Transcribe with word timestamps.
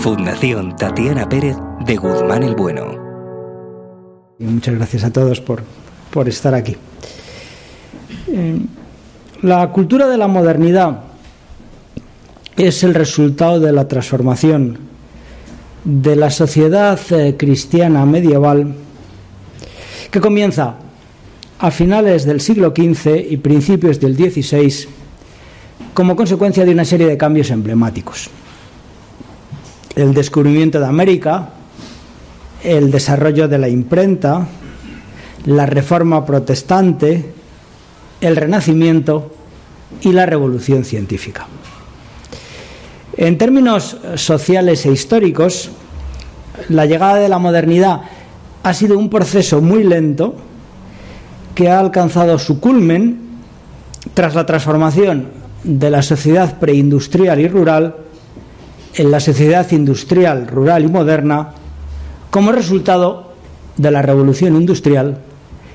Fundación 0.00 0.76
Tatiana 0.76 1.28
Pérez 1.28 1.56
de 1.84 1.96
Guzmán 1.96 2.44
el 2.44 2.54
Bueno. 2.54 2.84
Muchas 4.38 4.76
gracias 4.76 5.02
a 5.02 5.12
todos 5.12 5.40
por, 5.40 5.64
por 6.12 6.28
estar 6.28 6.54
aquí. 6.54 6.76
Eh, 8.28 8.58
la 9.42 9.68
cultura 9.70 10.06
de 10.06 10.16
la 10.16 10.28
modernidad 10.28 11.00
es 12.56 12.84
el 12.84 12.94
resultado 12.94 13.58
de 13.58 13.72
la 13.72 13.88
transformación 13.88 14.78
de 15.84 16.14
la 16.14 16.30
sociedad 16.30 16.98
eh, 17.10 17.34
cristiana 17.36 18.06
medieval 18.06 18.74
que 20.12 20.20
comienza 20.20 20.76
a 21.58 21.70
finales 21.72 22.24
del 22.24 22.40
siglo 22.40 22.72
XV 22.74 23.26
y 23.30 23.36
principios 23.38 23.98
del 23.98 24.14
XVI 24.14 24.88
como 25.92 26.14
consecuencia 26.14 26.64
de 26.64 26.70
una 26.70 26.84
serie 26.84 27.08
de 27.08 27.16
cambios 27.16 27.50
emblemáticos 27.50 28.30
el 29.98 30.14
descubrimiento 30.14 30.78
de 30.78 30.86
América, 30.86 31.48
el 32.62 32.90
desarrollo 32.90 33.48
de 33.48 33.58
la 33.58 33.68
imprenta, 33.68 34.46
la 35.44 35.66
reforma 35.66 36.24
protestante, 36.24 37.32
el 38.20 38.36
renacimiento 38.36 39.34
y 40.02 40.12
la 40.12 40.24
revolución 40.24 40.84
científica. 40.84 41.46
En 43.16 43.36
términos 43.38 43.96
sociales 44.14 44.86
e 44.86 44.92
históricos, 44.92 45.70
la 46.68 46.86
llegada 46.86 47.16
de 47.16 47.28
la 47.28 47.40
modernidad 47.40 48.02
ha 48.62 48.74
sido 48.74 48.96
un 48.96 49.10
proceso 49.10 49.60
muy 49.60 49.82
lento 49.82 50.36
que 51.56 51.70
ha 51.70 51.80
alcanzado 51.80 52.38
su 52.38 52.60
culmen 52.60 53.18
tras 54.14 54.36
la 54.36 54.46
transformación 54.46 55.30
de 55.64 55.90
la 55.90 56.02
sociedad 56.02 56.56
preindustrial 56.60 57.40
y 57.40 57.48
rural 57.48 58.07
en 58.98 59.12
la 59.12 59.20
sociedad 59.20 59.70
industrial, 59.70 60.48
rural 60.48 60.82
y 60.84 60.88
moderna 60.88 61.52
como 62.30 62.50
resultado 62.50 63.32
de 63.76 63.92
la 63.92 64.02
revolución 64.02 64.56
industrial 64.56 65.18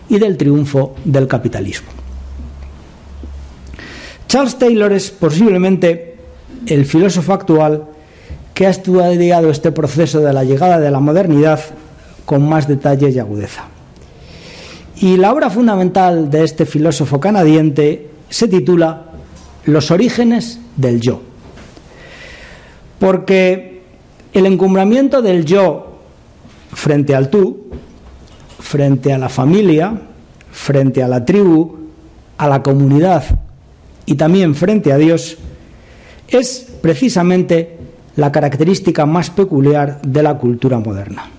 y 0.10 0.20
del 0.20 0.36
triunfo 0.36 0.94
del 1.06 1.26
capitalismo. 1.26 1.88
Charles 4.28 4.60
Taylor 4.60 4.92
es 4.92 5.10
posiblemente 5.10 6.18
el 6.66 6.86
filósofo 6.86 7.32
actual 7.32 7.86
que 8.54 8.68
ha 8.68 8.72
estudiado 8.72 9.50
este 9.50 9.72
proceso 9.72 10.20
de 10.20 10.34
la 10.34 10.44
llegada 10.44 10.80
de 10.80 10.92
la 10.92 11.00
modernidad 11.00 11.62
con 12.26 12.48
más 12.48 12.68
detalle 12.68 13.10
y 13.10 13.20
agudeza. 13.20 13.64
Y 14.98 15.16
la 15.16 15.32
obra 15.32 15.50
fundamental 15.50 16.30
de 16.30 16.44
este 16.44 16.66
filósofo 16.66 17.22
canadiense 17.22 18.10
se 18.30 18.50
titula 18.50 19.04
Los 19.66 19.92
orígenes 19.92 20.60
del 20.76 21.00
yo 21.00 21.33
porque 23.04 23.82
el 24.32 24.46
encumbramiento 24.46 25.22
del 25.22 25.44
yo 25.44 26.00
frente 26.72 27.14
al 27.14 27.30
tú, 27.30 27.68
frente 28.62 29.12
a 29.12 29.18
la 29.18 29.28
familia, 29.28 29.94
frente 30.50 31.04
a 31.04 31.10
la 31.10 31.26
tribu, 31.26 31.80
a 32.38 32.48
la 32.48 32.64
comunidad 32.64 33.26
y 34.06 34.16
también 34.16 34.56
frente 34.56 34.94
a 34.94 34.98
Dios, 34.98 35.38
es 36.30 36.66
precisamente 36.82 37.78
la 38.16 38.32
característica 38.32 39.06
más 39.06 39.30
peculiar 39.32 40.02
de 40.02 40.24
la 40.24 40.38
cultura 40.38 40.80
moderna. 40.80 41.30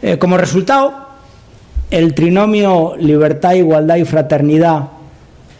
Eh, 0.00 0.16
como 0.16 0.38
resultado, 0.38 1.08
el 1.90 2.14
trinomio 2.14 2.96
libertad, 2.96 3.52
igualdad 3.52 3.96
y 3.96 4.06
fraternidad 4.06 4.88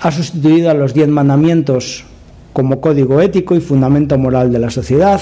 ha 0.00 0.10
sustituido 0.10 0.70
a 0.70 0.74
los 0.74 0.94
diez 0.94 1.08
mandamientos 1.08 2.06
como 2.58 2.80
código 2.80 3.20
ético 3.20 3.54
y 3.54 3.60
fundamento 3.60 4.18
moral 4.18 4.50
de 4.50 4.58
la 4.58 4.68
sociedad. 4.68 5.20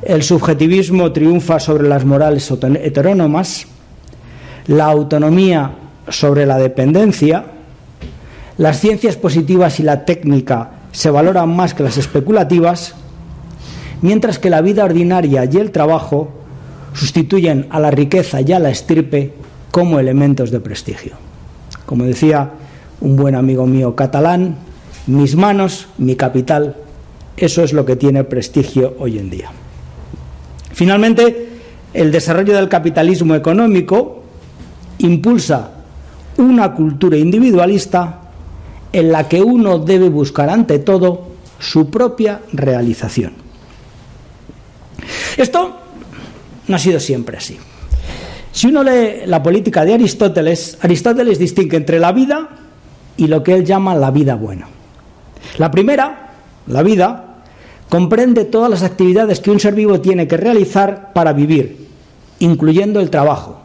El 0.00 0.22
subjetivismo 0.22 1.12
triunfa 1.12 1.60
sobre 1.60 1.86
las 1.86 2.06
morales 2.06 2.50
heterónomas, 2.50 3.66
la 4.66 4.86
autonomía 4.86 5.72
sobre 6.08 6.46
la 6.46 6.56
dependencia, 6.56 7.44
las 8.56 8.80
ciencias 8.80 9.16
positivas 9.16 9.78
y 9.78 9.82
la 9.82 10.06
técnica 10.06 10.70
se 10.90 11.10
valoran 11.10 11.54
más 11.54 11.74
que 11.74 11.82
las 11.82 11.98
especulativas, 11.98 12.94
mientras 14.00 14.38
que 14.38 14.48
la 14.48 14.62
vida 14.62 14.86
ordinaria 14.86 15.44
y 15.44 15.58
el 15.58 15.70
trabajo 15.70 16.30
sustituyen 16.94 17.66
a 17.68 17.78
la 17.78 17.90
riqueza 17.90 18.40
y 18.40 18.54
a 18.54 18.58
la 18.58 18.70
estirpe 18.70 19.34
como 19.70 20.00
elementos 20.00 20.50
de 20.50 20.60
prestigio. 20.60 21.12
Como 21.84 22.04
decía 22.04 22.52
un 23.02 23.16
buen 23.16 23.34
amigo 23.34 23.66
mío 23.66 23.94
catalán, 23.94 24.56
mis 25.06 25.36
manos, 25.36 25.88
mi 25.98 26.16
capital, 26.16 26.76
eso 27.36 27.62
es 27.62 27.72
lo 27.72 27.84
que 27.84 27.96
tiene 27.96 28.24
prestigio 28.24 28.94
hoy 28.98 29.18
en 29.18 29.30
día. 29.30 29.50
Finalmente, 30.72 31.48
el 31.92 32.10
desarrollo 32.10 32.54
del 32.54 32.68
capitalismo 32.68 33.34
económico 33.34 34.22
impulsa 34.98 35.70
una 36.36 36.72
cultura 36.74 37.16
individualista 37.16 38.20
en 38.92 39.12
la 39.12 39.28
que 39.28 39.42
uno 39.42 39.78
debe 39.78 40.08
buscar 40.08 40.48
ante 40.50 40.78
todo 40.78 41.28
su 41.58 41.90
propia 41.90 42.40
realización. 42.52 43.32
Esto 45.36 45.76
no 46.68 46.76
ha 46.76 46.78
sido 46.78 47.00
siempre 47.00 47.36
así. 47.36 47.58
Si 48.52 48.68
uno 48.68 48.84
lee 48.84 49.26
la 49.26 49.42
política 49.42 49.84
de 49.84 49.94
Aristóteles, 49.94 50.78
Aristóteles 50.80 51.38
distingue 51.38 51.76
entre 51.76 51.98
la 51.98 52.12
vida 52.12 52.48
y 53.16 53.26
lo 53.26 53.42
que 53.42 53.54
él 53.54 53.64
llama 53.64 53.94
la 53.96 54.10
vida 54.10 54.36
buena. 54.36 54.68
La 55.58 55.70
primera, 55.70 56.32
la 56.66 56.82
vida, 56.82 57.36
comprende 57.88 58.44
todas 58.44 58.70
las 58.70 58.82
actividades 58.82 59.40
que 59.40 59.50
un 59.50 59.60
ser 59.60 59.74
vivo 59.74 60.00
tiene 60.00 60.26
que 60.26 60.36
realizar 60.36 61.12
para 61.12 61.32
vivir, 61.32 61.86
incluyendo 62.40 63.00
el 63.00 63.10
trabajo, 63.10 63.60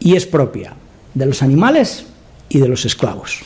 y 0.00 0.16
es 0.16 0.26
propia 0.26 0.74
de 1.14 1.26
los 1.26 1.42
animales 1.42 2.06
y 2.48 2.58
de 2.58 2.68
los 2.68 2.84
esclavos. 2.84 3.40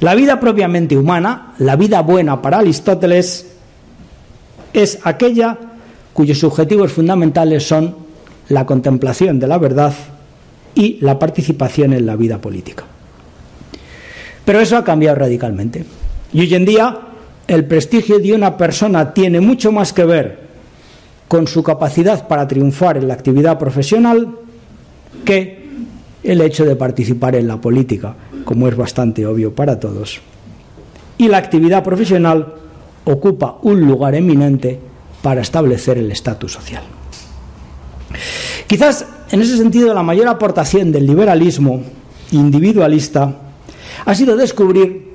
La 0.00 0.14
vida 0.14 0.40
propiamente 0.40 0.96
humana, 0.96 1.54
la 1.58 1.76
vida 1.76 2.00
buena 2.02 2.40
para 2.40 2.58
Aristóteles, 2.58 3.46
es 4.72 4.98
aquella 5.04 5.58
cuyos 6.12 6.42
objetivos 6.44 6.92
fundamentales 6.92 7.66
son 7.66 7.96
la 8.48 8.64
contemplación 8.64 9.38
de 9.38 9.46
la 9.46 9.58
verdad 9.58 9.92
y 10.74 10.98
la 11.00 11.18
participación 11.18 11.92
en 11.92 12.06
la 12.06 12.16
vida 12.16 12.40
política. 12.40 12.84
Pero 14.44 14.60
eso 14.60 14.76
ha 14.76 14.84
cambiado 14.84 15.16
radicalmente. 15.16 15.84
Y 16.32 16.40
hoy 16.40 16.54
en 16.54 16.64
día 16.64 16.98
el 17.46 17.64
prestigio 17.64 18.18
de 18.18 18.34
una 18.34 18.56
persona 18.56 19.14
tiene 19.14 19.40
mucho 19.40 19.72
más 19.72 19.92
que 19.92 20.04
ver 20.04 20.48
con 21.26 21.46
su 21.46 21.62
capacidad 21.62 22.28
para 22.28 22.46
triunfar 22.46 22.96
en 22.96 23.08
la 23.08 23.14
actividad 23.14 23.58
profesional 23.58 24.36
que 25.24 25.68
el 26.22 26.40
hecho 26.40 26.64
de 26.64 26.76
participar 26.76 27.36
en 27.36 27.48
la 27.48 27.60
política, 27.60 28.14
como 28.44 28.68
es 28.68 28.76
bastante 28.76 29.26
obvio 29.26 29.54
para 29.54 29.80
todos. 29.80 30.20
Y 31.16 31.28
la 31.28 31.38
actividad 31.38 31.82
profesional 31.82 32.54
ocupa 33.04 33.58
un 33.62 33.86
lugar 33.86 34.14
eminente 34.14 34.78
para 35.22 35.40
establecer 35.40 35.98
el 35.98 36.10
estatus 36.12 36.52
social. 36.52 36.82
Quizás 38.66 39.06
en 39.30 39.40
ese 39.40 39.56
sentido 39.56 39.94
la 39.94 40.02
mayor 40.02 40.28
aportación 40.28 40.92
del 40.92 41.06
liberalismo 41.06 41.82
individualista 42.30 43.34
ha 44.04 44.14
sido 44.14 44.36
descubrir 44.36 45.07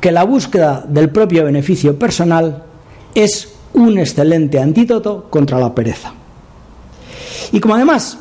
que 0.00 0.12
la 0.12 0.24
búsqueda 0.24 0.84
del 0.88 1.10
propio 1.10 1.44
beneficio 1.44 1.98
personal 1.98 2.64
es 3.14 3.54
un 3.74 3.98
excelente 3.98 4.58
antídoto 4.58 5.26
contra 5.30 5.58
la 5.58 5.74
pereza. 5.74 6.12
Y 7.52 7.60
como 7.60 7.74
además 7.74 8.18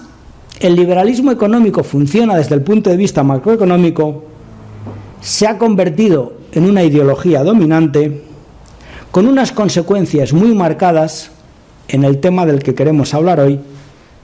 el 0.60 0.76
liberalismo 0.76 1.32
económico 1.32 1.84
funciona 1.84 2.36
desde 2.36 2.56
el 2.56 2.62
punto 2.62 2.90
de 2.90 2.98
vista 2.98 3.24
macroeconómico, 3.24 4.26
se 5.22 5.48
ha 5.48 5.58
convertido 5.58 6.34
en 6.52 6.66
una 6.66 6.84
ideología 6.84 7.44
dominante 7.44 8.24
con 9.12 9.28
unas 9.28 9.52
consecuencias 9.52 10.34
muy 10.34 10.54
marcadas 10.54 11.32
en 11.88 12.04
el 12.04 12.20
tema 12.20 12.46
del 12.46 12.62
que 12.62 12.76
queremos 12.76 13.14
hablar 13.14 13.40
hoy, 13.40 13.60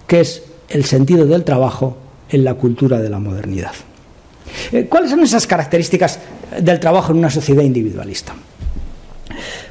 que 0.07 0.21
es 0.21 0.43
el 0.69 0.85
sentido 0.85 1.25
del 1.25 1.43
trabajo 1.43 1.97
en 2.29 2.43
la 2.43 2.55
cultura 2.55 2.99
de 2.99 3.09
la 3.09 3.19
modernidad. 3.19 3.73
Eh, 4.71 4.85
¿Cuáles 4.89 5.11
son 5.11 5.21
esas 5.21 5.47
características 5.47 6.19
del 6.59 6.79
trabajo 6.79 7.11
en 7.11 7.19
una 7.19 7.29
sociedad 7.29 7.63
individualista? 7.63 8.33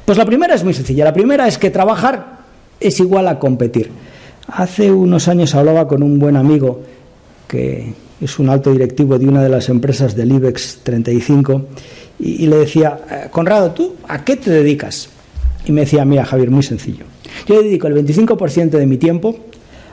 Pues 0.03 0.17
la 0.17 0.25
primera 0.25 0.55
es 0.55 0.63
muy 0.63 0.73
sencilla. 0.73 1.05
La 1.05 1.13
primera 1.13 1.47
es 1.47 1.57
que 1.57 1.69
trabajar 1.69 2.39
es 2.79 2.99
igual 2.99 3.27
a 3.27 3.39
competir. 3.39 3.89
Hace 4.47 4.91
unos 4.91 5.27
años 5.27 5.55
hablaba 5.55 5.87
con 5.87 6.03
un 6.03 6.19
buen 6.19 6.35
amigo 6.35 6.81
que 7.47 7.93
es 8.21 8.39
un 8.39 8.49
alto 8.49 8.71
directivo 8.71 9.17
de 9.17 9.27
una 9.27 9.41
de 9.43 9.49
las 9.49 9.69
empresas 9.69 10.15
del 10.15 10.31
IBEX 10.31 10.79
35 10.83 11.65
y, 12.19 12.43
y 12.43 12.47
le 12.47 12.57
decía, 12.57 12.99
eh, 13.09 13.27
Conrado, 13.31 13.71
¿tú 13.71 13.95
a 14.07 14.23
qué 14.23 14.35
te 14.35 14.51
dedicas? 14.51 15.09
Y 15.65 15.71
me 15.71 15.81
decía, 15.81 16.05
mira 16.05 16.25
Javier, 16.25 16.51
muy 16.51 16.63
sencillo. 16.63 17.05
Yo 17.47 17.61
dedico 17.61 17.87
el 17.87 17.95
25% 17.95 18.69
de 18.69 18.85
mi 18.85 18.97
tiempo 18.97 19.35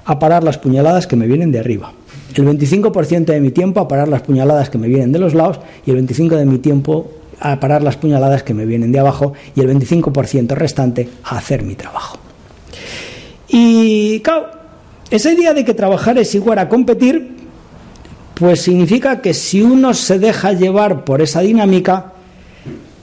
a 0.04 0.18
parar 0.18 0.44
las 0.44 0.58
puñaladas 0.58 1.06
que 1.06 1.16
me 1.16 1.26
vienen 1.26 1.52
de 1.52 1.60
arriba, 1.60 1.92
el 2.40 2.46
25% 2.46 3.26
de 3.26 3.40
mi 3.40 3.50
tiempo 3.50 3.80
a 3.80 3.88
parar 3.88 4.08
las 4.08 4.22
puñaladas 4.22 4.70
que 4.70 4.78
me 4.78 4.88
vienen 4.88 5.12
de 5.12 5.18
los 5.18 5.34
lados 5.34 5.60
y 5.84 5.90
el 5.90 6.06
25% 6.06 6.36
de 6.36 6.46
mi 6.46 6.58
tiempo 6.58 7.10
a 7.40 7.58
parar 7.58 7.82
las 7.82 7.96
puñaladas 7.96 8.42
que 8.42 8.54
me 8.54 8.64
vienen 8.64 8.92
de 8.92 9.00
abajo 9.00 9.32
y 9.54 9.60
el 9.60 9.68
25% 9.68 10.54
restante 10.54 11.08
a 11.24 11.38
hacer 11.38 11.62
mi 11.62 11.74
trabajo. 11.74 12.18
Y 13.48 14.20
claro, 14.20 14.46
esa 15.10 15.32
idea 15.32 15.52
de 15.52 15.64
que 15.64 15.74
trabajar 15.74 16.16
es 16.18 16.34
igual 16.34 16.58
a 16.58 16.68
competir, 16.68 17.36
pues 18.34 18.62
significa 18.62 19.20
que 19.20 19.34
si 19.34 19.60
uno 19.60 19.92
se 19.92 20.18
deja 20.18 20.52
llevar 20.52 21.04
por 21.04 21.20
esa 21.20 21.40
dinámica, 21.40 22.12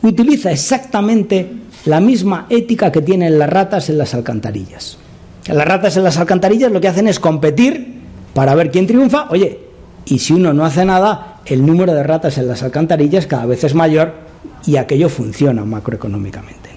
utiliza 0.02 0.52
exactamente 0.52 1.52
la 1.86 2.00
misma 2.00 2.48
ética 2.50 2.92
que 2.92 3.02
tienen 3.02 3.38
las 3.38 3.50
ratas 3.50 3.90
en 3.90 3.98
las 3.98 4.14
alcantarillas. 4.14 4.98
Las 5.48 5.68
ratas 5.68 5.98
en 5.98 6.04
las 6.04 6.18
alcantarillas 6.18 6.72
lo 6.72 6.82
que 6.82 6.88
hacen 6.88 7.08
es 7.08 7.20
competir 7.20 7.99
para 8.40 8.56
ver 8.56 8.72
quién 8.72 8.88
triunfa. 8.88 9.28
Oye, 9.32 9.60
y 10.06 10.18
si 10.18 10.32
uno 10.32 10.54
no 10.54 10.64
hace 10.64 10.86
nada, 10.86 11.42
el 11.46 11.66
número 11.66 11.94
de 11.94 12.04
ratas 12.04 12.38
en 12.38 12.48
las 12.48 12.64
alcantarillas 12.64 13.28
cada 13.28 13.46
vez 13.46 13.66
es 13.66 13.76
mayor 13.76 14.14
y 14.66 14.78
aquello 14.78 15.10
funciona 15.10 15.66
macroeconómicamente. 15.66 16.70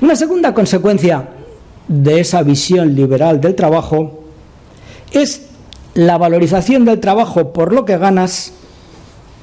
Una 0.00 0.16
segunda 0.16 0.54
consecuencia 0.54 1.28
de 1.86 2.20
esa 2.20 2.42
visión 2.42 2.94
liberal 2.94 3.42
del 3.42 3.54
trabajo 3.54 4.24
es 5.12 5.48
la 5.92 6.16
valorización 6.16 6.86
del 6.86 6.98
trabajo 6.98 7.52
por 7.52 7.74
lo 7.74 7.84
que 7.84 7.98
ganas 7.98 8.54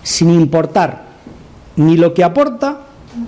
sin 0.02 0.32
importar 0.32 1.04
ni 1.76 1.98
lo 1.98 2.16
que 2.16 2.24
aporta 2.24 2.80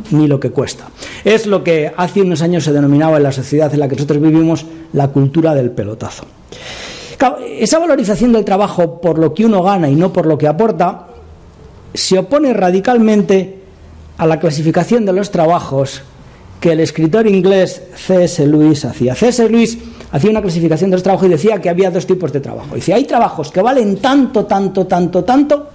ni 0.09 0.27
lo 0.27 0.39
que 0.39 0.49
cuesta. 0.49 0.87
Es 1.23 1.45
lo 1.45 1.63
que 1.63 1.93
hace 1.95 2.23
unos 2.23 2.41
años 2.41 2.63
se 2.63 2.73
denominaba 2.73 3.17
en 3.17 3.23
la 3.23 3.31
sociedad 3.31 3.71
en 3.71 3.81
la 3.81 3.87
que 3.87 3.97
nosotros 3.97 4.19
vivimos 4.19 4.65
la 4.93 5.09
cultura 5.09 5.53
del 5.53 5.69
pelotazo. 5.69 6.25
Esa 7.59 7.79
valorización 7.79 8.33
del 8.33 8.45
trabajo 8.45 8.99
por 8.99 9.17
lo 9.17 9.33
que 9.33 9.45
uno 9.45 9.63
gana 9.63 9.89
y 9.89 9.95
no 9.95 10.11
por 10.11 10.25
lo 10.25 10.37
que 10.37 10.47
aporta 10.47 11.07
se 11.93 12.17
opone 12.17 12.53
radicalmente 12.53 13.59
a 14.17 14.25
la 14.25 14.39
clasificación 14.39 15.05
de 15.05 15.13
los 15.13 15.31
trabajos 15.31 16.01
que 16.59 16.71
el 16.73 16.79
escritor 16.79 17.27
inglés 17.27 17.83
C.S. 17.95 18.45
Lewis 18.47 18.85
hacía. 18.85 19.15
C.S. 19.15 19.47
Lewis 19.49 19.77
hacía 20.11 20.31
una 20.31 20.41
clasificación 20.41 20.89
de 20.89 20.97
los 20.97 21.03
trabajos 21.03 21.27
y 21.27 21.31
decía 21.31 21.61
que 21.61 21.69
había 21.69 21.91
dos 21.91 22.07
tipos 22.07 22.31
de 22.31 22.39
trabajo. 22.39 22.75
Dice, 22.75 22.93
hay 22.93 23.05
trabajos 23.05 23.51
que 23.51 23.61
valen 23.61 23.97
tanto, 23.97 24.45
tanto, 24.45 24.87
tanto, 24.87 25.23
tanto, 25.23 25.69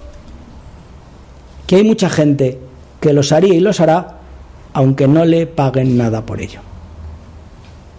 que 1.65 1.75
hay 1.77 1.83
mucha 1.83 2.09
gente 2.09 2.59
que 2.99 3.13
los 3.13 3.31
haría 3.31 3.53
y 3.53 3.59
los 3.59 3.79
hará 3.79 4.17
aunque 4.73 5.07
no 5.07 5.25
le 5.25 5.47
paguen 5.47 5.97
nada 5.97 6.25
por 6.25 6.41
ello. 6.41 6.59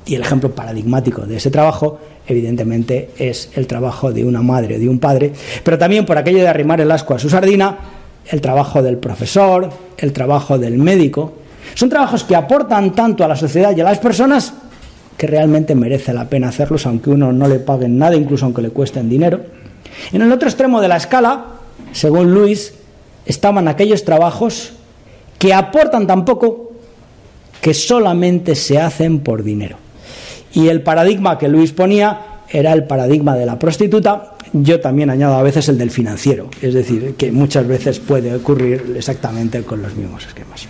Y 0.05 0.15
el 0.15 0.23
ejemplo 0.23 0.51
paradigmático 0.51 1.23
de 1.23 1.37
ese 1.37 1.51
trabajo, 1.51 2.01
evidentemente, 2.27 3.11
es 3.19 3.51
el 3.55 3.67
trabajo 3.67 4.13
de 4.13 4.25
una 4.25 4.43
madre 4.43 4.77
o 4.77 4.79
de 4.79 4.89
un 4.89 4.99
padre, 4.99 5.33
pero 5.63 5.79
también 5.79 6.05
por 6.05 6.19
aquello 6.19 6.39
de 6.39 6.49
arrimar 6.49 6.81
el 6.81 6.91
asco 6.91 7.15
a 7.15 7.19
su 7.19 7.31
sardina, 7.31 7.79
el 8.27 8.41
trabajo 8.41 8.83
del 8.83 8.99
profesor, 8.99 9.71
el 9.97 10.13
trabajo 10.13 10.59
del 10.59 10.79
médico. 10.79 11.35
Son 11.75 11.89
trabajos 11.89 12.25
que 12.25 12.35
aportan 12.35 12.95
tanto 12.95 13.25
a 13.25 13.29
la 13.29 13.37
sociedad 13.37 13.77
y 13.77 13.81
a 13.81 13.85
las 13.85 13.99
personas 13.99 14.53
que 15.17 15.27
realmente 15.27 15.75
merece 15.75 16.13
la 16.13 16.29
pena 16.29 16.49
hacerlos, 16.49 16.87
aunque 16.87 17.11
uno 17.11 17.33
no 17.33 17.47
le 17.47 17.61
paguen 17.61 17.99
nada, 17.99 18.17
incluso 18.17 18.45
aunque 18.45 18.63
le 18.63 18.71
cuesten 18.71 19.09
dinero. 19.09 19.41
En 20.13 20.23
el 20.23 20.33
otro 20.33 20.49
extremo 20.49 20.81
de 20.81 20.89
la 20.89 20.97
escala, 20.97 21.45
según 21.93 22.33
Luis, 22.35 22.75
estaban 23.25 23.69
aquellos 23.69 24.05
trabajos 24.05 24.73
que 25.39 25.55
aportan 25.55 26.07
tan 26.07 26.25
poco 26.25 26.73
que 27.61 27.75
solamente 27.75 28.55
se 28.55 28.81
hacen 28.81 29.21
por 29.21 29.43
dinero. 29.43 29.81
Y 30.55 30.69
el 30.69 30.83
paradigma 30.83 31.39
que 31.39 31.49
Luis 31.49 31.73
ponía 31.73 32.21
era 32.49 32.73
el 32.73 32.85
paradigma 32.85 33.35
de 33.35 33.47
la 33.47 33.59
prostituta, 33.59 34.35
yo 34.53 34.81
también 34.81 35.09
añado 35.09 35.35
a 35.35 35.43
veces 35.43 35.69
el 35.69 35.79
del 35.79 35.91
financiero, 35.91 36.51
es 36.61 36.75
decir, 36.75 37.15
que 37.17 37.33
muchas 37.33 37.67
veces 37.67 37.99
puede 37.99 38.35
ocurrir 38.35 38.95
exactamente 38.97 39.63
con 39.63 39.81
los 39.81 39.95
mismos 39.95 40.27
esquemas. 40.27 40.67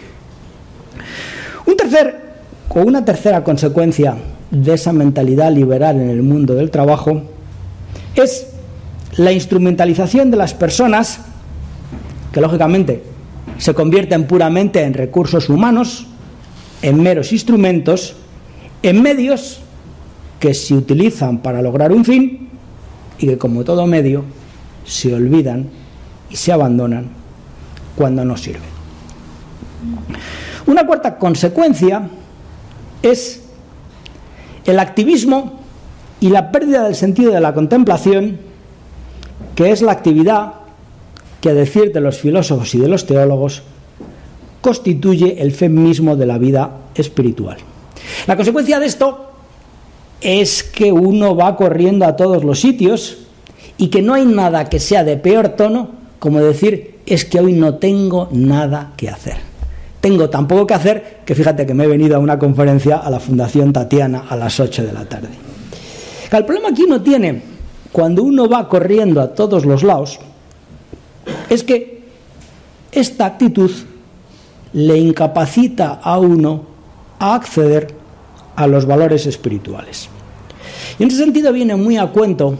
Un 1.66 1.76
tercer, 1.76 2.20
o 2.68 2.80
una 2.80 3.04
tercera 3.04 3.42
consecuencia 3.42 4.16
de 4.50 4.74
esa 4.74 4.92
mentalidad 4.92 5.52
liberal 5.52 6.00
en 6.00 6.10
el 6.10 6.22
mundo 6.22 6.54
del 6.54 6.70
trabajo 6.70 7.22
es 8.14 8.46
la 9.16 9.32
instrumentalización 9.32 10.30
de 10.30 10.36
las 10.36 10.54
personas, 10.54 11.20
que 12.32 12.40
lógicamente 12.40 13.02
se 13.58 13.74
convierten 13.74 14.26
puramente 14.26 14.82
en 14.82 14.94
recursos 14.94 15.48
humanos, 15.48 16.06
en 16.82 17.02
meros 17.02 17.32
instrumentos, 17.32 18.14
en 18.82 19.02
medios 19.02 19.60
que 20.42 20.54
se 20.54 20.74
utilizan 20.74 21.38
para 21.38 21.62
lograr 21.62 21.92
un 21.92 22.04
fin 22.04 22.48
y 23.16 23.28
que 23.28 23.38
como 23.38 23.62
todo 23.62 23.86
medio 23.86 24.24
se 24.84 25.14
olvidan 25.14 25.68
y 26.28 26.34
se 26.34 26.50
abandonan 26.50 27.10
cuando 27.94 28.24
no 28.24 28.36
sirven. 28.36 28.72
Una 30.66 30.84
cuarta 30.84 31.16
consecuencia 31.16 32.08
es 33.04 33.44
el 34.64 34.80
activismo 34.80 35.60
y 36.18 36.30
la 36.30 36.50
pérdida 36.50 36.82
del 36.82 36.96
sentido 36.96 37.30
de 37.30 37.40
la 37.40 37.54
contemplación, 37.54 38.40
que 39.54 39.70
es 39.70 39.80
la 39.80 39.92
actividad 39.92 40.54
que 41.40 41.50
a 41.50 41.54
decir 41.54 41.92
de 41.92 42.00
los 42.00 42.18
filósofos 42.18 42.74
y 42.74 42.80
de 42.80 42.88
los 42.88 43.06
teólogos, 43.06 43.62
constituye 44.60 45.40
el 45.40 45.54
mismo 45.70 46.16
de 46.16 46.26
la 46.26 46.38
vida 46.38 46.78
espiritual. 46.96 47.58
La 48.26 48.34
consecuencia 48.34 48.80
de 48.80 48.86
esto 48.86 49.31
es 50.22 50.62
que 50.62 50.92
uno 50.92 51.34
va 51.34 51.56
corriendo 51.56 52.06
a 52.06 52.16
todos 52.16 52.44
los 52.44 52.60
sitios 52.60 53.18
y 53.76 53.88
que 53.88 54.02
no 54.02 54.14
hay 54.14 54.24
nada 54.24 54.68
que 54.68 54.78
sea 54.78 55.04
de 55.04 55.16
peor 55.16 55.50
tono 55.50 55.90
como 56.18 56.40
decir 56.40 57.00
es 57.04 57.24
que 57.24 57.40
hoy 57.40 57.52
no 57.52 57.74
tengo 57.74 58.28
nada 58.30 58.92
que 58.96 59.08
hacer. 59.08 59.36
Tengo 60.00 60.30
tan 60.30 60.46
poco 60.46 60.66
que 60.66 60.74
hacer 60.74 61.18
que 61.24 61.34
fíjate 61.34 61.66
que 61.66 61.74
me 61.74 61.84
he 61.84 61.88
venido 61.88 62.16
a 62.16 62.20
una 62.20 62.38
conferencia 62.38 62.96
a 62.96 63.10
la 63.10 63.20
Fundación 63.20 63.72
Tatiana 63.72 64.24
a 64.28 64.36
las 64.36 64.58
8 64.58 64.84
de 64.84 64.92
la 64.92 65.04
tarde. 65.04 65.28
El 66.30 66.44
problema 66.44 66.70
aquí 66.70 66.86
no 66.88 67.02
tiene 67.02 67.42
cuando 67.92 68.22
uno 68.22 68.48
va 68.48 68.68
corriendo 68.68 69.20
a 69.20 69.34
todos 69.34 69.64
los 69.64 69.82
lados 69.82 70.18
es 71.50 71.62
que 71.62 72.02
esta 72.90 73.26
actitud 73.26 73.70
le 74.72 74.96
incapacita 74.98 76.00
a 76.02 76.18
uno 76.18 76.62
a 77.18 77.34
acceder 77.34 77.94
a 78.56 78.66
los 78.66 78.86
valores 78.86 79.26
espirituales. 79.26 80.08
Y 80.98 81.02
en 81.02 81.08
ese 81.08 81.18
sentido 81.18 81.52
viene 81.52 81.76
muy 81.76 81.96
a 81.96 82.06
cuento 82.08 82.56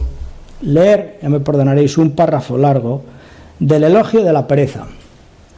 leer, 0.61 1.19
ya 1.21 1.29
me 1.29 1.39
perdonaréis, 1.39 1.97
un 1.97 2.11
párrafo 2.11 2.57
largo 2.57 3.03
del 3.59 3.83
elogio 3.83 4.23
de 4.23 4.33
la 4.33 4.47
pereza, 4.47 4.87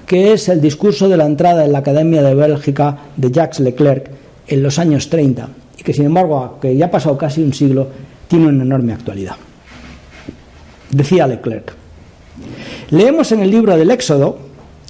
que 0.05 0.34
es 0.34 0.50
el 0.50 0.62
discurso 0.62 1.08
de 1.10 1.17
la 1.17 1.25
entrada 1.25 1.65
en 1.65 1.72
la 1.72 1.79
Academia 1.79 2.22
de 2.22 2.36
Bélgica 2.36 2.98
de 3.15 3.32
Jacques 3.32 3.60
Leclerc 3.60 4.10
en 4.48 4.63
los 4.63 4.77
años 4.79 5.10
30 5.10 5.50
y 5.77 5.84
que 5.84 5.94
sin 5.94 6.05
embargo, 6.05 6.58
que 6.62 6.75
ya 6.75 6.88
ha 6.88 6.91
pasado 6.91 7.17
casi 7.17 7.41
un 7.41 7.53
siglo, 7.53 7.88
tiene 8.27 8.48
una 8.48 8.63
enorme 8.63 8.94
actualidad. 8.94 9.36
Decía 10.89 11.27
Leclerc, 11.27 11.74
leemos 12.91 13.32
en 13.32 13.41
el 13.41 13.51
libro 13.51 13.75
del 13.75 13.91
Éxodo 13.91 14.38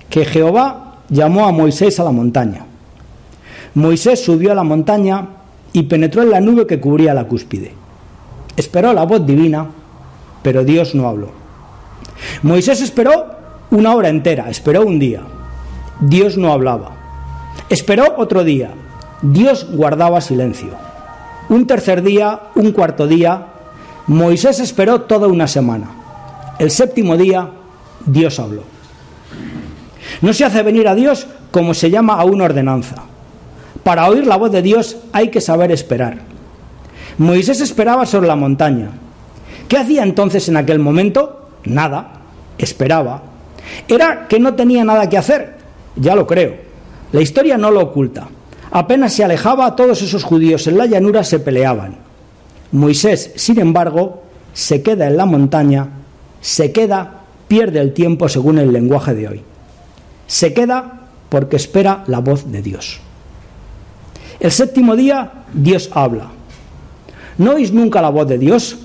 que 0.09 0.25
Jehová 0.25 0.99
llamó 1.09 1.45
a 1.45 1.51
Moisés 1.51 1.99
a 1.99 2.03
la 2.03 2.11
montaña. 2.11 2.65
Moisés 3.73 4.23
subió 4.23 4.51
a 4.51 4.55
la 4.55 4.63
montaña 4.63 5.27
y 5.75 5.83
penetró 5.83 6.23
en 6.23 6.31
la 6.31 6.39
nube 6.39 6.65
que 6.65 6.79
cubría 6.79 7.13
la 7.13 7.25
cúspide. 7.25 7.73
Esperó 8.55 8.93
la 8.93 9.03
voz 9.03 9.25
divina, 9.25 9.67
pero 10.41 10.63
Dios 10.63 10.95
no 10.95 11.05
habló. 11.05 11.31
Moisés 12.43 12.79
esperó 12.79 13.25
una 13.71 13.93
hora 13.93 14.07
entera, 14.07 14.49
esperó 14.49 14.85
un 14.85 14.99
día. 14.99 15.23
Dios 15.99 16.37
no 16.37 16.53
hablaba. 16.53 16.91
Esperó 17.67 18.15
otro 18.15 18.45
día. 18.45 18.71
Dios 19.21 19.67
guardaba 19.69 20.21
silencio. 20.21 20.69
Un 21.49 21.67
tercer 21.67 22.01
día, 22.01 22.43
un 22.55 22.71
cuarto 22.71 23.05
día. 23.05 23.47
Moisés 24.07 24.61
esperó 24.61 25.01
toda 25.01 25.27
una 25.27 25.45
semana. 25.45 25.89
El 26.57 26.71
séptimo 26.71 27.17
día, 27.17 27.49
Dios 28.05 28.39
habló. 28.39 28.63
No 30.21 30.31
se 30.31 30.45
hace 30.45 30.63
venir 30.63 30.87
a 30.87 30.95
Dios 30.95 31.27
como 31.51 31.73
se 31.73 31.89
llama 31.89 32.13
a 32.13 32.23
una 32.23 32.45
ordenanza. 32.45 33.03
Para 33.85 34.09
oír 34.09 34.25
la 34.25 34.35
voz 34.35 34.51
de 34.51 34.63
Dios 34.63 34.97
hay 35.13 35.29
que 35.29 35.39
saber 35.39 35.71
esperar. 35.71 36.17
Moisés 37.19 37.61
esperaba 37.61 38.07
sobre 38.07 38.25
la 38.25 38.35
montaña. 38.35 38.89
¿Qué 39.67 39.77
hacía 39.77 40.01
entonces 40.01 40.49
en 40.49 40.57
aquel 40.57 40.79
momento? 40.79 41.51
Nada, 41.65 42.13
esperaba. 42.57 43.21
Era 43.87 44.27
que 44.27 44.39
no 44.39 44.55
tenía 44.55 44.83
nada 44.83 45.07
que 45.07 45.19
hacer, 45.19 45.57
ya 45.97 46.15
lo 46.15 46.25
creo. 46.25 46.55
La 47.11 47.21
historia 47.21 47.59
no 47.59 47.69
lo 47.69 47.81
oculta. 47.81 48.27
Apenas 48.71 49.13
se 49.13 49.23
alejaba, 49.23 49.75
todos 49.75 50.01
esos 50.01 50.23
judíos 50.23 50.65
en 50.65 50.79
la 50.79 50.87
llanura 50.87 51.23
se 51.23 51.37
peleaban. 51.37 51.97
Moisés, 52.71 53.33
sin 53.35 53.59
embargo, 53.59 54.23
se 54.51 54.81
queda 54.81 55.05
en 55.05 55.15
la 55.15 55.27
montaña, 55.27 55.89
se 56.41 56.71
queda, 56.71 57.21
pierde 57.47 57.81
el 57.81 57.93
tiempo 57.93 58.29
según 58.29 58.57
el 58.57 58.73
lenguaje 58.73 59.13
de 59.13 59.27
hoy. 59.27 59.43
Se 60.25 60.55
queda 60.55 61.01
porque 61.29 61.57
espera 61.57 62.03
la 62.07 62.17
voz 62.17 62.51
de 62.51 62.63
Dios. 62.63 62.99
El 64.39 64.51
séptimo 64.51 64.95
día 64.95 65.31
Dios 65.53 65.89
habla. 65.93 66.29
¿No 67.37 67.53
oís 67.53 67.71
nunca 67.71 68.01
la 68.01 68.09
voz 68.09 68.27
de 68.27 68.37
Dios? 68.37 68.77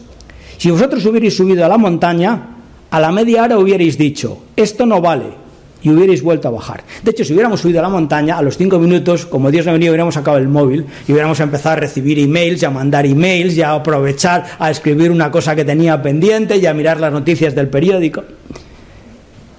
Si 0.59 0.71
vosotros 0.71 1.04
hubierais 1.07 1.37
subido 1.37 1.64
a 1.64 1.69
la 1.69 1.78
montaña, 1.78 2.49
a 2.90 3.00
la 3.00 3.12
media 3.12 3.45
hora 3.45 3.59
hubierais 3.59 3.97
dicho, 3.97 4.38
esto 4.57 4.85
no 4.85 5.00
vale, 5.00 5.40
y 5.83 5.90
hubierais 5.90 6.23
vuelto 6.23 6.49
a 6.49 6.50
bajar. 6.50 6.85
De 7.02 7.11
hecho, 7.12 7.25
si 7.25 7.33
hubiéramos 7.33 7.61
subido 7.61 7.78
a 7.78 7.83
la 7.83 7.88
montaña, 7.88 8.37
a 8.37 8.42
los 8.42 8.57
cinco 8.57 8.78
minutos, 8.78 9.26
como 9.26 9.50
Dios 9.50 9.66
no 9.66 9.73
venía, 9.73 9.90
hubiéramos 9.90 10.14
sacado 10.14 10.37
el 10.37 10.49
móvil 10.49 10.87
y 11.07 11.12
hubiéramos 11.12 11.40
empezado 11.40 11.75
a 11.75 11.80
recibir 11.80 12.19
emails 12.19 12.62
y 12.62 12.66
a 12.66 12.71
mandar 12.71 13.07
emails 13.07 13.57
y 13.57 13.62
a 13.62 13.73
aprovechar 13.73 14.45
a 14.59 14.71
escribir 14.71 15.11
una 15.11 15.30
cosa 15.30 15.54
que 15.54 15.64
tenía 15.64 16.02
pendiente 16.02 16.57
y 16.57 16.66
a 16.66 16.75
mirar 16.75 17.00
las 17.00 17.12
noticias 17.12 17.54
del 17.54 17.69
periódico. 17.69 18.23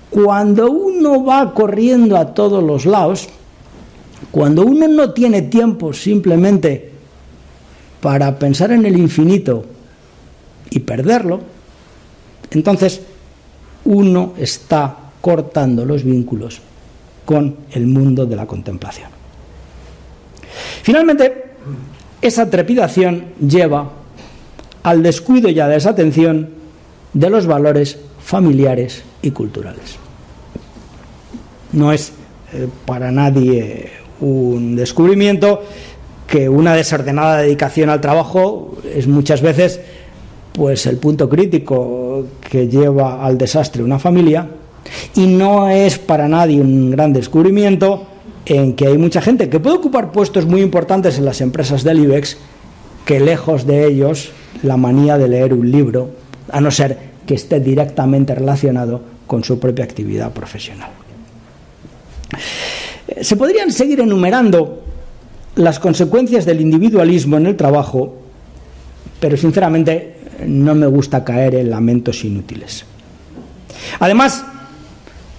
Cuando 0.09 0.69
uno 0.69 1.23
va 1.23 1.53
corriendo 1.53 2.17
a 2.17 2.33
todos 2.33 2.61
los 2.61 2.85
lados, 2.85 3.29
cuando 4.29 4.63
uno 4.63 4.87
no 4.87 5.13
tiene 5.13 5.43
tiempo 5.43 5.93
simplemente 5.93 6.91
para 8.01 8.37
pensar 8.37 8.71
en 8.71 8.85
el 8.85 8.97
infinito 8.97 9.65
y 10.69 10.79
perderlo, 10.79 11.39
entonces 12.51 13.01
uno 13.85 14.33
está 14.37 14.97
cortando 15.21 15.85
los 15.85 16.03
vínculos 16.03 16.59
con 17.25 17.55
el 17.71 17.87
mundo 17.87 18.25
de 18.25 18.35
la 18.35 18.45
contemplación. 18.45 19.09
Finalmente, 20.83 21.45
esa 22.21 22.49
trepidación 22.49 23.25
lleva 23.39 23.89
al 24.83 25.03
descuido 25.03 25.49
y 25.49 25.59
a 25.59 25.67
la 25.67 25.73
desatención 25.73 26.49
de 27.13 27.29
los 27.29 27.45
valores 27.45 27.97
familiares 28.23 29.03
y 29.21 29.31
culturales. 29.31 29.97
No 31.73 31.91
es 31.91 32.13
eh, 32.53 32.67
para 32.85 33.11
nadie 33.11 33.91
un 34.21 34.75
descubrimiento 34.75 35.61
que 36.27 36.47
una 36.47 36.75
desordenada 36.75 37.41
dedicación 37.41 37.89
al 37.89 37.99
trabajo 37.99 38.77
es 38.95 39.07
muchas 39.07 39.41
veces 39.41 39.81
pues 40.53 40.85
el 40.85 40.97
punto 40.97 41.27
crítico 41.27 42.25
que 42.49 42.67
lleva 42.67 43.25
al 43.25 43.37
desastre 43.37 43.83
una 43.83 43.99
familia 43.99 44.47
y 45.15 45.27
no 45.27 45.69
es 45.69 45.99
para 45.99 46.27
nadie 46.27 46.61
un 46.61 46.91
gran 46.91 47.13
descubrimiento 47.13 48.07
en 48.45 48.73
que 48.73 48.87
hay 48.87 48.97
mucha 48.97 49.21
gente 49.21 49.49
que 49.49 49.59
puede 49.59 49.77
ocupar 49.77 50.11
puestos 50.11 50.45
muy 50.45 50.61
importantes 50.61 51.17
en 51.17 51.25
las 51.25 51.41
empresas 51.41 51.83
del 51.83 51.99
IBEX 51.99 52.37
que 53.05 53.19
lejos 53.19 53.65
de 53.65 53.85
ellos 53.85 54.31
la 54.63 54.77
manía 54.77 55.17
de 55.17 55.27
leer 55.27 55.53
un 55.53 55.71
libro, 55.71 56.11
a 56.49 56.61
no 56.61 56.71
ser 56.71 56.97
que 57.25 57.35
esté 57.35 57.59
directamente 57.59 58.35
relacionado 58.35 59.01
con 59.27 59.43
su 59.43 59.59
propia 59.59 59.85
actividad 59.85 60.31
profesional. 60.31 60.89
Se 63.19 63.35
podrían 63.35 63.71
seguir 63.71 63.99
enumerando 63.99 64.83
las 65.55 65.79
consecuencias 65.79 66.45
del 66.45 66.61
individualismo 66.61 67.37
en 67.37 67.47
el 67.47 67.57
trabajo, 67.57 68.15
pero 69.19 69.35
sinceramente 69.35 70.15
no 70.47 70.73
me 70.75 70.87
gusta 70.87 71.23
caer 71.23 71.55
en 71.55 71.69
lamentos 71.69 72.23
inútiles. 72.23 72.85
Además, 73.99 74.45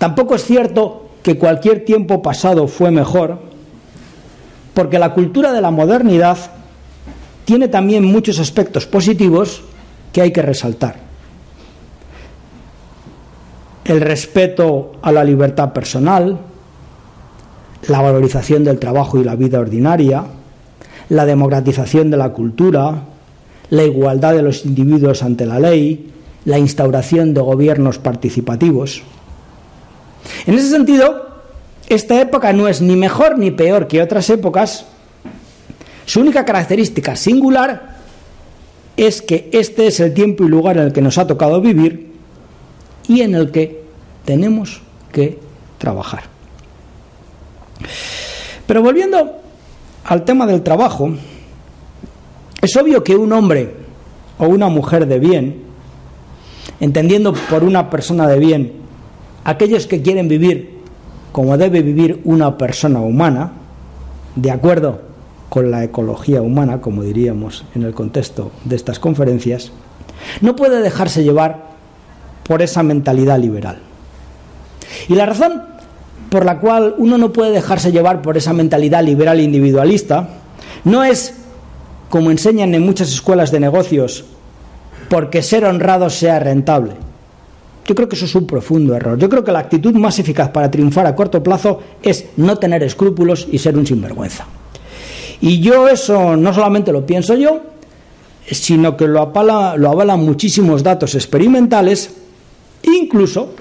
Tampoco 0.02 0.34
es 0.34 0.44
cierto 0.44 1.10
que 1.22 1.38
cualquier 1.38 1.84
tiempo 1.84 2.22
pasado 2.22 2.66
fue 2.66 2.90
mejor, 2.90 3.38
porque 4.74 4.98
la 4.98 5.14
cultura 5.14 5.52
de 5.52 5.60
la 5.60 5.70
modernidad 5.70 6.36
tiene 7.44 7.68
también 7.68 8.04
muchos 8.04 8.40
aspectos 8.40 8.84
positivos 8.84 9.62
que 10.12 10.20
hay 10.20 10.32
que 10.32 10.42
resaltar. 10.42 10.96
El 13.84 14.00
respeto 14.00 14.94
a 15.02 15.12
la 15.12 15.22
libertad 15.22 15.72
personal, 15.72 16.36
la 17.88 18.00
valorización 18.00 18.64
del 18.64 18.78
trabajo 18.78 19.18
y 19.18 19.24
la 19.24 19.34
vida 19.34 19.58
ordinaria, 19.58 20.24
la 21.08 21.26
democratización 21.26 22.10
de 22.10 22.16
la 22.16 22.30
cultura, 22.30 23.02
la 23.70 23.84
igualdad 23.84 24.34
de 24.34 24.42
los 24.42 24.64
individuos 24.64 25.22
ante 25.22 25.46
la 25.46 25.58
ley, 25.58 26.12
la 26.44 26.58
instauración 26.58 27.34
de 27.34 27.40
gobiernos 27.40 27.98
participativos. 27.98 29.02
En 30.46 30.54
ese 30.54 30.70
sentido, 30.70 31.40
esta 31.88 32.20
época 32.20 32.52
no 32.52 32.68
es 32.68 32.80
ni 32.80 32.96
mejor 32.96 33.38
ni 33.38 33.50
peor 33.50 33.88
que 33.88 34.02
otras 34.02 34.30
épocas. 34.30 34.86
Su 36.06 36.20
única 36.20 36.44
característica 36.44 37.16
singular 37.16 37.96
es 38.96 39.22
que 39.22 39.48
este 39.52 39.86
es 39.86 40.00
el 40.00 40.14
tiempo 40.14 40.44
y 40.44 40.48
lugar 40.48 40.76
en 40.76 40.84
el 40.84 40.92
que 40.92 41.02
nos 41.02 41.18
ha 41.18 41.26
tocado 41.26 41.60
vivir 41.60 42.12
y 43.08 43.22
en 43.22 43.34
el 43.34 43.50
que 43.50 43.82
tenemos 44.24 44.82
que 45.12 45.38
trabajar. 45.78 46.31
Pero 48.66 48.82
volviendo 48.82 49.40
al 50.04 50.24
tema 50.24 50.46
del 50.46 50.62
trabajo, 50.62 51.10
es 52.60 52.76
obvio 52.76 53.02
que 53.02 53.16
un 53.16 53.32
hombre 53.32 53.74
o 54.38 54.46
una 54.46 54.68
mujer 54.68 55.06
de 55.06 55.18
bien, 55.18 55.62
entendiendo 56.80 57.32
por 57.50 57.64
una 57.64 57.90
persona 57.90 58.26
de 58.26 58.38
bien 58.38 58.72
aquellos 59.44 59.86
que 59.86 60.02
quieren 60.02 60.28
vivir 60.28 60.72
como 61.32 61.56
debe 61.56 61.82
vivir 61.82 62.20
una 62.24 62.58
persona 62.58 63.00
humana, 63.00 63.52
de 64.36 64.50
acuerdo 64.50 65.00
con 65.48 65.70
la 65.70 65.82
ecología 65.82 66.42
humana, 66.42 66.80
como 66.80 67.02
diríamos 67.02 67.64
en 67.74 67.82
el 67.82 67.94
contexto 67.94 68.52
de 68.64 68.76
estas 68.76 68.98
conferencias, 68.98 69.72
no 70.40 70.54
puede 70.54 70.80
dejarse 70.80 71.24
llevar 71.24 71.72
por 72.44 72.62
esa 72.62 72.82
mentalidad 72.82 73.38
liberal. 73.38 73.78
Y 75.08 75.14
la 75.14 75.26
razón 75.26 75.62
por 76.32 76.44
la 76.44 76.58
cual 76.58 76.94
uno 76.96 77.16
no 77.16 77.32
puede 77.32 77.52
dejarse 77.52 77.92
llevar 77.92 78.22
por 78.22 78.36
esa 78.36 78.52
mentalidad 78.52 79.04
liberal 79.04 79.38
e 79.38 79.44
individualista 79.44 80.30
no 80.84 81.04
es, 81.04 81.34
como 82.08 82.32
enseñan 82.32 82.74
en 82.74 82.82
muchas 82.82 83.12
escuelas 83.12 83.52
de 83.52 83.60
negocios, 83.60 84.24
porque 85.08 85.42
ser 85.42 85.64
honrado 85.64 86.10
sea 86.10 86.40
rentable 86.40 86.94
yo 87.84 87.94
creo 87.94 88.08
que 88.08 88.16
eso 88.16 88.26
es 88.26 88.34
un 88.34 88.46
profundo 88.46 88.94
error. 88.94 89.18
Yo 89.18 89.28
creo 89.28 89.42
que 89.42 89.52
la 89.52 89.58
actitud 89.58 89.94
más 89.94 90.18
eficaz 90.18 90.50
para 90.50 90.70
triunfar 90.70 91.06
a 91.06 91.16
corto 91.16 91.42
plazo 91.42 91.80
es 92.02 92.26
no 92.36 92.56
tener 92.56 92.82
escrúpulos 92.82 93.48
y 93.50 93.58
ser 93.58 93.76
un 93.76 93.86
sinvergüenza. 93.86 94.46
Y 95.40 95.60
yo 95.60 95.88
eso 95.88 96.36
no 96.36 96.54
solamente 96.54 96.92
lo 96.92 97.04
pienso 97.04 97.34
yo, 97.34 97.60
sino 98.48 98.96
que 98.96 99.08
lo, 99.08 99.32
lo 99.76 99.90
avalan 99.90 100.20
muchísimos 100.20 100.82
datos 100.82 101.14
experimentales, 101.16 102.14
incluso 102.84 103.54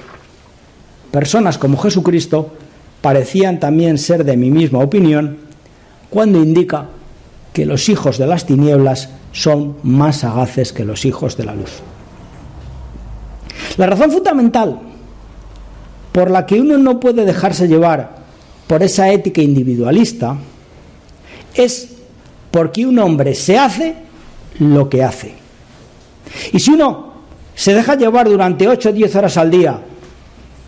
personas 1.12 1.58
como 1.58 1.78
Jesucristo 1.78 2.52
parecían 3.02 3.60
también 3.60 3.98
ser 3.98 4.24
de 4.24 4.38
mi 4.38 4.50
misma 4.50 4.80
opinión 4.80 5.38
cuando 6.10 6.40
indica 6.40 6.88
que 7.54 7.66
los 7.66 7.90
hijos 7.90 8.18
de 8.18 8.28
las 8.28 8.46
tinieblas 8.46 9.10
son 9.34 9.78
más 9.84 10.18
sagaces 10.18 10.72
que 10.74 10.86
los 10.86 11.06
hijos 11.06 11.38
de 11.38 11.46
la 11.46 11.56
luz. 11.56 11.82
La 13.78 13.88
razón 13.88 14.12
fundamental 14.12 14.80
por 16.12 16.30
la 16.30 16.46
que 16.46 16.60
uno 16.60 16.78
no 16.78 17.00
puede 17.00 17.26
dejarse 17.26 17.68
llevar 17.68 18.22
por 18.68 18.84
esa 18.84 19.10
ética 19.10 19.42
individualista 19.42 20.38
es 21.54 21.90
porque 22.52 22.86
un 22.86 23.00
hombre 23.00 23.34
se 23.34 23.58
hace 23.58 23.96
lo 24.60 24.90
que 24.90 25.04
hace. 25.04 25.34
Y 26.52 26.60
si 26.60 26.72
uno 26.72 27.14
se 27.56 27.74
deja 27.74 27.96
llevar 27.96 28.30
durante 28.30 28.68
8 28.68 28.90
o 28.90 28.94
10 28.94 29.16
horas 29.16 29.38
al 29.38 29.52
día 29.52 29.82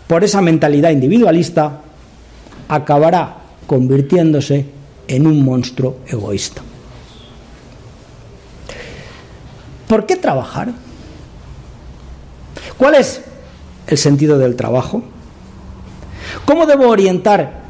por 0.06 0.24
esa 0.24 0.40
mentalidad 0.40 0.90
individualista, 0.90 1.80
acabará 2.68 3.36
convirtiéndose 3.66 4.66
en 5.08 5.26
un 5.26 5.44
monstruo 5.44 5.98
egoísta. 6.06 6.62
¿Por 9.88 10.06
qué 10.06 10.16
trabajar? 10.16 10.72
¿Cuál 12.76 12.94
es 12.94 13.22
el 13.86 13.98
sentido 13.98 14.38
del 14.38 14.56
trabajo? 14.56 15.02
¿Cómo 16.44 16.66
debo 16.66 16.88
orientar 16.88 17.62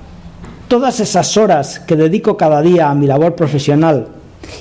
todas 0.69 1.01
esas 1.01 1.37
horas 1.37 1.81
que 1.81 1.97
dedico 1.97 2.37
cada 2.37 2.63
día 2.63 2.89
a 2.89 2.95
mi 2.95 3.07
labor 3.07 3.35
profesional 3.35 4.09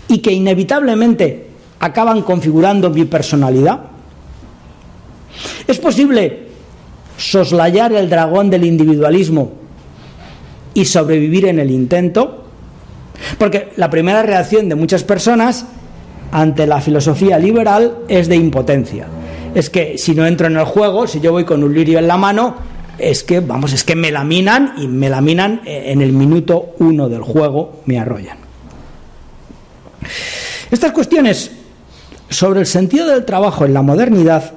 y 0.07 0.19
que 0.19 0.31
inevitablemente 0.31 1.47
acaban 1.79 2.21
configurando 2.23 2.89
mi 2.89 3.05
personalidad? 3.05 3.81
¿Es 5.67 5.77
posible 5.79 6.42
soslayar 7.17 7.93
el 7.93 8.09
dragón 8.09 8.49
del 8.49 8.65
individualismo 8.65 9.53
y 10.73 10.85
sobrevivir 10.85 11.45
en 11.45 11.59
el 11.59 11.71
intento? 11.71 12.45
Porque 13.37 13.69
la 13.77 13.89
primera 13.89 14.23
reacción 14.23 14.69
de 14.69 14.75
muchas 14.75 15.03
personas 15.03 15.65
ante 16.31 16.65
la 16.65 16.81
filosofía 16.81 17.37
liberal 17.37 17.99
es 18.07 18.27
de 18.27 18.35
impotencia 18.35 19.07
es 19.55 19.69
que 19.69 19.97
si 19.97 20.15
no 20.15 20.25
entro 20.25 20.47
en 20.47 20.57
el 20.57 20.65
juego, 20.65 21.07
si 21.07 21.19
yo 21.19 21.31
voy 21.31 21.45
con 21.45 21.63
un 21.63 21.73
lirio 21.73 21.99
en 21.99 22.07
la 22.07 22.17
mano, 22.17 22.55
es 22.97 23.23
que, 23.23 23.39
vamos, 23.39 23.73
es 23.73 23.83
que 23.83 23.95
me 23.95 24.11
laminan 24.11 24.73
y 24.77 24.87
me 24.87 25.09
laminan 25.09 25.61
en 25.65 26.01
el 26.01 26.13
minuto 26.13 26.75
uno 26.79 27.09
del 27.09 27.21
juego, 27.21 27.81
me 27.85 27.99
arrollan. 27.99 28.37
Estas 30.71 30.91
cuestiones 30.91 31.51
sobre 32.29 32.61
el 32.61 32.65
sentido 32.65 33.07
del 33.07 33.25
trabajo 33.25 33.65
en 33.65 33.73
la 33.73 33.81
modernidad 33.81 34.53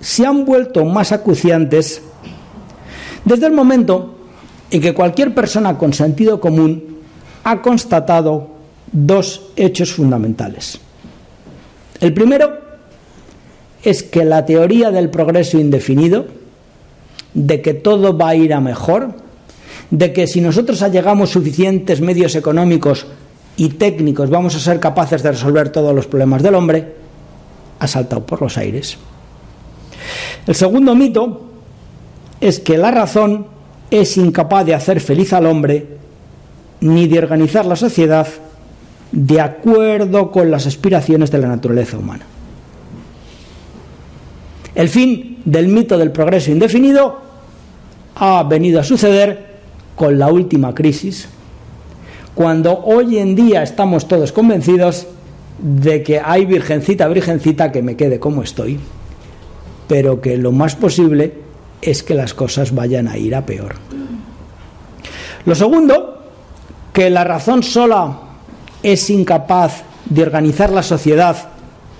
se 0.00 0.26
han 0.26 0.44
vuelto 0.44 0.84
más 0.84 1.12
acuciantes 1.12 2.02
desde 3.24 3.46
el 3.46 3.52
momento 3.52 4.14
en 4.70 4.80
que 4.80 4.94
cualquier 4.94 5.34
persona 5.34 5.76
con 5.76 5.92
sentido 5.92 6.40
común 6.40 6.98
ha 7.44 7.62
constatado 7.62 8.48
dos 8.92 9.50
hechos 9.56 9.92
fundamentales. 9.92 10.78
El 12.00 12.14
primero 12.14 12.58
es 13.82 14.02
que 14.02 14.24
la 14.24 14.44
teoría 14.44 14.90
del 14.90 15.10
progreso 15.10 15.58
indefinido, 15.58 16.26
de 17.34 17.62
que 17.62 17.74
todo 17.74 18.16
va 18.16 18.30
a 18.30 18.34
ir 18.34 18.52
a 18.52 18.60
mejor, 18.60 19.14
de 19.90 20.12
que 20.12 20.26
si 20.26 20.40
nosotros 20.40 20.82
allegamos 20.82 21.30
suficientes 21.30 22.00
medios 22.00 22.34
económicos 22.34 23.06
y 23.56 23.70
técnicos 23.70 24.30
vamos 24.30 24.54
a 24.54 24.60
ser 24.60 24.80
capaces 24.80 25.22
de 25.22 25.32
resolver 25.32 25.70
todos 25.70 25.94
los 25.94 26.06
problemas 26.06 26.42
del 26.42 26.54
hombre, 26.54 26.94
ha 27.78 27.86
saltado 27.86 28.24
por 28.26 28.42
los 28.42 28.58
aires. 28.58 28.98
El 30.46 30.54
segundo 30.54 30.94
mito 30.94 31.42
es 32.40 32.60
que 32.60 32.78
la 32.78 32.90
razón 32.90 33.46
es 33.90 34.16
incapaz 34.16 34.66
de 34.66 34.74
hacer 34.74 35.00
feliz 35.00 35.32
al 35.32 35.46
hombre 35.46 35.86
ni 36.80 37.06
de 37.06 37.18
organizar 37.18 37.66
la 37.66 37.76
sociedad 37.76 38.26
de 39.10 39.40
acuerdo 39.40 40.30
con 40.30 40.50
las 40.50 40.66
aspiraciones 40.66 41.30
de 41.30 41.38
la 41.38 41.48
naturaleza 41.48 41.98
humana. 41.98 42.24
El 44.74 44.88
fin 44.88 45.38
del 45.44 45.68
mito 45.68 45.98
del 45.98 46.12
progreso 46.12 46.50
indefinido 46.52 47.20
ha 48.14 48.42
venido 48.44 48.80
a 48.80 48.84
suceder 48.84 49.58
con 49.96 50.18
la 50.18 50.28
última 50.28 50.74
crisis, 50.74 51.28
cuando 52.34 52.78
hoy 52.84 53.18
en 53.18 53.34
día 53.34 53.62
estamos 53.64 54.06
todos 54.06 54.30
convencidos 54.30 55.08
de 55.58 56.04
que 56.04 56.20
hay 56.24 56.46
virgencita, 56.46 57.08
virgencita, 57.08 57.72
que 57.72 57.82
me 57.82 57.96
quede 57.96 58.20
como 58.20 58.42
estoy, 58.42 58.78
pero 59.88 60.20
que 60.20 60.36
lo 60.36 60.52
más 60.52 60.76
posible 60.76 61.34
es 61.82 62.02
que 62.02 62.14
las 62.14 62.34
cosas 62.34 62.74
vayan 62.74 63.08
a 63.08 63.16
ir 63.16 63.34
a 63.34 63.46
peor. 63.46 63.74
Lo 65.44 65.54
segundo, 65.54 66.22
que 66.92 67.10
la 67.10 67.24
razón 67.24 67.62
sola 67.62 68.20
es 68.82 69.10
incapaz 69.10 69.82
de 70.04 70.22
organizar 70.22 70.70
la 70.70 70.82
sociedad 70.82 71.36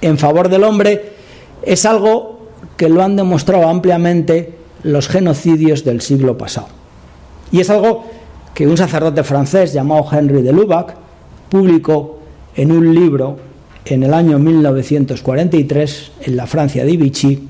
en 0.00 0.18
favor 0.18 0.48
del 0.48 0.64
hombre, 0.64 1.12
es 1.62 1.84
algo 1.86 2.48
que 2.76 2.88
lo 2.88 3.02
han 3.02 3.16
demostrado 3.16 3.68
ampliamente 3.68 4.54
los 4.82 5.08
genocidios 5.08 5.84
del 5.84 6.00
siglo 6.00 6.38
pasado. 6.38 6.68
Y 7.50 7.60
es 7.60 7.70
algo 7.70 8.04
que 8.54 8.66
un 8.66 8.76
sacerdote 8.76 9.24
francés 9.24 9.72
llamado 9.72 10.06
Henry 10.10 10.42
de 10.42 10.52
Lubac 10.52 10.94
publicó 11.48 12.18
en 12.54 12.72
un 12.72 12.94
libro 12.94 13.38
en 13.84 14.02
el 14.02 14.12
año 14.12 14.38
1943 14.38 16.12
en 16.22 16.36
la 16.36 16.46
Francia 16.46 16.84
de 16.84 16.96
Vichy 16.96 17.47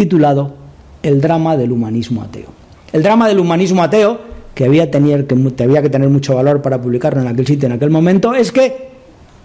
titulado 0.00 0.54
El 1.02 1.20
drama 1.20 1.58
del 1.58 1.72
humanismo 1.72 2.22
ateo. 2.22 2.48
El 2.90 3.02
drama 3.02 3.28
del 3.28 3.38
humanismo 3.38 3.82
ateo, 3.82 4.18
que 4.54 4.64
había, 4.64 4.90
tener, 4.90 5.26
que 5.26 5.62
había 5.62 5.82
que 5.82 5.90
tener 5.90 6.08
mucho 6.08 6.34
valor 6.34 6.62
para 6.62 6.80
publicarlo 6.80 7.20
en 7.20 7.28
aquel 7.28 7.46
sitio 7.46 7.66
en 7.66 7.72
aquel 7.72 7.90
momento, 7.90 8.34
es 8.34 8.50
que 8.50 8.88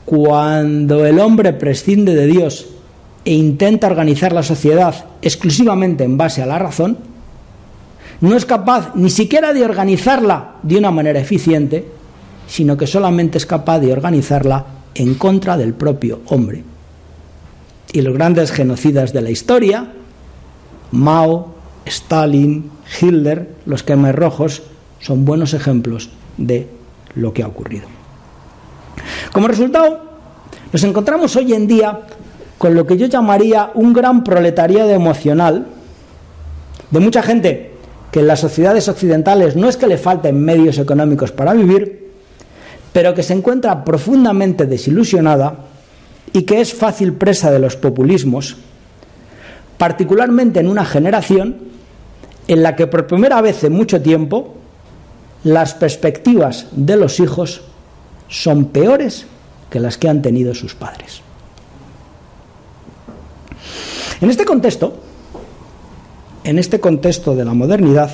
cuando 0.06 1.06
el 1.06 1.20
hombre 1.20 1.52
prescinde 1.52 2.16
de 2.16 2.26
Dios 2.28 2.68
e 3.26 3.34
intenta 3.34 3.88
organizar 3.88 4.32
la 4.32 4.44
sociedad 4.44 5.06
exclusivamente 5.22 6.06
en 6.06 6.18
base 6.18 6.42
a 6.42 6.46
la 6.46 6.58
razón, 6.58 7.00
no 8.22 8.38
es 8.38 8.46
capaz 8.46 8.96
ni 8.96 9.10
siquiera 9.10 9.52
de 9.52 9.66
organizarla 9.66 10.56
de 10.64 10.78
una 10.78 10.90
manera 10.90 11.20
eficiente, 11.20 11.86
sino 12.48 12.78
que 12.78 12.88
solamente 12.88 13.38
es 13.38 13.46
capaz 13.46 13.80
de 13.80 13.92
organizarla 13.92 14.66
en 14.94 15.16
contra 15.16 15.58
del 15.58 15.74
propio 15.74 16.22
hombre. 16.28 16.64
Y 17.92 18.02
los 18.02 18.14
grandes 18.14 18.51
genocidas 18.51 19.12
de 19.12 19.22
la 19.22 19.32
historia, 19.32 19.92
Mao, 20.96 21.53
Stalin, 21.86 22.72
Hitler, 23.00 23.50
los 23.66 23.84
quemes 23.84 24.16
rojos, 24.16 24.64
son 25.00 25.25
buenos 25.25 25.53
ejemplos 25.53 26.10
de 26.38 26.68
lo 27.16 27.34
que 27.34 27.44
ha 27.44 27.48
ocurrido. 27.48 27.88
Como 29.31 29.48
resultado, 29.48 30.01
nos 30.72 30.84
encontramos 30.84 31.36
hoy 31.36 31.53
en 31.53 31.68
día 31.68 32.01
con 32.58 32.74
lo 32.74 32.88
que 32.88 32.98
yo 32.98 33.08
llamaría 33.08 33.72
un 33.74 33.94
gran 33.94 34.24
proletariado 34.24 34.90
emocional 34.90 35.68
de 36.90 37.00
mucha 37.00 37.22
gente 37.22 37.72
que 38.12 38.22
en 38.22 38.27
las 38.27 38.40
sociedades 38.40 38.88
occidentales 38.88 39.55
no 39.55 39.68
es 39.68 39.75
que 39.77 39.88
le 39.88 39.98
falten 39.98 40.40
medios 40.40 40.77
económicos 40.77 41.31
para 41.31 41.53
vivir, 41.53 42.14
pero 42.94 43.14
que 43.14 43.24
se 43.24 43.34
encuentra 43.34 43.84
profundamente 43.84 44.66
desilusionada 44.66 45.58
y 46.31 46.44
que 46.44 46.62
es 46.62 46.74
fácil 46.74 47.14
presa 47.14 47.51
de 47.51 47.60
los 47.60 47.75
populismos, 47.75 48.55
particularmente 49.77 50.59
en 50.59 50.68
una 50.68 50.85
generación 50.85 51.57
en 52.48 52.64
la 52.64 52.75
que 52.75 52.88
por 52.88 53.07
primera 53.07 53.42
vez 53.42 53.64
en 53.64 53.74
mucho 53.74 54.01
tiempo 54.01 54.55
las 55.44 55.74
perspectivas 55.74 56.68
de 56.72 56.98
los 56.98 57.20
hijos 57.20 57.61
son 58.27 58.66
peores 58.66 59.25
que 59.70 59.79
las 59.79 59.98
que 59.98 60.09
han 60.09 60.22
tenido 60.22 60.55
sus 60.55 60.75
padres. 60.75 61.22
En 64.22 64.29
este 64.29 64.46
contexto, 64.46 64.98
en 66.44 66.57
este 66.57 66.79
contexto 66.79 67.35
de 67.35 67.46
la 67.46 67.53
modernidad, 67.53 68.11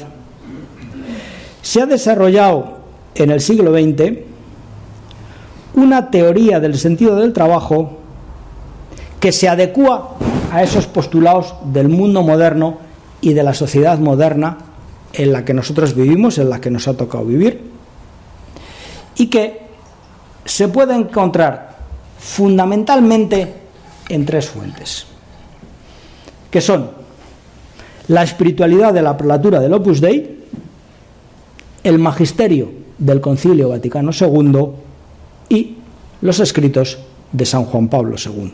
se 1.62 1.82
ha 1.82 1.86
desarrollado 1.86 2.80
en 3.15 3.30
el 3.30 3.39
siglo 3.39 3.71
XX 3.71 4.19
una 5.76 6.10
teoría 6.10 6.60
del 6.60 6.78
sentido 6.78 7.15
del 7.15 7.34
trabajo 7.34 8.01
que 9.22 9.32
se 9.32 9.48
adecua 9.48 10.18
a 10.52 10.62
esos 10.64 10.88
postulados 10.88 11.54
del 11.64 11.88
mundo 11.88 12.24
moderno 12.24 12.80
y 13.22 13.32
de 13.34 13.44
la 13.44 13.54
sociedad 13.54 13.98
moderna 14.00 14.58
en 15.14 15.32
la 15.32 15.46
que 15.46 15.54
nosotros 15.54 15.96
vivimos, 15.96 16.38
en 16.38 16.50
la 16.50 16.60
que 16.60 16.72
nos 16.72 16.90
ha 16.90 16.98
tocado 16.98 17.24
vivir, 17.24 17.72
y 19.16 19.28
que 19.28 19.62
se 20.44 20.68
puede 20.68 20.96
encontrar 20.96 21.78
fundamentalmente 22.20 23.54
en 24.10 24.26
tres 24.26 24.50
fuentes 24.50 25.06
que 26.52 26.62
son 26.62 26.92
la 28.10 28.24
espiritualidad 28.24 28.94
de 28.94 29.02
la 29.02 29.16
prelatura 29.16 29.60
del 29.62 29.74
Opus 29.74 30.02
Dei, 30.02 30.44
el 31.82 31.98
magisterio 31.98 32.70
del 32.98 33.22
Concilio 33.22 33.70
Vaticano 33.70 34.12
II 34.12 34.68
y 35.48 35.78
los 36.22 36.40
escritos 36.42 37.00
de 37.32 37.46
San 37.46 37.64
Juan 37.64 37.88
Pablo 37.88 38.18
II. 38.24 38.52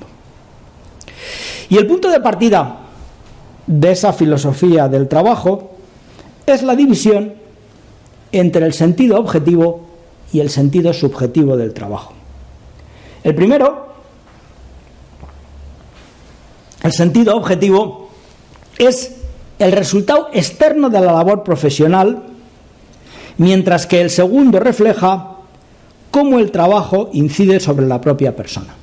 Y 1.69 1.77
el 1.77 1.87
punto 1.87 2.09
de 2.09 2.19
partida 2.19 2.77
de 3.65 3.91
esa 3.91 4.13
filosofía 4.13 4.87
del 4.87 5.07
trabajo 5.07 5.71
es 6.45 6.63
la 6.63 6.75
división 6.75 7.33
entre 8.31 8.65
el 8.65 8.73
sentido 8.73 9.19
objetivo 9.19 9.85
y 10.31 10.39
el 10.39 10.49
sentido 10.49 10.93
subjetivo 10.93 11.57
del 11.57 11.73
trabajo. 11.73 12.13
El 13.23 13.35
primero 13.35 13.87
el 16.83 16.93
sentido 16.93 17.35
objetivo 17.35 18.09
es 18.77 19.15
el 19.59 19.71
resultado 19.71 20.29
externo 20.31 20.89
de 20.89 21.01
la 21.01 21.11
labor 21.11 21.43
profesional, 21.43 22.23
mientras 23.37 23.87
que 23.87 23.99
el 23.99 24.09
segundo 24.09 24.59
refleja 24.59 25.37
cómo 26.11 26.39
el 26.39 26.51
trabajo 26.51 27.09
incide 27.13 27.59
sobre 27.59 27.87
la 27.87 27.99
propia 27.99 28.35
persona. 28.35 28.75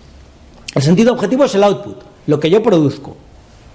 El 0.75 0.83
sentido 0.83 1.13
objetivo 1.13 1.45
es 1.45 1.55
el 1.55 1.63
output, 1.63 2.03
lo 2.27 2.41
que 2.41 2.51
yo 2.51 2.63
produzco, 2.63 3.17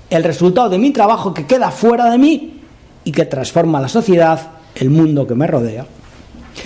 el 0.10 0.24
resultado 0.24 0.70
de 0.70 0.78
mi 0.78 0.92
trabajo 0.92 1.34
que 1.34 1.46
queda 1.46 1.72
fuera 1.72 2.10
de 2.10 2.18
mí 2.18 2.62
y 3.04 3.12
que 3.12 3.26
transforma 3.26 3.82
la 3.82 3.88
sociedad, 3.88 4.52
el 4.76 4.90
mundo 4.90 5.28
que 5.28 5.36
me 5.36 5.48
rodea. 5.48 5.86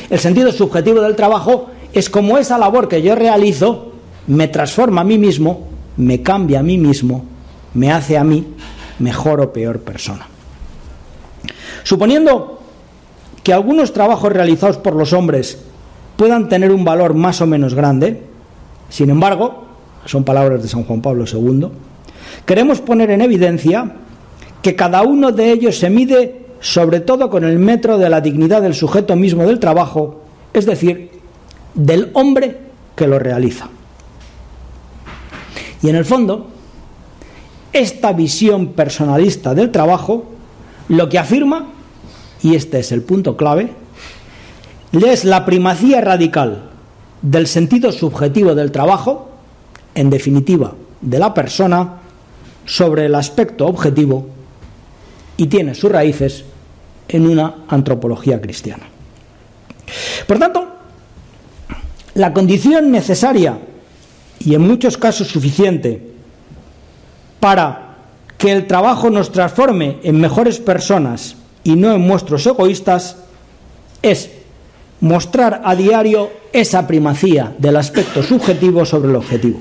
El 0.09 0.19
sentido 0.19 0.51
subjetivo 0.51 1.01
del 1.01 1.15
trabajo 1.15 1.67
es 1.93 2.09
cómo 2.09 2.37
esa 2.37 2.57
labor 2.57 2.87
que 2.87 3.01
yo 3.01 3.15
realizo 3.15 3.93
me 4.27 4.47
transforma 4.47 5.01
a 5.01 5.03
mí 5.03 5.17
mismo, 5.17 5.67
me 5.97 6.21
cambia 6.21 6.59
a 6.59 6.63
mí 6.63 6.77
mismo 6.77 7.25
me 7.73 7.91
hace 7.91 8.17
a 8.17 8.23
mí 8.23 8.45
mejor 8.99 9.41
o 9.41 9.51
peor 9.51 9.79
persona. 9.79 10.27
Suponiendo 11.83 12.61
que 13.43 13.53
algunos 13.53 13.91
trabajos 13.93 14.31
realizados 14.31 14.77
por 14.77 14.95
los 14.95 15.13
hombres 15.13 15.57
puedan 16.15 16.47
tener 16.47 16.71
un 16.71 16.85
valor 16.85 17.13
más 17.13 17.41
o 17.41 17.47
menos 17.47 17.73
grande, 17.73 18.23
sin 18.89 19.09
embargo, 19.09 19.65
son 20.05 20.23
palabras 20.23 20.61
de 20.61 20.67
San 20.67 20.83
Juan 20.83 21.01
Pablo 21.01 21.25
II, 21.31 21.67
queremos 22.45 22.81
poner 22.81 23.11
en 23.11 23.21
evidencia 23.21 23.95
que 24.61 24.75
cada 24.75 25.01
uno 25.03 25.31
de 25.31 25.51
ellos 25.51 25.77
se 25.77 25.89
mide 25.89 26.43
sobre 26.59 27.01
todo 27.01 27.29
con 27.29 27.43
el 27.43 27.59
metro 27.59 27.97
de 27.97 28.09
la 28.09 28.21
dignidad 28.21 28.61
del 28.61 28.73
sujeto 28.73 29.15
mismo 29.15 29.45
del 29.45 29.59
trabajo, 29.59 30.21
es 30.53 30.65
decir, 30.65 31.11
del 31.73 32.09
hombre 32.13 32.57
que 32.95 33.07
lo 33.07 33.19
realiza. 33.19 33.67
Y 35.81 35.89
en 35.89 35.97
el 35.97 36.05
fondo, 36.05 36.47
esta 37.73 38.13
visión 38.13 38.67
personalista 38.67 39.53
del 39.53 39.71
trabajo 39.71 40.31
lo 40.87 41.09
que 41.09 41.19
afirma, 41.19 41.67
y 42.41 42.55
este 42.55 42.79
es 42.79 42.91
el 42.93 43.01
punto 43.01 43.35
clave, 43.35 43.71
es 44.93 45.25
la 45.25 45.45
primacía 45.45 46.01
radical 46.01 46.69
del 47.21 47.47
sentido 47.47 47.91
subjetivo 47.91 48.55
del 48.55 48.71
trabajo, 48.71 49.32
en 49.95 50.09
definitiva, 50.09 50.73
de 51.01 51.19
la 51.19 51.33
persona, 51.33 51.99
sobre 52.65 53.05
el 53.05 53.15
aspecto 53.15 53.67
objetivo 53.67 54.27
y 55.37 55.47
tiene 55.47 55.75
sus 55.75 55.91
raíces 55.91 56.45
en 57.07 57.27
una 57.27 57.65
antropología 57.67 58.39
cristiana. 58.39 58.85
Por 60.27 60.39
tanto, 60.39 60.67
la 62.15 62.33
condición 62.33 62.91
necesaria 62.91 63.57
y 64.39 64.55
en 64.55 64.61
muchos 64.61 64.97
casos 64.97 65.27
suficiente 65.27 66.13
para 67.39 67.97
que 68.37 68.51
el 68.51 68.67
trabajo 68.67 69.09
nos 69.09 69.31
transforme 69.31 69.99
en 70.03 70.19
mejores 70.19 70.59
personas 70.59 71.35
y 71.63 71.75
no 71.75 71.93
en 71.93 72.05
monstruos 72.05 72.45
egoístas 72.45 73.17
es 74.01 74.31
mostrar 75.01 75.61
a 75.65 75.75
diario 75.75 76.29
esa 76.51 76.87
primacía 76.87 77.53
del 77.57 77.77
aspecto 77.77 78.23
subjetivo 78.23 78.85
sobre 78.85 79.09
el 79.09 79.15
objetivo. 79.15 79.59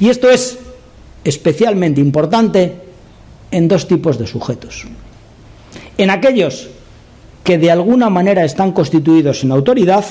Y 0.00 0.08
esto 0.08 0.30
es 0.30 0.58
especialmente 1.24 2.00
importante 2.00 2.74
en 3.50 3.68
dos 3.68 3.86
tipos 3.86 4.18
de 4.18 4.26
sujetos. 4.26 4.84
En 5.96 6.10
aquellos 6.10 6.68
que 7.44 7.58
de 7.58 7.70
alguna 7.70 8.10
manera 8.10 8.44
están 8.44 8.72
constituidos 8.72 9.44
en 9.44 9.52
autoridad 9.52 10.04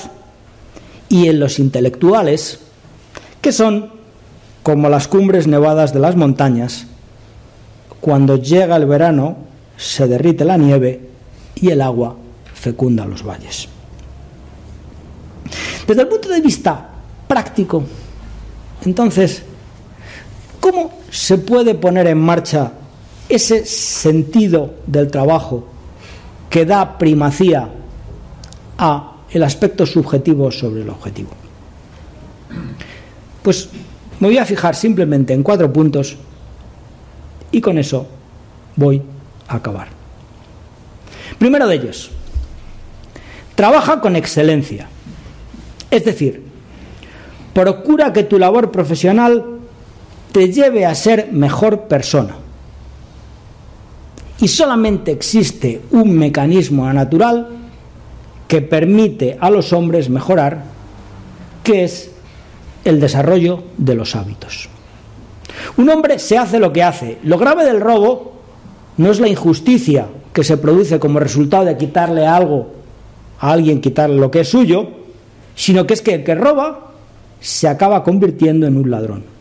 y 1.08 1.28
en 1.28 1.40
los 1.40 1.58
intelectuales, 1.58 2.60
que 3.40 3.52
son 3.52 3.90
como 4.62 4.88
las 4.88 5.08
cumbres 5.08 5.46
nevadas 5.46 5.92
de 5.92 6.00
las 6.00 6.16
montañas. 6.16 6.86
Cuando 8.00 8.36
llega 8.36 8.76
el 8.76 8.86
verano 8.86 9.36
se 9.76 10.06
derrite 10.06 10.44
la 10.44 10.56
nieve 10.56 11.08
y 11.54 11.70
el 11.70 11.80
agua 11.82 12.16
fecunda 12.54 13.04
los 13.04 13.22
valles. 13.22 13.68
Desde 15.86 16.02
el 16.02 16.08
punto 16.08 16.28
de 16.28 16.40
vista 16.40 16.88
práctico, 17.28 17.84
entonces, 18.84 19.42
¿cómo 20.64 20.90
se 21.10 21.36
puede 21.36 21.74
poner 21.74 22.06
en 22.06 22.18
marcha 22.18 22.72
ese 23.28 23.66
sentido 23.66 24.76
del 24.86 25.10
trabajo 25.10 25.68
que 26.48 26.64
da 26.64 26.96
primacía 26.96 27.68
a 28.78 29.16
el 29.30 29.42
aspecto 29.42 29.84
subjetivo 29.84 30.50
sobre 30.50 30.80
el 30.80 30.88
objetivo? 30.88 31.28
Pues 33.42 33.68
me 34.20 34.28
voy 34.28 34.38
a 34.38 34.46
fijar 34.46 34.74
simplemente 34.74 35.34
en 35.34 35.42
cuatro 35.42 35.70
puntos 35.70 36.16
y 37.52 37.60
con 37.60 37.76
eso 37.76 38.06
voy 38.74 39.02
a 39.48 39.56
acabar. 39.56 39.88
Primero 41.38 41.66
de 41.66 41.74
ellos, 41.74 42.10
trabaja 43.54 44.00
con 44.00 44.16
excelencia. 44.16 44.88
Es 45.90 46.06
decir, 46.06 46.42
procura 47.52 48.14
que 48.14 48.22
tu 48.22 48.38
labor 48.38 48.70
profesional 48.70 49.53
te 50.34 50.50
lleve 50.50 50.84
a 50.84 50.96
ser 50.96 51.28
mejor 51.30 51.82
persona. 51.82 52.34
Y 54.40 54.48
solamente 54.48 55.12
existe 55.12 55.82
un 55.92 56.10
mecanismo 56.10 56.92
natural 56.92 57.50
que 58.48 58.60
permite 58.60 59.38
a 59.40 59.48
los 59.48 59.72
hombres 59.72 60.10
mejorar, 60.10 60.64
que 61.62 61.84
es 61.84 62.10
el 62.84 62.98
desarrollo 62.98 63.62
de 63.78 63.94
los 63.94 64.16
hábitos. 64.16 64.68
Un 65.76 65.88
hombre 65.88 66.18
se 66.18 66.36
hace 66.36 66.58
lo 66.58 66.72
que 66.72 66.82
hace. 66.82 67.18
Lo 67.22 67.38
grave 67.38 67.64
del 67.64 67.80
robo 67.80 68.32
no 68.96 69.12
es 69.12 69.20
la 69.20 69.28
injusticia 69.28 70.08
que 70.32 70.42
se 70.42 70.56
produce 70.56 70.98
como 70.98 71.20
resultado 71.20 71.64
de 71.64 71.76
quitarle 71.76 72.26
algo 72.26 72.72
a 73.38 73.52
alguien, 73.52 73.80
quitarle 73.80 74.16
lo 74.16 74.32
que 74.32 74.40
es 74.40 74.48
suyo, 74.48 74.88
sino 75.54 75.86
que 75.86 75.94
es 75.94 76.02
que 76.02 76.14
el 76.14 76.24
que 76.24 76.34
roba 76.34 76.90
se 77.38 77.68
acaba 77.68 78.02
convirtiendo 78.02 78.66
en 78.66 78.76
un 78.76 78.90
ladrón. 78.90 79.33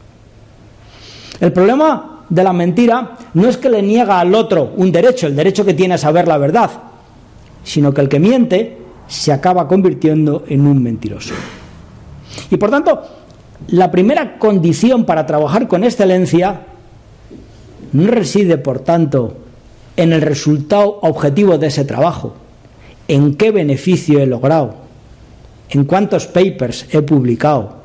El 1.44 1.52
problema 1.52 2.24
de 2.30 2.42
la 2.42 2.54
mentira 2.54 3.18
no 3.34 3.50
es 3.50 3.58
que 3.58 3.70
le 3.70 3.82
niega 3.82 4.18
al 4.18 4.34
otro 4.34 4.72
un 4.78 4.94
derecho, 4.94 5.28
el 5.28 5.36
derecho 5.36 5.66
que 5.66 5.74
tiene 5.74 5.96
a 5.96 5.98
saber 5.98 6.26
la 6.26 6.38
verdad, 6.38 6.72
sino 7.66 7.94
que 7.94 8.00
el 8.00 8.08
que 8.08 8.18
miente 8.18 8.78
se 9.10 9.34
acaba 9.34 9.68
convirtiendo 9.68 10.46
en 10.48 10.66
un 10.66 10.82
mentiroso. 10.82 11.34
Y 12.50 12.56
por 12.56 12.70
tanto, 12.70 13.02
la 13.68 13.92
primera 13.92 14.40
condición 14.40 15.04
para 15.04 15.26
trabajar 15.26 15.68
con 15.68 15.84
excelencia 15.84 16.62
no 17.92 18.08
reside, 18.08 18.58
por 18.58 18.80
tanto, 18.80 19.36
en 19.98 20.14
el 20.14 20.22
resultado 20.22 21.00
objetivo 21.02 21.58
de 21.58 21.68
ese 21.68 21.84
trabajo, 21.84 22.36
en 23.10 23.36
qué 23.36 23.52
beneficio 23.52 24.22
he 24.22 24.28
logrado, 24.28 24.76
en 25.72 25.84
cuántos 25.84 26.26
papers 26.26 26.88
he 26.94 27.02
publicado, 27.02 27.83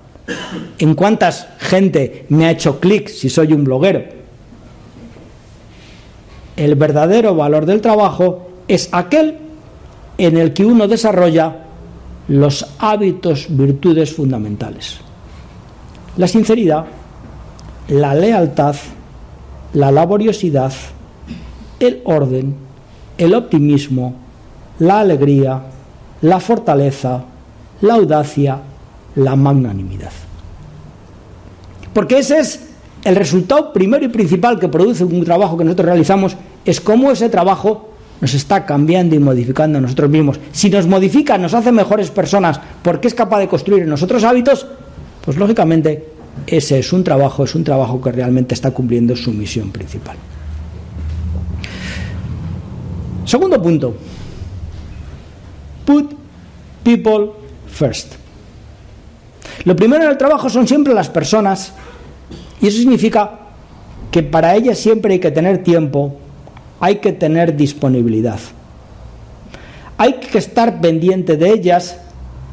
en 0.78 0.94
cuántas 0.94 1.48
gente 1.58 2.26
me 2.28 2.46
ha 2.46 2.50
hecho 2.50 2.80
clic 2.80 3.08
si 3.08 3.28
soy 3.28 3.52
un 3.52 3.64
bloguero. 3.64 4.02
El 6.56 6.74
verdadero 6.74 7.34
valor 7.34 7.66
del 7.66 7.80
trabajo 7.80 8.48
es 8.66 8.88
aquel 8.92 9.38
en 10.18 10.36
el 10.36 10.52
que 10.52 10.64
uno 10.64 10.88
desarrolla 10.88 11.64
los 12.28 12.66
hábitos, 12.78 13.46
virtudes 13.48 14.12
fundamentales. 14.12 14.98
La 16.16 16.26
sinceridad, 16.26 16.84
la 17.88 18.14
lealtad, 18.14 18.74
la 19.72 19.90
laboriosidad, 19.90 20.72
el 21.80 22.02
orden, 22.04 22.56
el 23.16 23.34
optimismo, 23.34 24.14
la 24.80 25.00
alegría, 25.00 25.62
la 26.22 26.40
fortaleza, 26.40 27.24
la 27.80 27.94
audacia, 27.94 28.58
la 29.18 29.36
magnanimidad. 29.36 30.12
Porque 31.92 32.18
ese 32.18 32.38
es 32.38 32.60
el 33.04 33.16
resultado 33.16 33.72
primero 33.72 34.04
y 34.04 34.08
principal 34.08 34.58
que 34.58 34.68
produce 34.68 35.04
un 35.04 35.24
trabajo 35.24 35.56
que 35.56 35.64
nosotros 35.64 35.86
realizamos, 35.86 36.36
es 36.64 36.80
cómo 36.80 37.10
ese 37.10 37.28
trabajo 37.28 37.90
nos 38.20 38.34
está 38.34 38.66
cambiando 38.66 39.14
y 39.14 39.18
modificando 39.18 39.78
a 39.78 39.80
nosotros 39.80 40.10
mismos. 40.10 40.38
Si 40.52 40.70
nos 40.70 40.86
modifica, 40.86 41.38
nos 41.38 41.54
hace 41.54 41.72
mejores 41.72 42.10
personas 42.10 42.60
porque 42.82 43.08
es 43.08 43.14
capaz 43.14 43.38
de 43.40 43.48
construir 43.48 43.82
en 43.82 43.88
nosotros 43.88 44.24
hábitos, 44.24 44.66
pues 45.24 45.36
lógicamente 45.36 46.06
ese 46.46 46.78
es 46.78 46.92
un 46.92 47.04
trabajo, 47.04 47.44
es 47.44 47.54
un 47.54 47.64
trabajo 47.64 48.00
que 48.00 48.12
realmente 48.12 48.54
está 48.54 48.70
cumpliendo 48.70 49.16
su 49.16 49.32
misión 49.32 49.70
principal. 49.70 50.16
Segundo 53.24 53.60
punto. 53.62 53.94
Put 55.84 56.14
people 56.84 57.32
first. 57.66 58.27
Lo 59.64 59.76
primero 59.76 60.04
en 60.04 60.10
el 60.10 60.18
trabajo 60.18 60.48
son 60.48 60.66
siempre 60.66 60.94
las 60.94 61.08
personas 61.08 61.72
y 62.60 62.66
eso 62.68 62.78
significa 62.78 63.38
que 64.10 64.22
para 64.22 64.54
ellas 64.54 64.78
siempre 64.78 65.14
hay 65.14 65.20
que 65.20 65.30
tener 65.30 65.62
tiempo, 65.62 66.16
hay 66.80 66.96
que 66.96 67.12
tener 67.12 67.56
disponibilidad. 67.56 68.38
Hay 69.96 70.14
que 70.14 70.38
estar 70.38 70.80
pendiente 70.80 71.36
de 71.36 71.50
ellas, 71.50 71.98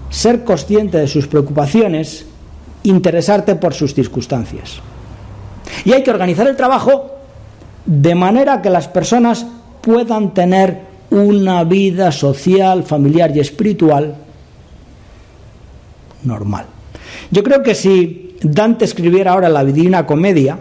ser 0.10 0.44
consciente 0.44 0.98
de 0.98 1.08
sus 1.08 1.28
preocupaciones, 1.28 2.26
interesarte 2.84 3.56
por 3.56 3.74
sus 3.74 3.94
circunstancias. 3.94 4.80
Y 5.84 5.94
hay 5.94 6.04
que 6.04 6.12
organizar 6.12 6.48
el 6.48 6.56
trabajo 6.56 7.12
de 7.86 8.15
manera 8.15 8.62
que 8.62 8.70
las 8.70 8.88
personas 8.88 9.46
puedan 9.82 10.34
tener 10.34 10.82
una 11.12 11.63
vida 11.63 12.12
social, 12.12 12.84
familiar 12.84 13.36
y 13.36 13.39
espiritual 13.39 14.15
normal. 16.24 16.65
Yo 17.32 17.43
creo 17.43 17.63
que 17.63 17.75
si 17.75 18.38
Dante 18.41 18.86
escribiera 18.86 19.34
ahora 19.34 19.49
la 19.49 19.63
Divina 19.63 20.06
Comedia, 20.06 20.58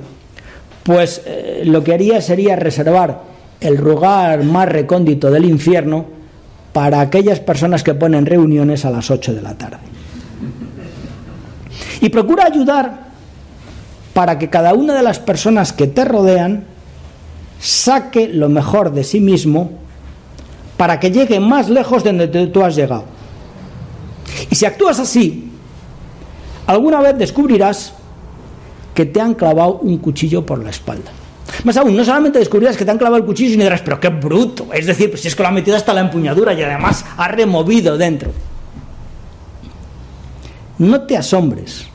pues 0.82 1.22
eh, 1.24 1.62
lo 1.64 1.82
que 1.82 1.94
haría 1.94 2.20
sería 2.20 2.56
reservar 2.56 3.22
el 3.60 3.76
lugar 3.76 4.44
más 4.44 4.68
recóndito 4.68 5.30
del 5.30 5.44
infierno 5.44 6.04
para 6.72 7.00
aquellas 7.00 7.40
personas 7.40 7.82
que 7.82 7.94
ponen 7.94 8.26
reuniones 8.26 8.84
a 8.84 8.90
las 8.90 9.10
8 9.10 9.34
de 9.34 9.42
la 9.42 9.56
tarde. 9.56 9.78
Y 12.00 12.08
procura 12.10 12.44
ayudar 12.46 13.04
para 14.12 14.38
que 14.38 14.50
cada 14.50 14.74
una 14.74 14.94
de 14.94 15.02
las 15.02 15.18
personas 15.18 15.72
que 15.72 15.86
te 15.86 16.04
rodean 16.04 16.64
saque 17.60 18.28
lo 18.28 18.48
mejor 18.48 18.92
de 18.92 19.04
sí 19.04 19.20
mismo 19.20 19.70
para 20.76 21.00
que 21.00 21.10
llegue 21.10 21.40
más 21.40 21.70
lejos 21.70 22.04
de 22.04 22.12
donde 22.12 22.46
tú 22.48 22.62
has 22.62 22.76
llegado. 22.76 23.04
Y 24.50 24.54
si 24.54 24.66
actúas 24.66 24.98
así, 24.98 25.43
alguna 26.66 27.00
vez 27.00 27.16
descubrirás 27.18 27.94
que 28.94 29.06
te 29.06 29.20
han 29.20 29.34
clavado 29.34 29.78
un 29.78 29.98
cuchillo 29.98 30.46
por 30.46 30.62
la 30.62 30.70
espalda. 30.70 31.10
Más 31.64 31.76
aún, 31.76 31.96
no 31.96 32.04
solamente 32.04 32.38
descubrirás 32.38 32.76
que 32.76 32.84
te 32.84 32.90
han 32.90 32.98
clavado 32.98 33.18
el 33.18 33.24
cuchillo, 33.24 33.50
sino 33.50 33.64
dirás, 33.64 33.82
pero 33.82 34.00
qué 34.00 34.08
bruto. 34.08 34.72
Es 34.72 34.86
decir, 34.86 35.10
pues 35.10 35.22
si 35.22 35.28
es 35.28 35.36
que 35.36 35.42
lo 35.42 35.48
ha 35.48 35.52
metido 35.52 35.76
hasta 35.76 35.92
la 35.92 36.00
empuñadura 36.00 36.52
y 36.54 36.62
además 36.62 37.04
ha 37.16 37.28
removido 37.28 37.96
dentro. 37.96 38.30
No 40.78 41.02
te 41.02 41.16
asombres. 41.16 41.86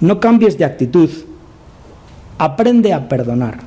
No 0.00 0.20
cambies 0.20 0.58
de 0.58 0.64
actitud. 0.64 1.10
Aprende 2.38 2.92
a 2.92 3.08
perdonar. 3.08 3.58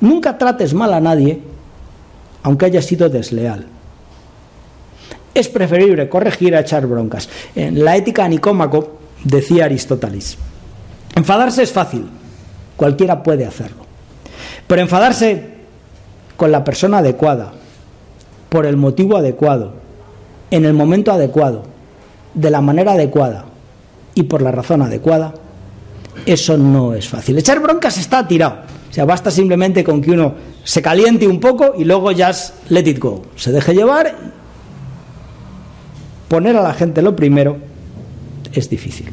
Nunca 0.00 0.36
trates 0.36 0.74
mal 0.74 0.92
a 0.92 1.00
nadie, 1.00 1.40
aunque 2.42 2.66
haya 2.66 2.82
sido 2.82 3.08
desleal. 3.08 3.66
Es 5.34 5.48
preferible 5.48 6.08
corregir 6.08 6.54
a 6.54 6.60
echar 6.60 6.86
broncas. 6.86 7.28
En 7.54 7.84
la 7.84 7.96
ética 7.96 8.28
Nicómaco 8.28 8.98
decía 9.24 9.64
Aristóteles, 9.64 10.38
enfadarse 11.16 11.62
es 11.62 11.72
fácil, 11.72 12.06
cualquiera 12.76 13.22
puede 13.22 13.44
hacerlo. 13.44 13.84
Pero 14.66 14.80
enfadarse 14.80 15.54
con 16.36 16.52
la 16.52 16.64
persona 16.64 16.98
adecuada, 16.98 17.52
por 18.48 18.66
el 18.66 18.76
motivo 18.76 19.16
adecuado, 19.16 19.74
en 20.50 20.64
el 20.64 20.72
momento 20.72 21.12
adecuado, 21.12 21.64
de 22.34 22.50
la 22.50 22.60
manera 22.60 22.92
adecuada 22.92 23.46
y 24.14 24.24
por 24.24 24.42
la 24.42 24.52
razón 24.52 24.82
adecuada, 24.82 25.34
eso 26.26 26.56
no 26.56 26.94
es 26.94 27.08
fácil. 27.08 27.38
Echar 27.38 27.60
broncas 27.60 27.98
está 27.98 28.26
tirado. 28.26 28.58
O 28.90 28.92
sea, 28.94 29.04
basta 29.04 29.30
simplemente 29.30 29.82
con 29.82 30.00
que 30.00 30.12
uno 30.12 30.34
se 30.62 30.80
caliente 30.80 31.26
un 31.26 31.40
poco 31.40 31.74
y 31.76 31.84
luego 31.84 32.12
ya 32.12 32.32
let 32.68 32.88
it 32.88 32.98
go. 32.98 33.22
Se 33.34 33.50
deje 33.50 33.74
llevar. 33.74 34.14
Poner 36.28 36.56
a 36.56 36.62
la 36.62 36.74
gente 36.74 37.02
lo 37.02 37.14
primero 37.14 37.56
es 38.52 38.70
difícil. 38.70 39.06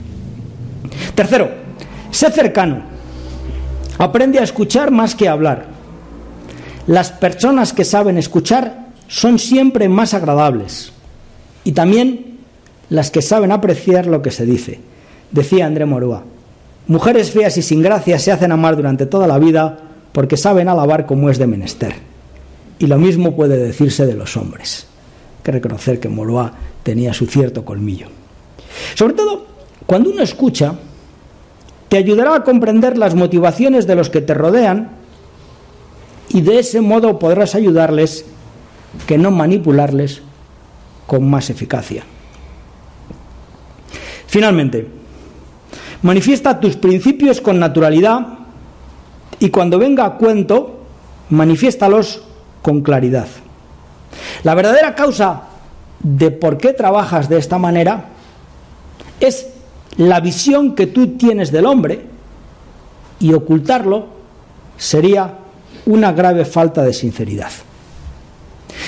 Tercero, 1.16 1.50
sé 2.12 2.32
cercano. 2.32 2.84
Aprende 3.98 4.40
a 4.40 4.44
escuchar 4.44 4.92
más 4.92 5.16
que 5.16 5.28
a 5.28 5.34
hablar. 5.34 5.66
Las 6.88 7.12
personas 7.12 7.74
que 7.74 7.86
saben 7.86 8.18
escuchar 8.18 8.88
son 9.08 9.38
siempre 9.40 9.90
más 9.90 10.14
agradables. 10.14 10.92
Y 11.64 11.74
también 11.74 12.40
las 12.90 13.12
que 13.12 13.22
saben 13.22 13.52
apreciar 13.52 14.08
lo 14.08 14.22
que 14.22 14.32
se 14.32 14.46
dice. 14.46 14.80
Decía 15.32 15.66
André 15.66 15.86
Morúa. 15.86 16.24
Mujeres 16.88 17.32
feas 17.32 17.58
y 17.58 17.62
sin 17.62 17.82
gracia 17.82 18.18
se 18.20 18.32
hacen 18.32 18.52
amar 18.52 18.76
durante 18.76 19.06
toda 19.06 19.28
la 19.28 19.38
vida 19.38 19.78
porque 20.12 20.38
saben 20.38 20.68
alabar 20.68 21.06
como 21.06 21.30
es 21.30 21.38
de 21.38 21.48
menester. 21.48 21.94
Y 22.80 22.88
lo 22.88 22.98
mismo 22.98 23.36
puede 23.36 23.58
decirse 23.58 24.06
de 24.06 24.16
los 24.16 24.36
hombres. 24.36 24.88
Que 25.44 25.52
reconocer 25.52 26.00
que 26.00 26.10
Moroa 26.10 26.54
tenía 26.84 27.14
su 27.14 27.26
cierto 27.26 27.66
colmillo. 27.66 28.08
Sobre 28.96 29.14
todo, 29.14 29.46
cuando 29.86 30.10
uno 30.10 30.22
escucha, 30.22 30.76
te 31.90 31.98
ayudará 31.98 32.36
a 32.36 32.44
comprender 32.44 32.98
las 32.98 33.16
motivaciones 33.16 33.88
de 33.88 33.96
los 33.96 34.10
que 34.10 34.22
te 34.22 34.34
rodean 34.34 34.92
y 36.30 36.42
de 36.42 36.60
ese 36.60 36.82
modo 36.82 37.20
podrás 37.20 37.56
ayudarles 37.56 38.26
que 39.08 39.18
no 39.18 39.32
manipularles 39.32 40.22
con 41.08 41.30
más 41.30 41.50
eficacia. 41.50 42.04
Finalmente, 44.28 45.02
Manifiesta 46.02 46.60
tus 46.60 46.78
principios 46.78 47.42
con 47.42 47.60
naturalidad 47.60 48.40
y 49.40 49.50
cuando 49.50 49.78
venga 49.78 50.06
a 50.06 50.16
cuento, 50.16 50.82
manifiéstalos 51.30 52.24
con 52.64 52.82
claridad. 52.82 53.28
La 54.44 54.56
verdadera 54.56 54.96
causa 54.96 55.44
de 56.00 56.32
por 56.32 56.58
qué 56.58 56.74
trabajas 56.74 57.30
de 57.30 57.38
esta 57.38 57.58
manera 57.58 58.06
es 59.20 59.48
la 59.98 60.20
visión 60.20 60.74
que 60.76 60.88
tú 60.88 61.18
tienes 61.18 61.52
del 61.52 61.66
hombre 61.66 62.02
y 63.20 63.34
ocultarlo 63.34 64.08
sería 64.78 65.38
una 65.86 66.12
grave 66.12 66.46
falta 66.46 66.84
de 66.84 66.94
sinceridad. 66.94 67.52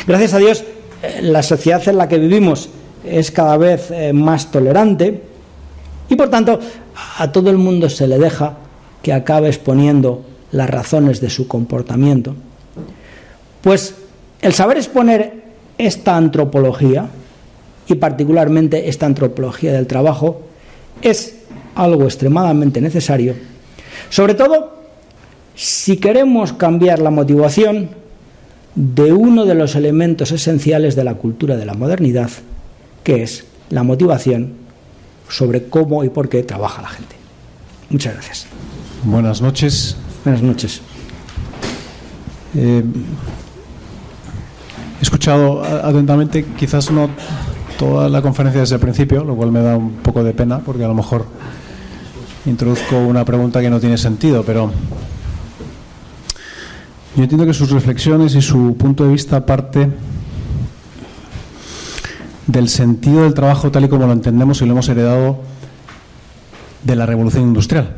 Gracias 0.07 0.33
a 0.33 0.37
Dios, 0.39 0.63
eh, 1.01 1.19
la 1.21 1.43
sociedad 1.43 1.87
en 1.87 1.97
la 1.97 2.07
que 2.07 2.17
vivimos 2.17 2.69
es 3.05 3.31
cada 3.31 3.57
vez 3.57 3.91
eh, 3.91 4.13
más 4.13 4.49
tolerante 4.49 5.21
y 6.09 6.15
por 6.15 6.29
tanto 6.29 6.59
a 7.17 7.31
todo 7.31 7.49
el 7.49 7.57
mundo 7.57 7.89
se 7.89 8.07
le 8.07 8.17
deja 8.17 8.57
que 9.01 9.13
acabe 9.13 9.49
exponiendo 9.49 10.23
las 10.51 10.69
razones 10.69 11.19
de 11.19 11.29
su 11.29 11.47
comportamiento. 11.47 12.35
Pues 13.61 13.95
el 14.43 14.53
saber 14.53 14.77
exponer 14.77 15.41
esta 15.77 16.17
antropología, 16.17 17.07
y 17.87 17.95
particularmente 17.95 18.89
esta 18.89 19.05
antropología 19.05 19.71
del 19.71 19.87
trabajo, 19.87 20.41
es 21.01 21.37
algo 21.75 22.03
extremadamente 22.03 22.81
necesario, 22.81 23.35
sobre 24.09 24.35
todo 24.35 24.83
si 25.55 25.97
queremos 25.97 26.51
cambiar 26.53 26.99
la 26.99 27.09
motivación 27.09 27.89
de 28.75 29.13
uno 29.13 29.45
de 29.45 29.55
los 29.55 29.75
elementos 29.75 30.31
esenciales 30.31 30.95
de 30.95 31.05
la 31.05 31.15
cultura 31.15 31.55
de 31.55 31.65
la 31.65 31.73
modernidad, 31.73 32.29
que 33.03 33.23
es 33.23 33.45
la 33.69 33.83
motivación 33.83 34.55
sobre 35.29 35.65
cómo 35.67 36.03
y 36.03 36.09
por 36.09 36.27
qué 36.27 36.43
trabaja 36.43 36.81
la 36.81 36.89
gente. 36.89 37.15
Muchas 37.89 38.13
gracias. 38.13 38.47
Buenas 39.03 39.41
noches. 39.41 39.95
Buenas 40.25 40.41
noches. 40.41 40.81
Eh, 42.55 42.83
escuchado 45.03 45.63
atentamente, 45.63 46.45
quizás 46.57 46.91
no 46.91 47.09
toda 47.77 48.09
la 48.09 48.21
conferencia 48.21 48.61
desde 48.61 48.75
el 48.75 48.81
principio, 48.81 49.23
lo 49.23 49.35
cual 49.35 49.51
me 49.51 49.61
da 49.61 49.77
un 49.77 49.91
poco 49.97 50.23
de 50.23 50.33
pena, 50.33 50.59
porque 50.59 50.83
a 50.83 50.87
lo 50.87 50.93
mejor 50.93 51.25
introduzco 52.45 52.97
una 52.99 53.23
pregunta 53.23 53.61
que 53.61 53.69
no 53.69 53.79
tiene 53.79 53.97
sentido, 53.97 54.43
pero 54.43 54.71
yo 57.15 57.23
entiendo 57.23 57.45
que 57.45 57.53
sus 57.53 57.69
reflexiones 57.71 58.35
y 58.35 58.41
su 58.41 58.75
punto 58.77 59.05
de 59.05 59.11
vista 59.11 59.45
parte 59.45 59.89
del 62.47 62.69
sentido 62.69 63.23
del 63.23 63.33
trabajo 63.33 63.71
tal 63.71 63.85
y 63.85 63.87
como 63.87 64.05
lo 64.05 64.13
entendemos 64.13 64.61
y 64.61 64.65
lo 64.65 64.71
hemos 64.71 64.89
heredado 64.89 65.39
de 66.83 66.95
la 66.95 67.05
revolución 67.05 67.43
industrial. 67.43 67.95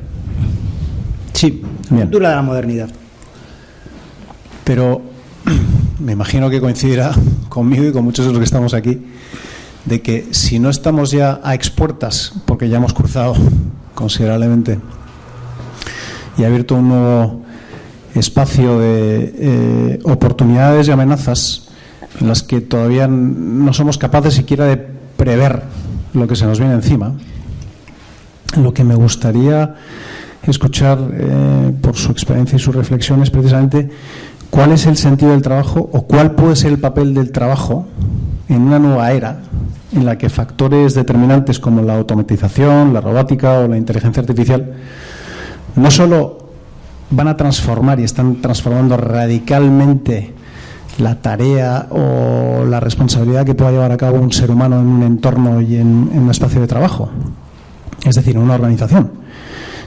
Sí, 1.33 1.61
Bien. 1.89 2.09
de 2.09 2.19
la 2.19 2.41
modernidad. 2.41 2.89
Pero 4.63 5.14
me 5.99 6.11
imagino 6.11 6.49
que 6.49 6.59
coincidirá 6.59 7.11
conmigo 7.49 7.85
y 7.85 7.91
con 7.91 8.03
muchos 8.03 8.25
de 8.25 8.31
los 8.31 8.39
que 8.39 8.45
estamos 8.45 8.73
aquí 8.73 9.01
de 9.85 10.01
que 10.01 10.27
si 10.31 10.59
no 10.59 10.69
estamos 10.69 11.11
ya 11.11 11.39
a 11.43 11.53
expuertas, 11.53 12.33
porque 12.45 12.69
ya 12.69 12.77
hemos 12.77 12.93
cruzado 12.93 13.35
considerablemente 13.93 14.79
y 16.37 16.43
ha 16.43 16.47
abierto 16.47 16.75
un 16.75 16.89
nuevo 16.89 17.43
espacio 18.15 18.79
de 18.79 19.33
eh, 19.37 19.99
oportunidades 20.03 20.87
y 20.87 20.91
amenazas, 20.91 21.69
en 22.19 22.27
las 22.27 22.43
que 22.43 22.61
todavía 22.61 23.07
no 23.07 23.73
somos 23.73 23.97
capaces 23.97 24.33
siquiera 24.33 24.65
de 24.65 24.77
prever 24.77 25.63
lo 26.13 26.27
que 26.27 26.35
se 26.35 26.45
nos 26.45 26.59
viene 26.59 26.73
encima, 26.73 27.13
lo 28.57 28.73
que 28.73 28.83
me 28.83 28.95
gustaría 28.95 29.75
escuchar 30.43 30.99
eh, 31.11 31.73
por 31.81 31.95
su 31.95 32.11
experiencia 32.11 32.55
y 32.55 32.59
sus 32.59 32.75
reflexiones 32.75 33.29
precisamente 33.29 33.89
cuál 34.55 34.71
es 34.71 34.85
el 34.85 34.95
sentido 34.95 35.31
del 35.31 35.41
trabajo 35.41 35.89
o 35.91 36.03
cuál 36.03 36.31
puede 36.31 36.55
ser 36.55 36.71
el 36.71 36.79
papel 36.79 37.13
del 37.13 37.33
trabajo 37.33 37.85
en 38.47 38.61
una 38.61 38.79
nueva 38.79 39.11
era 39.11 39.41
en 39.93 40.05
la 40.05 40.17
que 40.17 40.29
factores 40.29 40.93
determinantes 40.93 41.59
como 41.59 41.81
la 41.81 41.97
automatización, 41.97 42.93
la 42.93 43.01
robótica 43.01 43.59
o 43.59 43.67
la 43.67 43.75
inteligencia 43.75 44.21
artificial 44.21 44.73
no 45.75 45.91
solo 45.91 46.37
van 47.09 47.27
a 47.27 47.35
transformar 47.35 47.99
y 47.99 48.05
están 48.05 48.41
transformando 48.41 48.95
radicalmente 48.95 50.33
la 50.99 51.15
tarea 51.15 51.87
o 51.89 52.63
la 52.63 52.79
responsabilidad 52.79 53.45
que 53.45 53.55
pueda 53.55 53.71
llevar 53.71 53.91
a 53.91 53.97
cabo 53.97 54.21
un 54.21 54.31
ser 54.31 54.51
humano 54.51 54.79
en 54.79 54.87
un 54.87 55.03
entorno 55.03 55.59
y 55.59 55.75
en, 55.75 56.09
un 56.13 56.29
espacio 56.31 56.61
de 56.61 56.67
trabajo, 56.67 57.09
es 58.05 58.15
decir, 58.15 58.37
en 58.37 58.41
una 58.41 58.53
organización, 58.53 59.11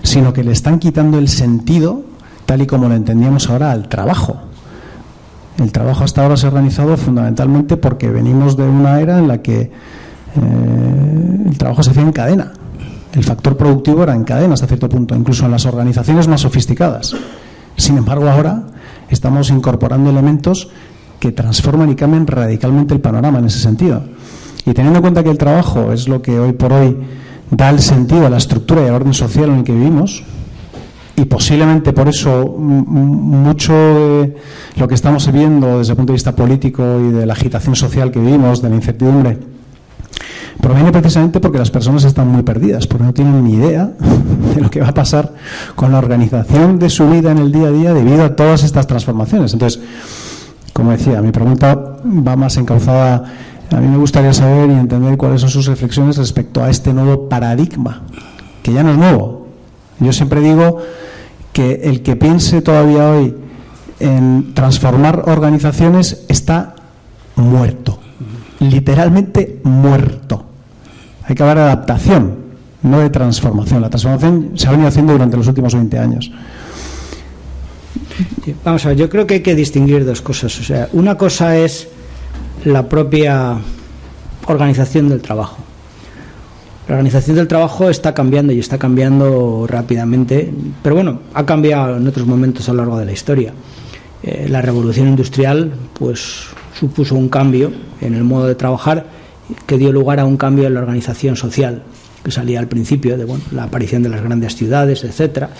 sino 0.02 0.35
que 0.35 0.44
le 0.44 0.52
están 0.52 0.78
quitando 0.78 1.18
el 1.18 1.28
sentido, 1.28 2.02
tal 2.44 2.61
y 2.61 2.66
como 2.66 2.90
lo 2.90 2.94
entendíamos 2.94 3.48
ahora, 3.48 3.72
al 3.72 3.88
trabajo. 3.88 4.42
El 5.59 5.73
trabajo 5.73 6.05
hasta 6.05 6.23
ahora 6.23 6.37
se 6.37 6.47
ha 6.47 6.51
organizado 6.51 6.97
fundamentalmente 6.97 7.77
porque 7.77 8.09
venimos 8.09 8.57
de 8.57 8.62
una 8.62 9.01
era 9.01 9.18
en 9.18 9.29
la 9.29 9.42
que 9.42 9.61
eh, 9.61 9.71
el 11.47 11.59
trabajo 11.59 11.83
se 11.83 11.90
hacía 11.90 12.03
en 12.03 12.12
cadena. 12.12 12.53
El 13.12 13.25
factor 13.25 13.57
productivo 13.57 14.05
era 14.05 14.14
en 14.14 14.23
cadena 14.25 14.55
hasta 14.55 14.66
cierto 14.66 14.88
punto, 14.88 15.16
incluso 15.16 15.44
en 15.44 15.51
las 15.51 15.66
organizaciones 15.66 16.29
más 16.29 16.42
sofisticadas. 16.42 17.16
Sin 17.77 17.97
embargo, 17.97 18.29
ahora 18.29 18.62
estamos 19.09 19.51
incorporando 19.51 20.11
elementos 20.11 20.68
que 21.18 21.33
transforman 21.33 21.90
y 21.90 21.97
cambian 21.97 22.27
radicalmente 22.27 22.94
el 22.94 23.01
panorama 23.01 23.40
en 23.40 23.47
ese 23.47 23.59
sentido. 23.59 24.03
Y 24.64 24.75
teniendo 24.75 24.99
en 24.99 25.03
cuenta 25.03 25.25
que 25.25 25.31
el 25.31 25.38
trabajo 25.38 25.92
es 25.92 26.07
lo 26.07 26.23
que 26.23 26.38
hoy 26.38 26.53
por 26.53 26.73
hoy 26.73 26.97
da 27.51 27.71
el 27.71 27.81
sentido 27.81 28.27
a 28.27 28.31
la 28.31 28.37
estructura 28.37 28.83
y 28.83 28.87
al 28.87 28.94
orden 28.94 29.14
social 29.14 29.49
en 29.51 29.59
el 29.59 29.64
que 29.64 29.73
vivimos, 29.73 30.23
y 31.18 31.24
posiblemente 31.24 31.92
por 31.92 32.09
eso 32.09 32.46
mucho 32.57 33.72
de 33.72 34.37
lo 34.76 34.87
que 34.87 34.94
estamos 34.94 35.31
viendo 35.33 35.78
desde 35.78 35.92
el 35.92 35.96
punto 35.96 36.12
de 36.12 36.16
vista 36.16 36.35
político 36.35 36.83
y 37.00 37.11
de 37.12 37.26
la 37.26 37.33
agitación 37.33 37.74
social 37.74 38.12
que 38.12 38.20
vivimos, 38.20 38.62
de 38.62 38.70
la 38.70 38.76
incertidumbre, 38.76 39.37
proviene 40.61 40.92
precisamente 40.92 41.40
porque 41.40 41.59
las 41.59 41.70
personas 41.72 42.04
están 42.04 42.28
muy 42.28 42.42
perdidas, 42.42 42.87
porque 42.87 43.04
no 43.04 43.12
tienen 43.12 43.42
ni 43.42 43.54
idea 43.54 43.90
de 44.54 44.61
lo 44.61 44.70
que 44.70 44.81
va 44.81 44.88
a 44.88 44.94
pasar 44.94 45.33
con 45.74 45.90
la 45.90 45.98
organización 45.98 46.78
de 46.78 46.88
su 46.88 47.09
vida 47.11 47.33
en 47.33 47.38
el 47.38 47.50
día 47.50 47.66
a 47.66 47.72
día 47.72 47.92
debido 47.92 48.24
a 48.24 48.37
todas 48.37 48.62
estas 48.62 48.87
transformaciones. 48.87 49.52
Entonces, 49.52 49.83
como 50.72 50.92
decía, 50.92 51.20
mi 51.20 51.33
pregunta 51.33 51.96
va 52.04 52.37
más 52.37 52.57
encauzada. 52.57 53.24
A 53.72 53.81
mí 53.81 53.88
me 53.88 53.96
gustaría 53.96 54.33
saber 54.33 54.70
y 54.70 54.74
entender 54.74 55.16
cuáles 55.16 55.40
son 55.40 55.50
sus 55.50 55.66
reflexiones 55.66 56.16
respecto 56.16 56.62
a 56.62 56.70
este 56.70 56.92
nuevo 56.92 57.28
paradigma, 57.28 58.02
que 58.62 58.72
ya 58.72 58.85
no 58.85 58.92
es 58.92 58.96
nuevo. 58.96 59.48
Yo 60.00 60.12
siempre 60.12 60.40
digo 60.40 60.78
que 61.59 61.81
el 61.83 62.03
que 62.03 62.14
piense 62.14 62.62
todavía 62.62 63.11
hoy 63.11 63.35
en 63.99 64.55
transformar 64.55 65.25
organizaciones 65.27 66.25
está 66.29 66.77
muerto, 67.35 67.99
literalmente 68.61 69.59
muerto. 69.64 70.44
Hay 71.25 71.35
que 71.35 71.42
hablar 71.42 71.57
de 71.57 71.62
adaptación, 71.64 72.37
no 72.85 73.01
de 73.01 73.11
transformación. 73.11 73.81
La 73.81 73.90
transformación 73.90 74.53
se 74.55 74.68
ha 74.68 74.71
venido 74.71 74.88
haciendo 74.88 75.14
durante 75.14 75.37
los 75.37 75.49
últimos 75.49 75.75
20 75.75 75.99
años. 75.99 76.31
Vamos 78.64 78.87
a 78.87 78.90
ver, 78.90 78.97
yo 78.99 79.11
creo 79.11 79.27
que 79.27 79.35
hay 79.35 79.40
que 79.40 79.57
distinguir 79.57 80.05
dos 80.05 80.23
cosas. 80.23 80.57
O 80.61 80.62
sea, 80.62 80.88
una 80.92 81.16
cosa 81.16 81.57
es 81.57 81.88
la 82.66 82.88
propia 82.88 83.57
organización 84.47 85.09
del 85.09 85.23
trabajo. 85.23 85.57
La 86.88 86.94
organización 86.94 87.37
del 87.37 87.46
trabajo 87.46 87.90
está 87.90 88.14
cambiando 88.14 88.51
y 88.51 88.61
está 88.61 88.79
cambiando 88.79 89.66
rápidamente, 89.68 90.51
pero 90.83 90.94
bueno, 90.94 91.20
ha 91.35 91.44
cambiado 91.44 91.98
en 91.98 92.09
otros 92.09 92.27
momentos 92.27 92.66
a 92.66 92.72
lo 92.72 92.79
largo 92.79 92.98
de 92.98 93.05
la 93.05 93.12
historia. 93.12 93.53
Eh, 94.22 94.46
la 94.48 94.62
revolución 94.62 95.07
industrial, 95.07 95.70
pues, 95.92 96.46
supuso 96.72 97.14
un 97.14 97.29
cambio 97.29 97.70
en 98.01 98.14
el 98.14 98.24
modo 98.24 98.46
de 98.46 98.55
trabajar 98.55 99.05
que 99.66 99.77
dio 99.77 99.92
lugar 99.92 100.18
a 100.18 100.24
un 100.24 100.38
cambio 100.38 100.66
en 100.66 100.74
la 100.74 100.81
organización 100.81 101.37
social 101.37 101.83
que 102.29 102.35
salía 102.35 102.61
al 102.61 102.69
principio 102.69 103.17
de 103.17 103.25
bueno, 103.25 103.43
la 103.53 103.64
aparición 103.64 104.03
de 104.03 104.11
las 104.11 104.23
grandes 104.23 104.55
ciudades, 104.55 105.03
etcétera. 105.03 105.51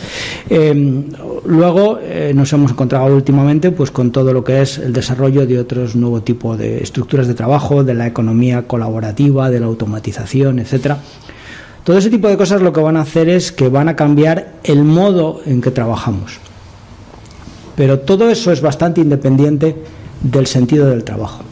Eh, 0.51 1.05
luego 1.47 1.99
nos 2.35 2.53
hemos 2.53 2.73
encontrado 2.73 3.15
últimamente 3.15 3.71
pues 3.71 3.91
con 3.91 4.13
todo 4.13 4.33
lo 4.33 4.45
que 4.45 4.61
es 4.61 4.79
el 4.79 4.93
desarrollo 4.93 5.47
de 5.47 5.59
otros 5.59 5.97
nuevos 5.97 6.25
tipos 6.25 6.59
de 6.59 6.83
estructuras 6.83 7.27
de 7.27 7.35
trabajo, 7.35 7.85
de 7.85 7.95
la 7.95 8.07
economía 8.07 8.63
colaborativa, 8.63 9.51
de 9.51 9.61
la 9.61 9.67
automatización, 9.67 10.59
etcétera. 10.59 10.99
Todo 11.85 11.97
ese 11.97 12.11
tipo 12.11 12.29
de 12.29 12.37
cosas 12.37 12.61
lo 12.61 12.73
que 12.73 12.83
van 12.83 12.99
a 12.99 13.01
hacer 13.01 13.31
es 13.31 13.51
que 13.51 13.71
van 13.71 13.89
a 13.89 13.97
cambiar 13.97 14.57
el 14.63 14.85
modo 14.85 15.41
en 15.47 15.63
que 15.63 15.71
trabajamos. 15.71 16.39
Pero 17.77 18.01
todo 18.01 18.29
eso 18.29 18.53
es 18.53 18.61
bastante 18.61 19.01
independiente 19.01 19.75
del 20.21 20.47
sentido 20.47 20.87
del 20.91 21.05
trabajo. 21.05 21.45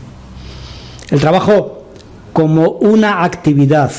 El 1.08 1.20
trabajo 1.20 1.84
como 2.32 2.72
una 2.72 3.24
actividad 3.24 3.92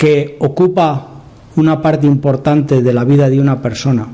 que 0.00 0.38
ocupa 0.40 1.08
una 1.56 1.82
parte 1.82 2.06
importante 2.06 2.80
de 2.80 2.94
la 2.94 3.04
vida 3.04 3.28
de 3.28 3.38
una 3.38 3.60
persona 3.60 4.06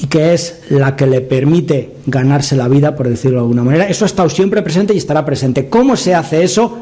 y 0.00 0.08
que 0.08 0.34
es 0.34 0.62
la 0.70 0.96
que 0.96 1.06
le 1.06 1.20
permite 1.20 1.98
ganarse 2.04 2.56
la 2.56 2.66
vida, 2.66 2.96
por 2.96 3.08
decirlo 3.08 3.36
de 3.36 3.42
alguna 3.42 3.62
manera, 3.62 3.86
eso 3.86 4.04
ha 4.04 4.06
estado 4.06 4.28
siempre 4.28 4.60
presente 4.62 4.92
y 4.92 4.96
estará 4.96 5.24
presente. 5.24 5.68
¿Cómo 5.68 5.94
se 5.94 6.16
hace 6.16 6.42
eso? 6.42 6.78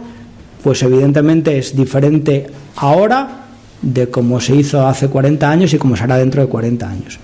Pues 0.64 0.83
evidentemente 0.83 1.59
es 1.59 1.77
diferente 1.77 2.47
ahora 2.77 3.49
de 3.83 4.09
cómo 4.09 4.40
se 4.40 4.57
hizo 4.57 4.87
hace 4.87 5.09
40 5.09 5.51
años 5.51 5.75
y 5.75 5.77
cómo 5.77 5.95
será 5.95 6.16
dentro 6.16 6.40
de 6.40 6.49
40 6.49 6.88
años. 6.88 7.18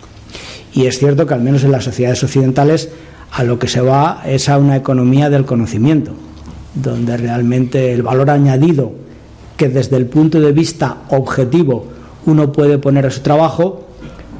Y 0.75 0.85
es 0.85 0.99
cierto 0.99 1.27
que 1.27 1.33
al 1.33 1.41
menos 1.41 1.65
en 1.65 1.73
las 1.73 1.85
sociedades 1.85 2.23
occidentales 2.23 2.91
a 3.33 3.45
lo 3.45 3.59
que 3.59 3.69
se 3.69 3.81
va 3.81 4.25
es 4.27 4.51
a 4.51 4.59
una 4.59 4.77
economía 4.77 5.31
del 5.31 5.47
conocimiento, 5.47 6.13
donde 6.75 7.17
realmente 7.17 7.95
el 7.95 8.03
valor 8.03 8.29
añadido 8.29 9.08
que 9.59 9.69
desde 9.69 9.97
el 9.97 10.07
punto 10.07 10.41
de 10.41 10.53
vista 10.53 11.03
objetivo 11.11 11.85
uno 12.25 12.51
puede 12.51 12.79
poner 12.79 13.05
a 13.05 13.11
su 13.11 13.21
trabajo 13.21 13.85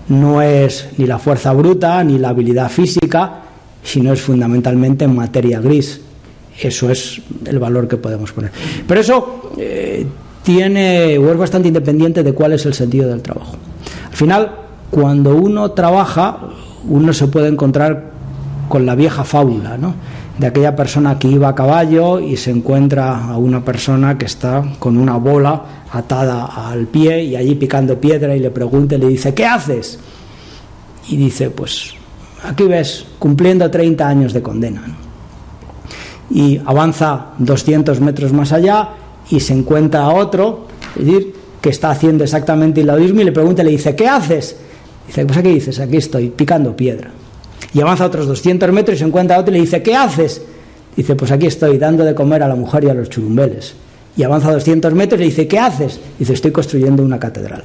no 0.09 0.41
es 0.41 0.89
ni 0.97 1.07
la 1.07 1.19
fuerza 1.19 1.53
bruta 1.53 2.03
ni 2.05 2.19
la 2.19 2.31
habilidad 2.31 2.71
física, 2.71 3.43
sino 3.83 4.13
es 4.13 4.23
fundamentalmente 4.23 5.07
materia 5.07 5.61
gris. 5.61 6.01
Eso 6.59 6.91
es 6.91 7.21
el 7.45 7.59
valor 7.59 7.87
que 7.87 7.97
podemos 7.97 8.33
poner. 8.33 8.51
Pero 8.87 9.01
eso 9.01 9.53
eh, 9.59 10.07
tiene 10.43 11.19
o 11.19 11.31
es 11.31 11.37
bastante 11.37 11.69
independiente 11.69 12.23
de 12.23 12.33
cuál 12.33 12.53
es 12.53 12.65
el 12.65 12.75
sentido 12.75 13.09
del 13.09 13.21
trabajo. 13.21 13.57
Al 14.11 14.17
final, 14.17 14.53
cuando 14.91 15.35
uno 15.37 15.73
trabaja, 15.73 16.39
uno 16.89 17.13
se 17.13 17.27
puede 17.27 17.49
encontrar 17.49 18.11
con 18.69 18.87
la 18.87 18.95
vieja 18.95 19.25
fábula, 19.25 19.77
¿no? 19.77 19.95
De 20.39 20.47
aquella 20.47 20.77
persona 20.77 21.19
que 21.19 21.29
iba 21.29 21.49
a 21.49 21.55
caballo 21.55 22.21
y 22.21 22.37
se 22.37 22.51
encuentra 22.51 23.25
a 23.25 23.37
una 23.37 23.65
persona 23.65 24.17
que 24.17 24.27
está 24.27 24.65
con 24.79 24.97
una 24.97 25.17
bola 25.17 25.85
atada 25.93 26.45
al 26.71 26.87
pie 26.87 27.25
y 27.25 27.37
allí 27.37 27.57
picando 27.57 28.01
piedra 28.01 28.37
y 28.37 28.39
le 28.39 28.51
pregunta 28.51 28.95
y 28.95 28.99
le 28.99 29.09
dice, 29.09 29.35
¿qué 29.35 29.45
haces? 29.45 29.99
Y 31.09 31.17
dice, 31.17 31.51
pues 31.51 31.95
aquí 32.45 32.65
ves, 32.65 33.05
cumpliendo 33.19 33.69
30 33.71 34.07
años 34.07 34.33
de 34.33 34.43
condena. 34.43 34.83
Y 36.31 36.61
avanza 36.65 37.29
200 37.39 38.01
metros 38.01 38.33
más 38.33 38.53
allá 38.53 38.91
y 39.31 39.41
se 39.41 39.55
encuentra 39.55 40.05
a 40.05 40.15
otro, 40.15 40.67
decir, 40.95 41.35
que 41.61 41.71
está 41.71 41.91
haciendo 41.91 42.23
exactamente 42.23 42.85
lo 42.85 42.97
mismo 42.97 43.21
y 43.21 43.25
le 43.25 43.33
pregunta 43.33 43.63
y 43.63 43.65
le 43.65 43.71
dice, 43.73 43.97
¿qué 43.97 44.07
haces? 44.07 44.57
Dice, 45.07 45.27
pues 45.27 45.39
aquí 45.39 45.49
dices, 45.49 45.81
aquí 45.81 45.97
estoy, 45.97 46.29
picando 46.29 46.77
piedra. 46.77 47.11
Y 47.75 47.81
avanza 47.81 48.07
otros 48.07 48.27
200 48.27 48.73
metros 48.73 48.97
y 48.97 48.99
se 48.99 49.05
encuentra 49.05 49.37
a 49.37 49.41
otro 49.41 49.53
y 49.53 49.59
le 49.59 49.61
dice, 49.63 49.83
¿qué 49.83 49.95
haces? 49.95 50.43
Dice, 50.97 51.15
pues 51.15 51.31
aquí 51.31 51.47
estoy 51.47 51.79
dando 51.79 52.05
de 52.05 52.15
comer 52.15 52.43
a 52.43 52.49
la 52.49 52.57
mujer 52.57 52.85
y 52.85 52.89
a 52.89 52.95
los 52.95 53.09
churumbeles. 53.09 53.75
Y 54.17 54.23
avanza 54.23 54.51
200 54.53 54.93
metros 54.95 55.21
y 55.21 55.25
le 55.25 55.29
dice, 55.31 55.47
¿qué 55.47 55.59
haces? 55.59 56.01
Dice, 56.19 56.33
estoy 56.33 56.51
construyendo 56.51 57.03
una 57.03 57.21
catedral. 57.21 57.65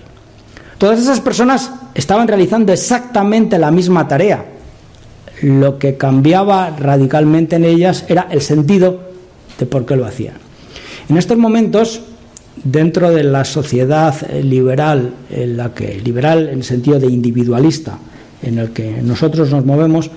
Todas 0.78 1.00
esas 1.00 1.20
personas 1.20 1.72
estaban 1.96 2.28
realizando 2.28 2.74
exactamente 2.74 3.58
la 3.58 3.72
misma 3.72 4.08
tarea. 4.08 4.46
Lo 5.42 5.80
que 5.80 5.98
cambiaba 5.98 6.70
radicalmente 6.70 7.56
en 7.56 7.66
ellas 7.66 8.06
era 8.08 8.28
el 8.30 8.42
sentido 8.42 9.00
de 9.58 9.66
por 9.66 9.86
qué 9.86 9.96
lo 9.96 10.06
hacían. 10.06 10.36
En 11.10 11.18
estos 11.18 11.38
momentos, 11.38 12.02
dentro 12.64 13.12
de 13.12 13.24
la 13.24 13.46
sociedad 13.46 14.16
liberal, 14.32 15.14
en 15.30 15.58
la 15.58 15.74
que 15.74 16.00
liberal 16.04 16.50
en 16.50 16.60
el 16.60 16.64
sentido 16.64 17.00
de 17.00 17.08
individualista, 17.08 17.98
en 18.44 18.60
el 18.60 18.72
que 18.72 19.02
nosotros 19.02 19.50
nos 19.52 19.66
movemos, 19.66 20.12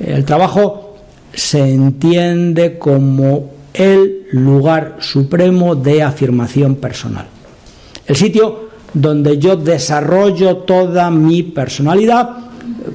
el 0.00 0.24
trabajo 0.24 0.96
se 1.32 1.60
entiende 1.60 2.78
como 2.78 3.50
el 3.72 4.26
lugar 4.32 4.96
supremo 5.00 5.74
de 5.74 6.02
afirmación 6.02 6.76
personal. 6.76 7.26
El 8.06 8.16
sitio 8.16 8.66
donde 8.94 9.38
yo 9.38 9.56
desarrollo 9.56 10.58
toda 10.58 11.10
mi 11.10 11.42
personalidad 11.42 12.30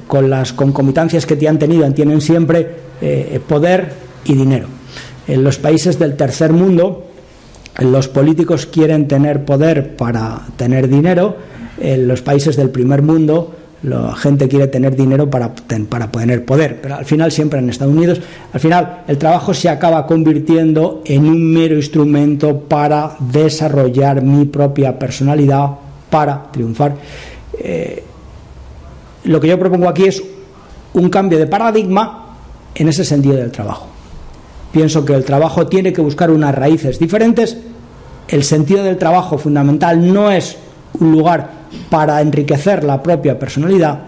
con 0.06 0.28
las 0.28 0.52
concomitancias 0.52 1.26
que 1.26 1.36
te 1.36 1.48
han 1.48 1.58
tenido, 1.58 1.90
tienen 1.92 2.20
siempre 2.20 2.68
eh, 3.00 3.40
poder 3.46 3.92
y 4.24 4.34
dinero. 4.34 4.66
En 5.28 5.44
los 5.44 5.58
países 5.58 5.98
del 5.98 6.16
tercer 6.16 6.52
mundo, 6.52 7.06
los 7.78 8.08
políticos 8.08 8.66
quieren 8.66 9.06
tener 9.06 9.44
poder 9.44 9.96
para 9.96 10.42
tener 10.56 10.88
dinero, 10.88 11.36
en 11.78 12.06
los 12.06 12.22
países 12.22 12.56
del 12.56 12.70
primer 12.70 13.02
mundo, 13.02 13.54
la 13.82 14.14
gente 14.14 14.48
quiere 14.48 14.68
tener 14.68 14.94
dinero 14.94 15.28
para, 15.28 15.52
para 15.88 16.10
tener 16.10 16.44
poder, 16.44 16.80
pero 16.80 16.96
al 16.96 17.04
final 17.04 17.32
siempre 17.32 17.58
en 17.58 17.68
Estados 17.68 17.92
Unidos, 17.92 18.20
al 18.52 18.60
final 18.60 19.02
el 19.08 19.18
trabajo 19.18 19.52
se 19.52 19.68
acaba 19.68 20.06
convirtiendo 20.06 21.02
en 21.04 21.26
un 21.26 21.52
mero 21.52 21.74
instrumento 21.74 22.60
para 22.60 23.16
desarrollar 23.18 24.22
mi 24.22 24.44
propia 24.44 24.96
personalidad, 24.98 25.70
para 26.10 26.50
triunfar. 26.52 26.94
Eh, 27.58 28.04
lo 29.24 29.40
que 29.40 29.48
yo 29.48 29.58
propongo 29.58 29.88
aquí 29.88 30.04
es 30.04 30.22
un 30.94 31.08
cambio 31.08 31.38
de 31.38 31.46
paradigma 31.46 32.36
en 32.74 32.88
ese 32.88 33.04
sentido 33.04 33.36
del 33.36 33.50
trabajo. 33.50 33.86
Pienso 34.70 35.04
que 35.04 35.14
el 35.14 35.24
trabajo 35.24 35.66
tiene 35.66 35.92
que 35.92 36.00
buscar 36.00 36.30
unas 36.30 36.54
raíces 36.54 36.98
diferentes. 36.98 37.56
El 38.28 38.44
sentido 38.44 38.82
del 38.84 38.96
trabajo 38.96 39.38
fundamental 39.38 40.12
no 40.12 40.30
es 40.30 40.56
un 40.98 41.12
lugar 41.12 41.61
para 41.90 42.20
enriquecer 42.20 42.84
la 42.84 43.02
propia 43.02 43.38
personalidad, 43.38 44.00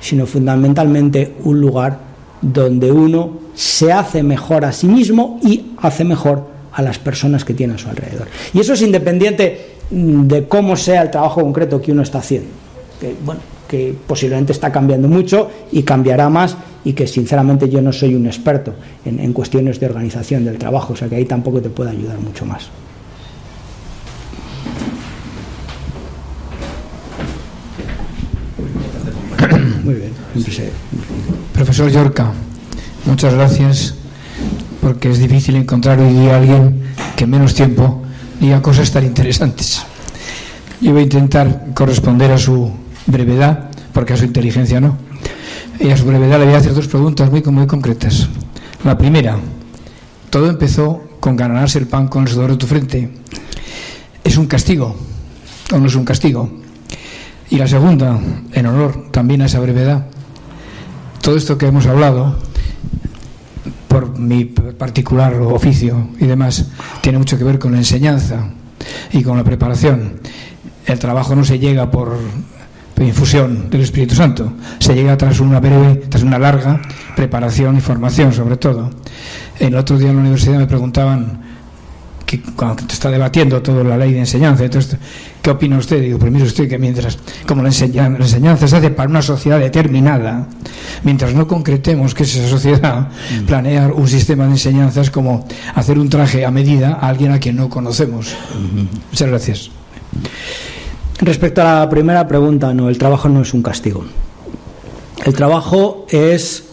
sino 0.00 0.26
fundamentalmente 0.26 1.34
un 1.44 1.60
lugar 1.60 1.98
donde 2.40 2.92
uno 2.92 3.38
se 3.54 3.92
hace 3.92 4.22
mejor 4.22 4.64
a 4.64 4.72
sí 4.72 4.86
mismo 4.86 5.38
y 5.42 5.72
hace 5.78 6.04
mejor 6.04 6.48
a 6.72 6.82
las 6.82 6.98
personas 6.98 7.44
que 7.44 7.54
tiene 7.54 7.74
a 7.74 7.78
su 7.78 7.88
alrededor. 7.88 8.28
Y 8.52 8.60
eso 8.60 8.74
es 8.74 8.82
independiente 8.82 9.76
de 9.90 10.48
cómo 10.48 10.76
sea 10.76 11.02
el 11.02 11.10
trabajo 11.10 11.40
concreto 11.40 11.80
que 11.80 11.92
uno 11.92 12.02
está 12.02 12.18
haciendo. 12.18 12.48
Que, 13.00 13.14
bueno, 13.24 13.40
que 13.68 13.94
posiblemente 14.06 14.52
está 14.52 14.70
cambiando 14.70 15.08
mucho 15.08 15.50
y 15.72 15.82
cambiará 15.82 16.28
más 16.28 16.56
y 16.84 16.92
que 16.92 17.06
sinceramente 17.06 17.68
yo 17.68 17.80
no 17.80 17.92
soy 17.92 18.14
un 18.14 18.26
experto 18.26 18.74
en, 19.04 19.32
cuestiones 19.32 19.80
de 19.80 19.86
organización 19.86 20.44
del 20.44 20.58
trabajo, 20.58 20.92
o 20.92 20.96
sea 20.96 21.08
que 21.08 21.16
ahí 21.16 21.24
tampoco 21.24 21.60
te 21.60 21.70
puede 21.70 21.90
ayudar 21.90 22.18
mucho 22.18 22.44
más. 22.44 22.68
Muy 29.82 29.94
Profesor 31.52 31.90
Yorca, 31.90 32.32
muchas 33.06 33.34
gracias 33.34 33.94
porque 34.80 35.10
es 35.10 35.18
difícil 35.18 35.56
encontrar 35.56 35.98
hoy 35.98 36.12
día 36.12 36.34
a 36.34 36.36
alguien 36.36 36.82
que 37.16 37.24
en 37.24 37.30
menos 37.30 37.54
tiempo 37.54 38.02
diga 38.40 38.60
cosas 38.60 38.90
tan 38.90 39.04
interesantes. 39.04 39.82
Yo 40.80 40.92
voy 40.92 41.00
a 41.00 41.04
intentar 41.04 41.66
corresponder 41.72 42.30
a 42.32 42.38
su 42.38 42.70
brevedad, 43.06 43.70
porque 43.92 44.12
a 44.12 44.16
su 44.16 44.24
inteligencia 44.24 44.80
no. 44.80 44.98
Y 45.80 45.90
a 45.90 45.96
su 45.96 46.04
brevedad 46.04 46.38
le 46.38 46.44
voy 46.44 46.54
a 46.54 46.58
hacer 46.58 46.74
dos 46.74 46.88
preguntas 46.88 47.30
muy, 47.30 47.42
muy 47.42 47.66
concretas. 47.66 48.28
La 48.84 48.98
primera, 48.98 49.38
todo 50.30 50.50
empezó 50.50 51.02
con 51.20 51.36
ganarse 51.36 51.78
el 51.78 51.86
pan 51.86 52.08
con 52.08 52.24
el 52.24 52.28
sudor 52.28 52.50
de 52.50 52.56
tu 52.58 52.66
frente. 52.66 53.10
¿Es 54.22 54.36
un 54.36 54.46
castigo 54.46 54.94
o 55.72 55.78
no 55.78 55.86
es 55.86 55.94
un 55.94 56.04
castigo? 56.04 56.50
Y 57.50 57.56
la 57.56 57.66
segunda, 57.66 58.18
en 58.52 58.66
honor 58.66 59.10
también 59.10 59.42
a 59.42 59.46
esa 59.46 59.60
brevedad, 59.60 60.06
todo 61.24 61.38
esto 61.38 61.56
que 61.56 61.64
hemos 61.64 61.86
hablado, 61.86 62.36
por 63.88 64.18
mi 64.18 64.44
particular 64.44 65.32
oficio 65.40 66.08
y 66.20 66.26
demás, 66.26 66.66
tiene 67.00 67.16
mucho 67.16 67.38
que 67.38 67.44
ver 67.44 67.58
con 67.58 67.72
la 67.72 67.78
enseñanza 67.78 68.50
y 69.10 69.22
con 69.22 69.38
la 69.38 69.42
preparación. 69.42 70.20
El 70.84 70.98
trabajo 70.98 71.34
no 71.34 71.42
se 71.42 71.58
llega 71.58 71.90
por 71.90 72.18
infusión 72.98 73.70
del 73.70 73.80
Espíritu 73.80 74.14
Santo, 74.14 74.52
se 74.78 74.94
llega 74.94 75.16
tras 75.16 75.40
una 75.40 75.60
breve, 75.60 76.02
tras 76.10 76.22
una 76.22 76.38
larga 76.38 76.82
preparación 77.16 77.78
y 77.78 77.80
formación, 77.80 78.34
sobre 78.34 78.58
todo. 78.58 78.90
El 79.58 79.76
otro 79.76 79.96
día 79.96 80.10
en 80.10 80.16
la 80.16 80.20
universidad 80.20 80.58
me 80.58 80.66
preguntaban 80.66 81.40
que 82.24 82.40
cuando 82.40 82.84
está 82.88 83.10
debatiendo 83.10 83.60
toda 83.62 83.84
la 83.84 83.96
ley 83.96 84.12
de 84.12 84.20
enseñanza, 84.20 84.64
entonces, 84.64 84.96
¿qué 85.42 85.50
opina 85.50 85.78
usted? 85.78 86.00
Digo, 86.00 86.18
pues 86.18 86.32
mire 86.32 86.44
usted 86.44 86.68
que 86.68 86.78
mientras, 86.78 87.18
como 87.46 87.62
la, 87.62 87.68
enseñanza, 87.68 88.18
la 88.18 88.24
enseñanza 88.24 88.68
se 88.68 88.76
hace 88.76 88.90
para 88.90 89.08
una 89.08 89.22
sociedad 89.22 89.58
determinada, 89.58 90.46
mientras 91.02 91.34
no 91.34 91.46
concretemos 91.46 92.14
que 92.14 92.24
esa 92.24 92.48
sociedad, 92.48 93.08
mm. 93.08 93.44
planear 93.44 93.92
un 93.92 94.08
sistema 94.08 94.44
de 94.46 94.52
enseñanzas 94.52 95.10
como 95.10 95.46
hacer 95.74 95.98
un 95.98 96.08
traje 96.08 96.44
a 96.44 96.50
medida 96.50 96.98
a 97.00 97.08
alguien 97.08 97.32
a 97.32 97.38
quien 97.38 97.56
no 97.56 97.68
conocemos. 97.68 98.34
Muchas 99.10 99.28
gracias. 99.28 99.70
Respecto 101.18 101.62
a 101.62 101.80
la 101.80 101.88
primera 101.88 102.26
pregunta, 102.26 102.72
no, 102.74 102.88
el 102.88 102.98
trabajo 102.98 103.28
no 103.28 103.42
es 103.42 103.54
un 103.54 103.62
castigo. 103.62 104.04
El 105.24 105.32
trabajo 105.34 106.06
es 106.08 106.64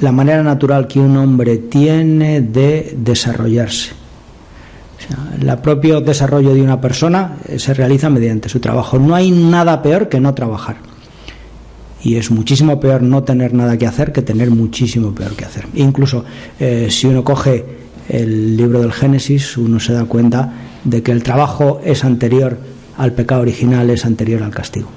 la 0.00 0.12
manera 0.12 0.42
natural 0.42 0.86
que 0.86 0.98
un 0.98 1.16
hombre 1.16 1.58
tiene 1.58 2.40
de 2.40 2.96
desarrollarse 2.98 4.05
el 5.40 5.58
propio 5.58 6.00
desarrollo 6.00 6.54
de 6.54 6.62
una 6.62 6.80
persona 6.80 7.36
eh, 7.48 7.58
se 7.58 7.74
realiza 7.74 8.10
mediante 8.10 8.48
su 8.48 8.60
trabajo. 8.60 8.98
No 8.98 9.14
hay 9.14 9.30
nada 9.30 9.82
peor 9.82 10.08
que 10.08 10.20
no 10.20 10.34
trabajar. 10.34 10.76
Y 12.02 12.16
es 12.16 12.30
muchísimo 12.30 12.78
peor 12.78 13.02
no 13.02 13.22
tener 13.24 13.52
nada 13.52 13.76
que 13.76 13.86
hacer 13.86 14.12
que 14.12 14.22
tener 14.22 14.50
muchísimo 14.50 15.14
peor 15.14 15.34
que 15.34 15.44
hacer. 15.44 15.66
incluso 15.74 16.24
eh, 16.60 16.88
si 16.90 17.06
uno 17.06 17.24
coge 17.24 17.64
el 18.08 18.56
libro 18.56 18.80
del 18.80 18.92
Génesis, 18.92 19.56
uno 19.56 19.80
se 19.80 19.92
da 19.92 20.04
cuenta 20.04 20.52
de 20.84 21.02
que 21.02 21.10
el 21.10 21.22
trabajo 21.22 21.80
es 21.84 22.04
anterior 22.04 22.58
al 22.96 23.12
pecado 23.12 23.40
original, 23.42 23.90
es 23.90 24.04
anterior 24.06 24.42
al 24.42 24.52
castigo. 24.52 24.88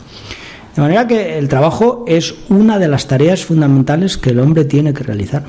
De 0.76 0.82
manera 0.82 1.08
que 1.08 1.40
el 1.40 1.48
trabajo 1.48 2.06
es 2.08 2.36
una 2.50 2.78
de 2.78 2.88
las 2.88 3.08
tareas 3.08 3.44
fundamentales 3.44 4.18
que 4.18 4.30
el 4.30 4.40
hombre 4.40 4.66
tiene 4.66 4.94
que 4.94 5.04
realizar 5.04 5.46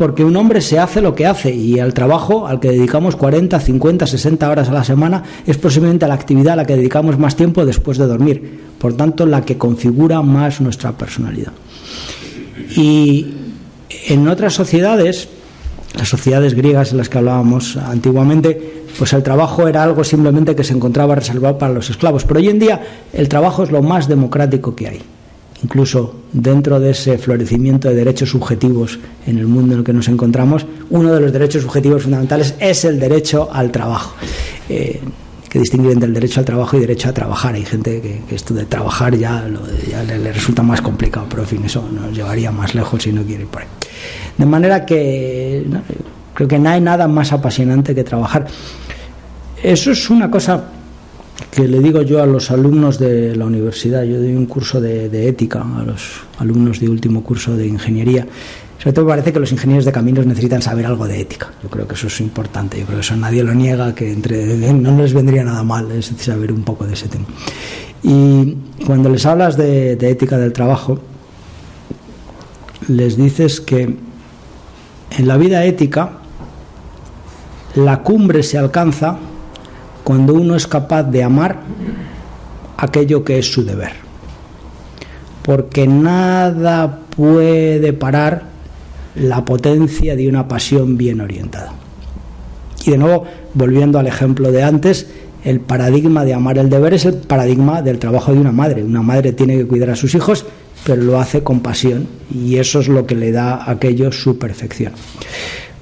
porque 0.00 0.24
un 0.24 0.34
hombre 0.36 0.62
se 0.62 0.78
hace 0.78 1.02
lo 1.02 1.14
que 1.14 1.26
hace 1.26 1.54
y 1.54 1.78
el 1.78 1.92
trabajo 1.92 2.46
al 2.46 2.58
que 2.58 2.70
dedicamos 2.70 3.16
40, 3.16 3.60
50, 3.60 4.06
60 4.06 4.48
horas 4.48 4.70
a 4.70 4.72
la 4.72 4.82
semana 4.82 5.22
es 5.46 5.58
posiblemente 5.58 6.08
la 6.08 6.14
actividad 6.14 6.54
a 6.54 6.56
la 6.56 6.64
que 6.64 6.74
dedicamos 6.74 7.18
más 7.18 7.36
tiempo 7.36 7.66
después 7.66 7.98
de 7.98 8.06
dormir, 8.06 8.60
por 8.78 8.94
tanto 8.94 9.26
la 9.26 9.44
que 9.44 9.58
configura 9.58 10.22
más 10.22 10.62
nuestra 10.62 10.92
personalidad. 10.92 11.52
Y 12.76 13.26
en 14.08 14.26
otras 14.26 14.54
sociedades, 14.54 15.28
las 15.94 16.08
sociedades 16.08 16.54
griegas 16.54 16.92
en 16.92 16.96
las 16.96 17.10
que 17.10 17.18
hablábamos 17.18 17.76
antiguamente, 17.76 18.84
pues 18.98 19.12
el 19.12 19.22
trabajo 19.22 19.68
era 19.68 19.82
algo 19.82 20.02
simplemente 20.02 20.56
que 20.56 20.64
se 20.64 20.72
encontraba 20.72 21.14
reservado 21.14 21.58
para 21.58 21.74
los 21.74 21.90
esclavos, 21.90 22.24
pero 22.24 22.40
hoy 22.40 22.48
en 22.48 22.58
día 22.58 22.80
el 23.12 23.28
trabajo 23.28 23.64
es 23.64 23.70
lo 23.70 23.82
más 23.82 24.08
democrático 24.08 24.74
que 24.74 24.88
hay 24.88 25.02
incluso 25.62 26.14
dentro 26.32 26.80
de 26.80 26.90
ese 26.90 27.18
florecimiento 27.18 27.88
de 27.88 27.94
derechos 27.94 28.30
subjetivos 28.30 28.98
en 29.26 29.38
el 29.38 29.46
mundo 29.46 29.74
en 29.74 29.80
el 29.80 29.84
que 29.84 29.92
nos 29.92 30.08
encontramos, 30.08 30.66
uno 30.90 31.12
de 31.12 31.20
los 31.20 31.32
derechos 31.32 31.62
subjetivos 31.62 32.02
fundamentales 32.02 32.54
es 32.58 32.84
el 32.84 32.98
derecho 32.98 33.48
al 33.52 33.70
trabajo. 33.70 34.14
Eh, 34.68 35.00
que 35.50 35.58
distinguir 35.58 35.90
entre 35.90 36.06
el 36.06 36.14
derecho 36.14 36.38
al 36.38 36.46
trabajo 36.46 36.76
y 36.76 36.80
derecho 36.80 37.08
a 37.08 37.12
trabajar. 37.12 37.54
Hay 37.56 37.64
gente 37.64 38.00
que, 38.00 38.34
esto 38.34 38.54
de 38.54 38.66
trabajar 38.66 39.16
ya, 39.16 39.44
le, 39.48 40.32
resulta 40.32 40.62
más 40.62 40.80
complicado, 40.80 41.26
pero 41.28 41.42
en 41.42 41.48
fin, 41.48 41.64
eso 41.64 41.84
nos 41.92 42.16
llevaría 42.16 42.52
más 42.52 42.72
lejos 42.72 43.02
si 43.02 43.12
no 43.12 43.24
quiere 43.24 43.42
ir 43.42 43.48
por 43.48 43.62
ahí. 43.62 43.68
De 44.38 44.46
manera 44.46 44.86
que 44.86 45.66
creo 46.34 46.48
que 46.48 46.58
no 46.58 46.70
hay 46.70 46.80
nada 46.80 47.08
más 47.08 47.32
apasionante 47.32 47.96
que 47.96 48.04
trabajar. 48.04 48.46
Eso 49.60 49.90
es 49.90 50.08
una 50.08 50.30
cosa 50.30 50.62
que 51.50 51.66
le 51.66 51.80
digo 51.80 52.02
yo 52.02 52.22
a 52.22 52.26
los 52.26 52.50
alumnos 52.50 52.98
de 52.98 53.34
la 53.36 53.44
universidad. 53.46 54.02
Yo 54.04 54.18
doy 54.18 54.34
un 54.34 54.46
curso 54.46 54.80
de, 54.80 55.28
ética 55.28 55.60
a 55.60 55.82
los 55.82 56.20
alumnos 56.38 56.80
de 56.80 56.88
último 56.88 57.22
curso 57.22 57.56
de 57.56 57.66
ingeniería. 57.66 58.26
Sobre 58.78 58.92
todo 58.94 59.06
parece 59.06 59.32
que 59.32 59.40
los 59.40 59.52
ingenieros 59.52 59.84
de 59.84 59.92
caminos 59.92 60.26
necesitan 60.26 60.62
saber 60.62 60.86
algo 60.86 61.06
de 61.06 61.20
ética. 61.20 61.50
Yo 61.62 61.68
creo 61.68 61.86
que 61.86 61.94
eso 61.94 62.06
es 62.06 62.20
importante. 62.20 62.78
Yo 62.78 62.86
creo 62.86 62.98
que 62.98 63.04
eso 63.04 63.16
nadie 63.16 63.44
lo 63.44 63.54
niega, 63.54 63.94
que 63.94 64.12
entre 64.12 64.56
no 64.72 64.96
les 65.00 65.12
vendría 65.12 65.44
nada 65.44 65.62
mal 65.62 65.90
es 65.90 66.12
saber 66.18 66.52
un 66.52 66.62
poco 66.62 66.86
de 66.86 66.94
ese 66.94 67.08
tema. 67.08 67.26
Y 68.02 68.56
cuando 68.86 69.10
les 69.10 69.26
hablas 69.26 69.56
de 69.56 69.92
ética 70.00 70.38
del 70.38 70.52
trabajo, 70.52 70.98
les 72.88 73.16
dices 73.16 73.60
que 73.60 73.96
en 75.10 75.28
la 75.28 75.36
vida 75.36 75.64
ética 75.64 76.12
la 77.74 78.02
cumbre 78.02 78.42
se 78.42 78.58
alcanza 78.58 79.18
cuando 80.10 80.34
uno 80.34 80.56
es 80.56 80.66
capaz 80.66 81.04
de 81.04 81.22
amar 81.22 81.60
aquello 82.76 83.22
que 83.22 83.38
es 83.38 83.52
su 83.52 83.64
deber. 83.64 83.92
Porque 85.44 85.86
nada 85.86 87.02
puede 87.14 87.92
parar 87.92 88.42
la 89.14 89.44
potencia 89.44 90.16
de 90.16 90.26
una 90.26 90.48
pasión 90.48 90.96
bien 90.96 91.20
orientada. 91.20 91.74
Y 92.84 92.90
de 92.90 92.98
nuevo, 92.98 93.22
volviendo 93.54 94.00
al 94.00 94.08
ejemplo 94.08 94.50
de 94.50 94.64
antes, 94.64 95.06
el 95.44 95.60
paradigma 95.60 96.24
de 96.24 96.34
amar 96.34 96.58
el 96.58 96.68
deber 96.68 96.94
es 96.94 97.04
el 97.04 97.14
paradigma 97.14 97.80
del 97.80 98.00
trabajo 98.00 98.32
de 98.32 98.40
una 98.40 98.50
madre. 98.50 98.82
Una 98.82 99.02
madre 99.02 99.30
tiene 99.32 99.56
que 99.58 99.68
cuidar 99.68 99.90
a 99.90 99.94
sus 99.94 100.16
hijos, 100.16 100.44
pero 100.82 101.00
lo 101.00 101.20
hace 101.20 101.44
con 101.44 101.60
pasión 101.60 102.08
y 102.34 102.56
eso 102.56 102.80
es 102.80 102.88
lo 102.88 103.06
que 103.06 103.14
le 103.14 103.30
da 103.30 103.54
a 103.54 103.70
aquello 103.70 104.10
su 104.10 104.40
perfección. 104.40 104.92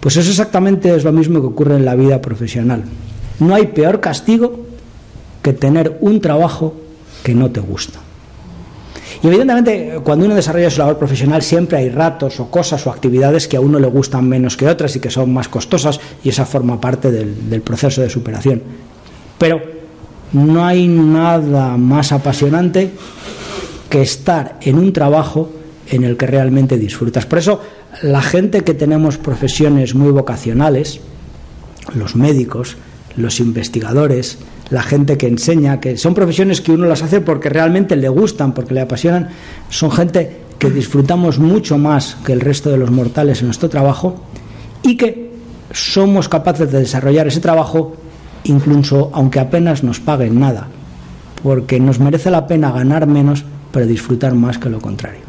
Pues 0.00 0.18
eso 0.18 0.28
exactamente 0.28 0.94
es 0.94 1.02
lo 1.02 1.12
mismo 1.12 1.40
que 1.40 1.46
ocurre 1.46 1.76
en 1.76 1.86
la 1.86 1.94
vida 1.94 2.20
profesional. 2.20 2.84
No 3.40 3.54
hay 3.54 3.66
peor 3.66 4.00
castigo 4.00 4.66
que 5.42 5.52
tener 5.52 5.98
un 6.00 6.20
trabajo 6.20 6.74
que 7.22 7.34
no 7.34 7.50
te 7.50 7.60
gusta. 7.60 8.00
Y 9.22 9.26
evidentemente, 9.26 10.00
cuando 10.04 10.26
uno 10.26 10.34
desarrolla 10.34 10.70
su 10.70 10.78
labor 10.78 10.98
profesional, 10.98 11.42
siempre 11.42 11.78
hay 11.78 11.88
ratos 11.88 12.38
o 12.38 12.50
cosas 12.50 12.86
o 12.86 12.90
actividades 12.90 13.48
que 13.48 13.56
a 13.56 13.60
uno 13.60 13.78
le 13.78 13.88
gustan 13.88 14.28
menos 14.28 14.56
que 14.56 14.68
otras 14.68 14.94
y 14.96 15.00
que 15.00 15.10
son 15.10 15.32
más 15.32 15.48
costosas, 15.48 15.98
y 16.22 16.28
esa 16.28 16.46
forma 16.46 16.80
parte 16.80 17.10
del, 17.10 17.62
proceso 17.62 18.00
de 18.00 18.10
superación. 18.10 18.62
Pero 19.38 19.60
no 20.32 20.64
hay 20.64 20.86
nada 20.86 21.76
más 21.76 22.12
apasionante 22.12 22.90
que 23.90 24.02
estar 24.02 24.58
en 24.60 24.78
un 24.78 24.92
trabajo 24.92 25.50
en 25.88 26.04
el 26.04 26.16
que 26.16 26.26
realmente 26.26 26.76
disfrutas. 26.76 27.26
Por 27.26 27.38
eso, 27.38 27.60
la 28.02 28.22
gente 28.22 28.62
que 28.62 28.74
tenemos 28.74 29.16
profesiones 29.16 29.94
muy 29.94 30.12
vocacionales, 30.12 31.00
los 31.94 32.14
médicos, 32.14 32.76
los 33.16 33.40
investigadores, 33.40 34.38
la 34.70 34.82
gente 34.82 35.16
que 35.16 35.26
enseña, 35.26 35.80
que 35.80 35.96
son 35.96 36.14
profesiones 36.14 36.60
que 36.60 36.72
uno 36.72 36.86
las 36.86 37.02
hace 37.02 37.20
porque 37.20 37.48
realmente 37.48 37.96
le 37.96 38.08
gustan, 38.08 38.52
porque 38.52 38.74
le 38.74 38.80
apasionan, 38.80 39.30
son 39.70 39.90
gente 39.90 40.42
que 40.58 40.70
disfrutamos 40.70 41.38
mucho 41.38 41.78
más 41.78 42.16
que 42.24 42.32
el 42.32 42.40
resto 42.40 42.70
de 42.70 42.78
los 42.78 42.90
mortales 42.90 43.40
en 43.40 43.46
nuestro 43.46 43.68
trabajo 43.68 44.22
y 44.82 44.96
que 44.96 45.30
somos 45.72 46.28
capaces 46.28 46.70
de 46.70 46.80
desarrollar 46.80 47.26
ese 47.26 47.40
trabajo 47.40 47.96
incluso 48.44 49.10
aunque 49.12 49.40
apenas 49.40 49.82
nos 49.82 50.00
paguen 50.00 50.40
nada, 50.40 50.68
porque 51.42 51.80
nos 51.80 51.98
merece 51.98 52.30
la 52.30 52.46
pena 52.46 52.72
ganar 52.72 53.06
menos 53.06 53.44
pero 53.70 53.86
disfrutar 53.86 54.34
más 54.34 54.58
que 54.58 54.70
lo 54.70 54.80
contrario. 54.80 55.20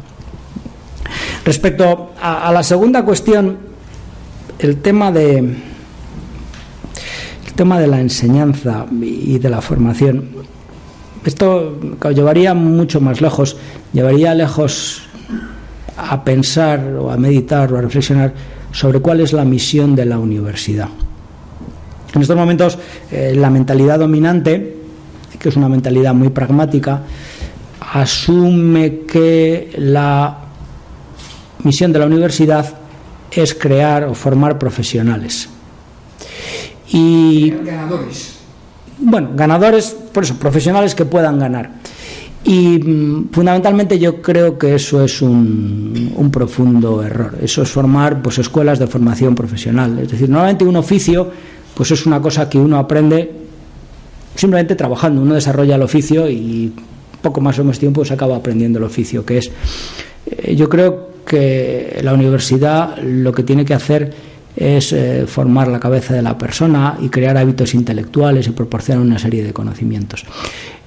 Respecto 1.44 2.12
a, 2.20 2.50
la 2.52 2.62
segunda 2.62 3.04
cuestión, 3.04 3.58
el 4.58 4.80
tema 4.80 5.10
de, 5.10 5.56
tema 7.60 7.78
de 7.78 7.88
la 7.88 8.00
enseñanza 8.00 8.86
y 9.02 9.38
de 9.38 9.50
la 9.50 9.60
formación, 9.60 10.24
esto 11.26 11.78
llevaría 12.10 12.54
mucho 12.54 13.02
más 13.02 13.20
lejos, 13.20 13.58
llevaría 13.92 14.34
lejos 14.34 15.02
a 15.94 16.24
pensar 16.24 16.80
o 16.98 17.10
a 17.10 17.18
meditar 17.18 17.70
o 17.70 17.76
a 17.76 17.82
reflexionar 17.82 18.32
sobre 18.72 19.00
cuál 19.00 19.20
es 19.20 19.34
la 19.34 19.44
misión 19.44 19.94
de 19.94 20.06
la 20.06 20.18
universidad. 20.18 20.88
En 22.14 22.22
estos 22.22 22.34
momentos, 22.34 22.78
eh, 23.12 23.34
la 23.36 23.50
mentalidad 23.50 23.98
dominante, 23.98 24.76
que 25.38 25.50
es 25.50 25.56
una 25.58 25.68
mentalidad 25.68 26.14
muy 26.14 26.30
pragmática, 26.30 27.02
asume 27.92 29.00
que 29.00 29.74
la 29.76 30.38
misión 31.62 31.92
de 31.92 31.98
la 31.98 32.06
universidad 32.06 32.74
es 33.30 33.52
crear 33.52 34.04
o 34.04 34.14
formar 34.14 34.58
profesionales. 34.58 35.59
Y, 36.90 37.50
ganadores. 37.50 38.36
Bueno, 38.98 39.30
ganadores, 39.34 39.96
por 40.12 40.24
eso, 40.24 40.34
profesionales 40.36 40.94
que 40.94 41.04
puedan 41.04 41.38
ganar. 41.38 41.70
Y 42.44 42.78
mm, 42.78 43.30
fundamentalmente 43.30 43.98
yo 43.98 44.20
creo 44.20 44.58
que 44.58 44.74
eso 44.74 45.04
es 45.04 45.22
un, 45.22 46.12
un, 46.16 46.30
profundo 46.30 47.02
error. 47.02 47.38
Eso 47.40 47.62
es 47.62 47.70
formar 47.70 48.22
pues, 48.22 48.38
escuelas 48.38 48.78
de 48.78 48.86
formación 48.86 49.34
profesional. 49.34 49.98
Es 49.98 50.10
decir, 50.10 50.28
normalmente 50.28 50.64
un 50.64 50.76
oficio 50.76 51.30
pues 51.74 51.90
es 51.92 52.06
una 52.06 52.20
cosa 52.20 52.48
que 52.48 52.58
uno 52.58 52.78
aprende 52.78 53.30
simplemente 54.34 54.74
trabajando. 54.74 55.22
Uno 55.22 55.34
desarrolla 55.34 55.76
el 55.76 55.82
oficio 55.82 56.28
y 56.28 56.72
poco 57.20 57.40
más 57.40 57.58
o 57.58 57.64
menos 57.64 57.78
tiempo 57.78 58.04
se 58.04 58.14
acaba 58.14 58.36
aprendiendo 58.36 58.78
el 58.78 58.84
oficio, 58.84 59.24
que 59.24 59.38
es, 59.38 59.50
eh, 60.26 60.54
yo 60.54 60.68
creo 60.68 61.10
que 61.26 62.00
la 62.02 62.14
universidad 62.14 62.98
lo 62.98 63.32
que 63.32 63.42
tiene 63.42 63.64
que 63.64 63.74
hacer 63.74 64.12
es 64.56 64.92
eh, 64.92 65.24
formar 65.26 65.68
la 65.68 65.80
cabeza 65.80 66.14
de 66.14 66.22
la 66.22 66.36
persona 66.36 66.96
y 67.00 67.08
crear 67.08 67.36
hábitos 67.36 67.74
intelectuales 67.74 68.46
y 68.46 68.50
proporcionar 68.50 69.02
una 69.02 69.18
serie 69.18 69.44
de 69.44 69.52
conocimientos. 69.52 70.24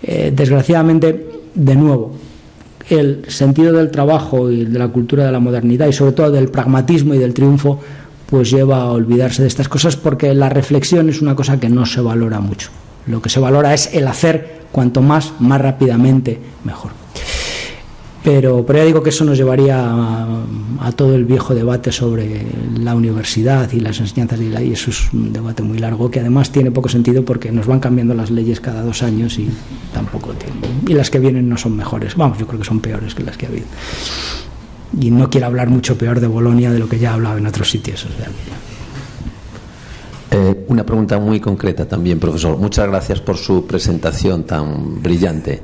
Eh, 0.02 0.34
desgraciadamente, 0.36 1.28
de 1.56 1.76
nuevo, 1.76 2.16
el 2.90 3.26
sentido 3.30 3.74
del 3.74 3.92
trabajo 3.92 4.52
y 4.52 4.66
de 4.66 4.78
la 4.78 4.90
cultura 4.90 5.26
de 5.26 5.32
la 5.32 5.40
modernidad 5.40 5.88
y 5.88 5.94
sobre 5.94 6.12
todo 6.12 6.32
del 6.32 6.50
pragmatismo 6.50 7.14
y 7.14 7.18
del 7.18 7.34
triunfo 7.34 7.80
pues 8.28 8.50
lleva 8.50 8.82
a 8.82 8.92
olvidarse 8.92 9.44
de 9.44 9.48
estas 9.48 9.70
cosas 9.70 9.96
porque 9.96 10.34
la 10.34 10.50
reflexión 10.50 11.10
es 11.10 11.22
una 11.22 11.36
cosa 11.36 11.60
que 11.60 11.70
no 11.70 11.86
se 11.86 12.02
valora 12.02 12.40
mucho. 12.40 12.70
Lo 13.06 13.22
que 13.22 13.30
se 13.30 13.40
valora 13.40 13.74
es 13.74 13.94
el 13.94 14.08
hacer 14.08 14.64
cuanto 14.72 15.02
más, 15.02 15.34
más 15.40 15.62
rápidamente, 15.62 16.40
mejor. 16.64 17.03
Pero, 18.24 18.66
pero 18.66 18.80
ya 18.80 18.86
digo 18.86 19.04
que 19.04 19.10
eso 19.10 19.26
nos 19.26 19.38
llevaría 19.38 19.84
a, 20.80 20.92
todo 20.96 21.14
el 21.14 21.26
viejo 21.26 21.54
debate 21.54 21.92
sobre 21.92 22.46
la 22.78 22.96
universidad 22.96 23.70
y 23.74 23.82
las 23.82 24.00
enseñanzas 24.00 24.40
de 24.40 24.50
la 24.50 24.62
y 24.62 24.72
eso 24.72 24.92
es 24.92 25.12
un 25.12 25.34
debate 25.34 25.62
muy 25.64 25.78
largo 25.78 26.10
que 26.10 26.20
además 26.20 26.52
tiene 26.52 26.72
poco 26.72 26.88
sentido 26.88 27.26
porque 27.26 27.52
nos 27.52 27.68
van 27.68 27.80
cambiando 27.80 28.14
las 28.14 28.32
leyes 28.32 28.62
cada 28.62 28.82
dos 28.82 29.04
años 29.04 29.38
y 29.40 29.50
tampoco 29.94 30.32
tiene. 30.34 30.56
Y 30.88 30.94
las 30.94 31.10
que 31.10 31.20
vienen 31.20 31.50
no 31.50 31.58
son 31.58 31.76
mejores. 31.76 32.16
Vamos, 32.16 32.38
yo 32.38 32.48
creo 32.48 32.60
que 32.60 32.66
son 32.66 32.80
peores 32.80 33.14
que 33.14 33.24
las 33.24 33.36
que 33.36 33.46
ha 33.46 33.50
habido. 33.50 33.66
Y 35.00 35.12
no 35.12 35.30
quiero 35.30 35.48
hablar 35.48 35.70
mucho 35.70 35.98
peor 35.98 36.20
de 36.20 36.28
Bolonia 36.28 36.72
de 36.72 36.80
lo 36.80 36.88
que 36.88 37.00
ya 37.00 37.12
he 37.12 37.14
hablado 37.14 37.38
en 37.38 37.48
otros 37.48 37.70
sitios. 37.70 38.06
Eh, 40.32 40.66
una 40.68 40.84
pregunta 40.84 41.20
muy 41.20 41.40
concreta 41.40 41.88
también, 41.88 42.20
profesor. 42.20 42.58
Muchas 42.58 42.88
gracias 42.88 43.22
por 43.22 43.38
su 43.38 43.68
presentación 43.68 44.46
tan 44.46 45.02
brillante. 45.02 45.62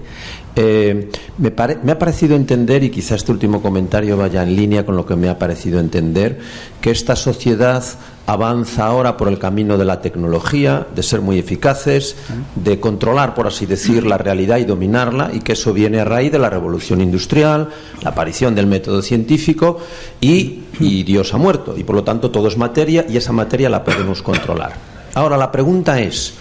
Eh, 0.55 1.09
me, 1.37 1.53
ha 1.91 1.99
parecido 1.99 2.35
entender, 2.35 2.83
y 2.83 2.89
quizá 2.89 3.15
este 3.15 3.31
último 3.31 3.61
comentario 3.61 4.17
vaya 4.17 4.43
en 4.43 4.55
línea 4.55 4.85
con 4.85 4.95
lo 4.95 5.05
que 5.05 5.15
me 5.15 5.29
ha 5.29 5.39
parecido 5.39 5.79
entender, 5.79 6.39
que 6.81 6.91
esta 6.91 7.15
sociedad 7.15 7.83
avanza 8.25 8.85
ahora 8.85 9.15
por 9.15 9.27
el 9.27 9.39
camino 9.39 9.77
de 9.77 9.85
la 9.85 10.01
tecnología, 10.01 10.87
de 10.93 11.01
ser 11.01 11.21
muy 11.21 11.39
eficaces, 11.39 12.15
de 12.55 12.79
controlar, 12.79 13.35
por 13.35 13.47
así 13.47 13.65
decir, 13.65 14.05
la 14.05 14.17
realidad 14.17 14.57
y 14.57 14.65
dominarla, 14.65 15.31
y 15.33 15.39
que 15.39 15.53
eso 15.53 15.73
viene 15.73 15.99
a 15.99 16.05
raíz 16.05 16.31
de 16.31 16.39
la 16.39 16.49
revolución 16.49 17.01
industrial, 17.01 17.69
la 18.01 18.09
aparición 18.09 18.53
del 18.53 18.67
método 18.67 19.01
científico, 19.01 19.79
y, 20.19 20.65
Dios 20.79 21.33
ha 21.33 21.37
muerto, 21.37 21.75
y 21.77 21.83
por 21.83 21.95
lo 21.95 22.03
tanto 22.03 22.31
todo 22.31 22.47
es 22.47 22.57
materia, 22.57 23.05
y 23.07 23.17
esa 23.17 23.33
materia 23.33 23.69
la 23.69 23.83
podemos 23.83 24.21
controlar. 24.21 24.73
Ahora, 25.13 25.37
la 25.37 25.51
pregunta 25.51 25.99
es, 25.99 26.33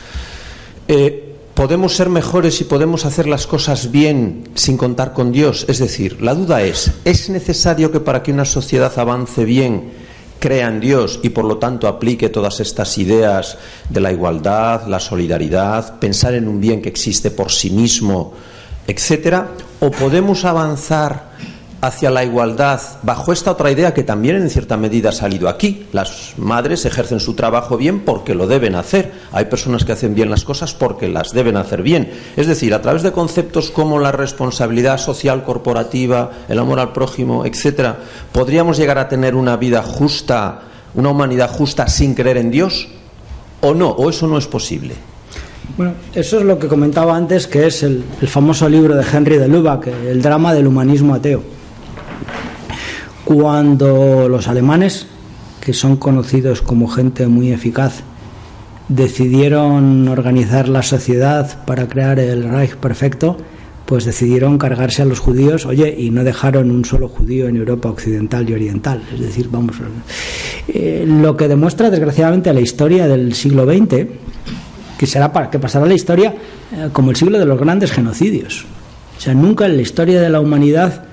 eh, 0.87 1.28
podemos 1.59 1.97
ser 1.97 2.09
mejores 2.09 2.61
y 2.61 2.65
podemos 2.65 3.05
hacer 3.05 3.27
las 3.27 3.49
cosas 3.49 3.91
bien 3.91 4.45
sin 4.55 4.77
contar 4.77 5.13
con 5.13 5.33
Dios. 5.33 5.67
Es 5.69 5.81
decir, 5.81 6.23
la 6.23 6.33
duda 6.33 6.63
es, 6.63 6.93
¿es 7.05 7.31
necesario 7.31 7.91
que 7.91 7.99
para 7.99 8.23
que 8.23 8.31
una 8.31 8.45
sociedad 8.45 8.97
avance 8.97 9.45
bien 9.45 9.91
crea 10.39 10.69
en 10.69 10.79
Dios 10.79 11.19
y 11.25 11.31
por 11.31 11.45
lo 11.45 11.59
tanto 11.59 11.89
aplique 11.89 12.29
todas 12.29 12.61
estas 12.61 12.97
ideas 12.99 13.59
de 13.89 14.01
la 14.01 14.13
igualdad, 14.13 14.87
la 14.87 15.01
solidaridad, 15.01 15.99
pensar 15.99 16.35
en 16.35 16.47
un 16.47 16.61
bien 16.61 16.81
que 16.81 16.91
existe 16.91 17.33
por 17.33 17.51
sí 17.51 17.71
mismo, 17.71 18.35
etcétera? 18.87 19.49
¿O 19.81 19.91
podemos 19.91 20.45
avanzar 20.45 21.33
hacia 21.81 22.11
la 22.11 22.25
igualdad 22.25 22.81
bajo 23.03 23.33
esta 23.33 23.53
otra 23.53 23.71
idea 23.71 23.95
que 23.95 24.03
también 24.03 24.37
en 24.37 24.51
cierta 24.51 24.77
medida 24.77 25.11
ha 25.11 25.13
salido 25.13 25.49
aquí. 25.49 25.87
Las 25.93 26.35
madres 26.37 26.85
ejercen 26.85 27.21
su 27.21 27.35
trabajo 27.35 27.77
bien 27.77 28.01
porque 28.01 28.35
lo 28.35 28.47
deben 28.47 28.75
hacer. 28.75 29.13
Hay 29.33 29.45
personas 29.47 29.85
que 29.85 29.93
hacen 29.93 30.15
bien 30.15 30.31
las 30.31 30.45
cosas 30.45 30.75
porque 30.75 31.09
las 31.09 31.33
deben 31.33 31.57
hacer 31.57 31.83
bien. 31.83 32.11
Es 32.37 32.47
decir, 32.47 32.75
a 32.75 32.83
través 32.83 33.03
de 33.03 33.13
conceptos 33.13 33.71
como 33.71 33.99
la 33.99 34.13
responsabilidad 34.13 34.99
social 34.99 35.45
corporativa, 35.45 36.31
el 36.49 36.59
amor 36.59 36.81
al 36.81 36.93
prójimo, 36.93 37.47
etcétera, 37.47 37.99
podríamos 38.33 38.77
llegar 38.77 38.99
a 38.99 39.09
tener 39.09 39.35
una 39.35 39.57
vida 39.57 39.83
justa, 39.83 40.63
una 40.95 41.11
humanidad 41.11 41.51
justa 41.51 41.87
sin 41.87 42.15
creer 42.15 42.39
en 42.39 42.51
Dios 42.51 42.89
o 43.61 43.75
no, 43.75 43.91
o 43.91 44.11
eso 44.11 44.27
no 44.27 44.39
es 44.39 44.47
posible. 44.47 44.95
Bueno, 45.77 45.93
eso 46.15 46.39
es 46.39 46.45
lo 46.45 46.59
que 46.59 46.67
comentaba 46.67 47.15
antes, 47.15 47.47
que 47.47 47.67
es 47.67 47.83
el, 47.83 48.03
famoso 48.27 48.69
libro 48.69 48.97
de 48.97 49.05
Henry 49.13 49.37
de 49.37 49.47
Lubac, 49.47 49.87
el 49.87 50.23
drama 50.23 50.55
del 50.55 50.67
humanismo 50.67 51.15
ateo 51.15 51.58
cuando 53.29 54.27
los 54.27 54.49
alemanes, 54.49 55.07
que 55.61 55.75
son 55.75 55.99
conocidos 55.99 56.63
como 56.63 56.89
gente 56.89 57.27
muy 57.27 57.53
eficaz, 57.53 58.01
decidieron 58.89 60.09
organizar 60.09 60.67
la 60.67 60.83
sociedad 60.83 61.63
para 61.67 61.89
crear 61.89 62.19
el 62.21 62.45
Reich 62.45 62.77
perfecto, 62.77 63.37
pues 63.85 64.07
decidieron 64.07 64.57
cargarse 64.57 65.03
a 65.03 65.05
los 65.05 65.19
judíos, 65.19 65.67
oye, 65.67 65.95
y 65.99 66.09
no 66.09 66.25
dejaron 66.25 66.71
un 66.71 66.87
solo 66.87 67.07
judío 67.07 67.49
en 67.49 67.57
Europa 67.57 67.91
occidental 67.91 68.49
y 68.49 68.55
oriental. 68.55 69.03
Es 69.13 69.21
decir, 69.21 69.51
vamos, 69.53 69.77
eh, 70.69 71.05
lo 71.07 71.37
que 71.37 71.49
demuestra 71.49 71.91
desgraciadamente 71.91 72.51
la 72.55 72.63
historia 72.63 73.07
del 73.07 73.35
siglo 73.35 73.67
XX, 73.67 74.07
que 74.97 75.07
será 75.07 75.35
para 75.35 75.51
que 75.51 75.59
pasará 75.59 75.85
la 75.85 75.93
historia 75.93 76.35
eh, 76.73 76.89
como 76.95 77.11
el 77.11 77.17
siglo 77.17 77.39
de 77.39 77.45
los 77.45 77.61
grandes 77.61 77.93
genocidios. 77.93 78.65
O 79.19 79.21
sea, 79.21 79.35
nunca 79.35 79.67
en 79.67 79.77
la 79.77 79.83
historia 79.83 80.19
de 80.19 80.31
la 80.31 80.41
humanidad 80.41 81.05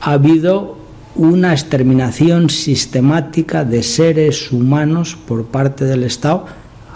ha 0.00 0.12
habido 0.12 0.79
una 1.14 1.52
exterminación 1.52 2.50
sistemática 2.50 3.64
de 3.64 3.82
seres 3.82 4.52
humanos 4.52 5.16
por 5.26 5.46
parte 5.46 5.84
del 5.84 6.04
Estado 6.04 6.46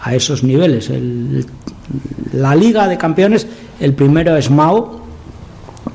a 0.03 0.15
esos 0.15 0.45
niveles. 0.45 0.91
la 2.33 2.55
Liga 2.55 2.89
de 2.89 2.99
Campeones, 2.99 3.47
el 3.81 3.95
primero 3.95 4.37
es 4.37 4.51
Mao, 4.51 5.01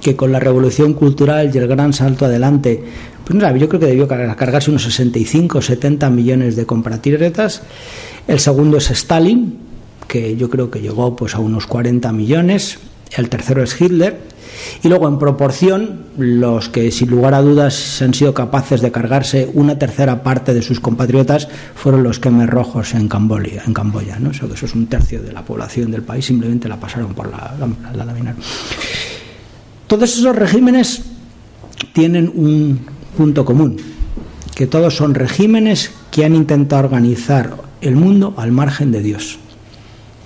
que 0.01 0.15
con 0.15 0.31
la 0.31 0.39
revolución 0.39 0.93
cultural 0.93 1.51
y 1.53 1.57
el 1.57 1.67
gran 1.67 1.93
salto 1.93 2.25
adelante, 2.25 2.83
pues 3.25 3.59
yo 3.59 3.69
creo 3.69 3.79
que 3.79 3.85
debió 3.85 4.07
cargarse 4.07 4.71
unos 4.71 4.83
65 4.83 5.59
o 5.59 5.61
70 5.61 6.09
millones 6.09 6.55
de 6.55 6.65
compratírretas. 6.65 7.61
El 8.27 8.39
segundo 8.39 8.77
es 8.77 8.89
Stalin, 8.89 9.59
que 10.07 10.35
yo 10.35 10.49
creo 10.49 10.71
que 10.71 10.81
llegó 10.81 11.15
pues 11.15 11.35
a 11.35 11.39
unos 11.39 11.67
40 11.67 12.11
millones. 12.11 12.79
El 13.11 13.29
tercero 13.29 13.63
es 13.63 13.79
Hitler 13.79 14.19
y 14.83 14.87
luego, 14.87 15.07
en 15.07 15.17
proporción, 15.19 16.05
los 16.17 16.69
que 16.69 16.91
sin 16.91 17.09
lugar 17.09 17.33
a 17.33 17.41
dudas 17.41 18.01
han 18.01 18.13
sido 18.13 18.33
capaces 18.33 18.81
de 18.81 18.91
cargarse 18.91 19.49
una 19.53 19.77
tercera 19.77 20.23
parte 20.23 20.53
de 20.53 20.61
sus 20.61 20.79
compatriotas 20.79 21.47
fueron 21.75 22.03
los 22.03 22.19
quemes 22.19 22.49
rojos 22.49 22.93
en 22.93 23.07
Camboya. 23.07 23.63
En 23.65 23.73
Camboya 23.73 24.19
¿no? 24.19 24.31
eso, 24.31 24.51
eso 24.53 24.65
es 24.65 24.75
un 24.75 24.87
tercio 24.87 25.21
de 25.21 25.33
la 25.33 25.43
población 25.43 25.91
del 25.91 26.03
país, 26.03 26.25
simplemente 26.25 26.69
la 26.69 26.79
pasaron 26.79 27.13
por 27.13 27.29
la, 27.29 27.55
la, 27.95 28.05
laminar. 28.05 28.35
Todos 29.87 30.17
esos 30.17 30.35
regímenes 30.35 31.01
tienen 31.93 32.31
un 32.33 32.79
punto 33.17 33.43
común, 33.43 33.77
que 34.55 34.67
todos 34.67 34.95
son 34.95 35.15
regímenes 35.15 35.91
que 36.11 36.25
han 36.25 36.35
intentado 36.35 36.83
organizar 36.83 37.55
el 37.81 37.95
mundo 37.95 38.33
al 38.37 38.51
margen 38.51 38.91
de 38.91 39.01
Dios, 39.01 39.39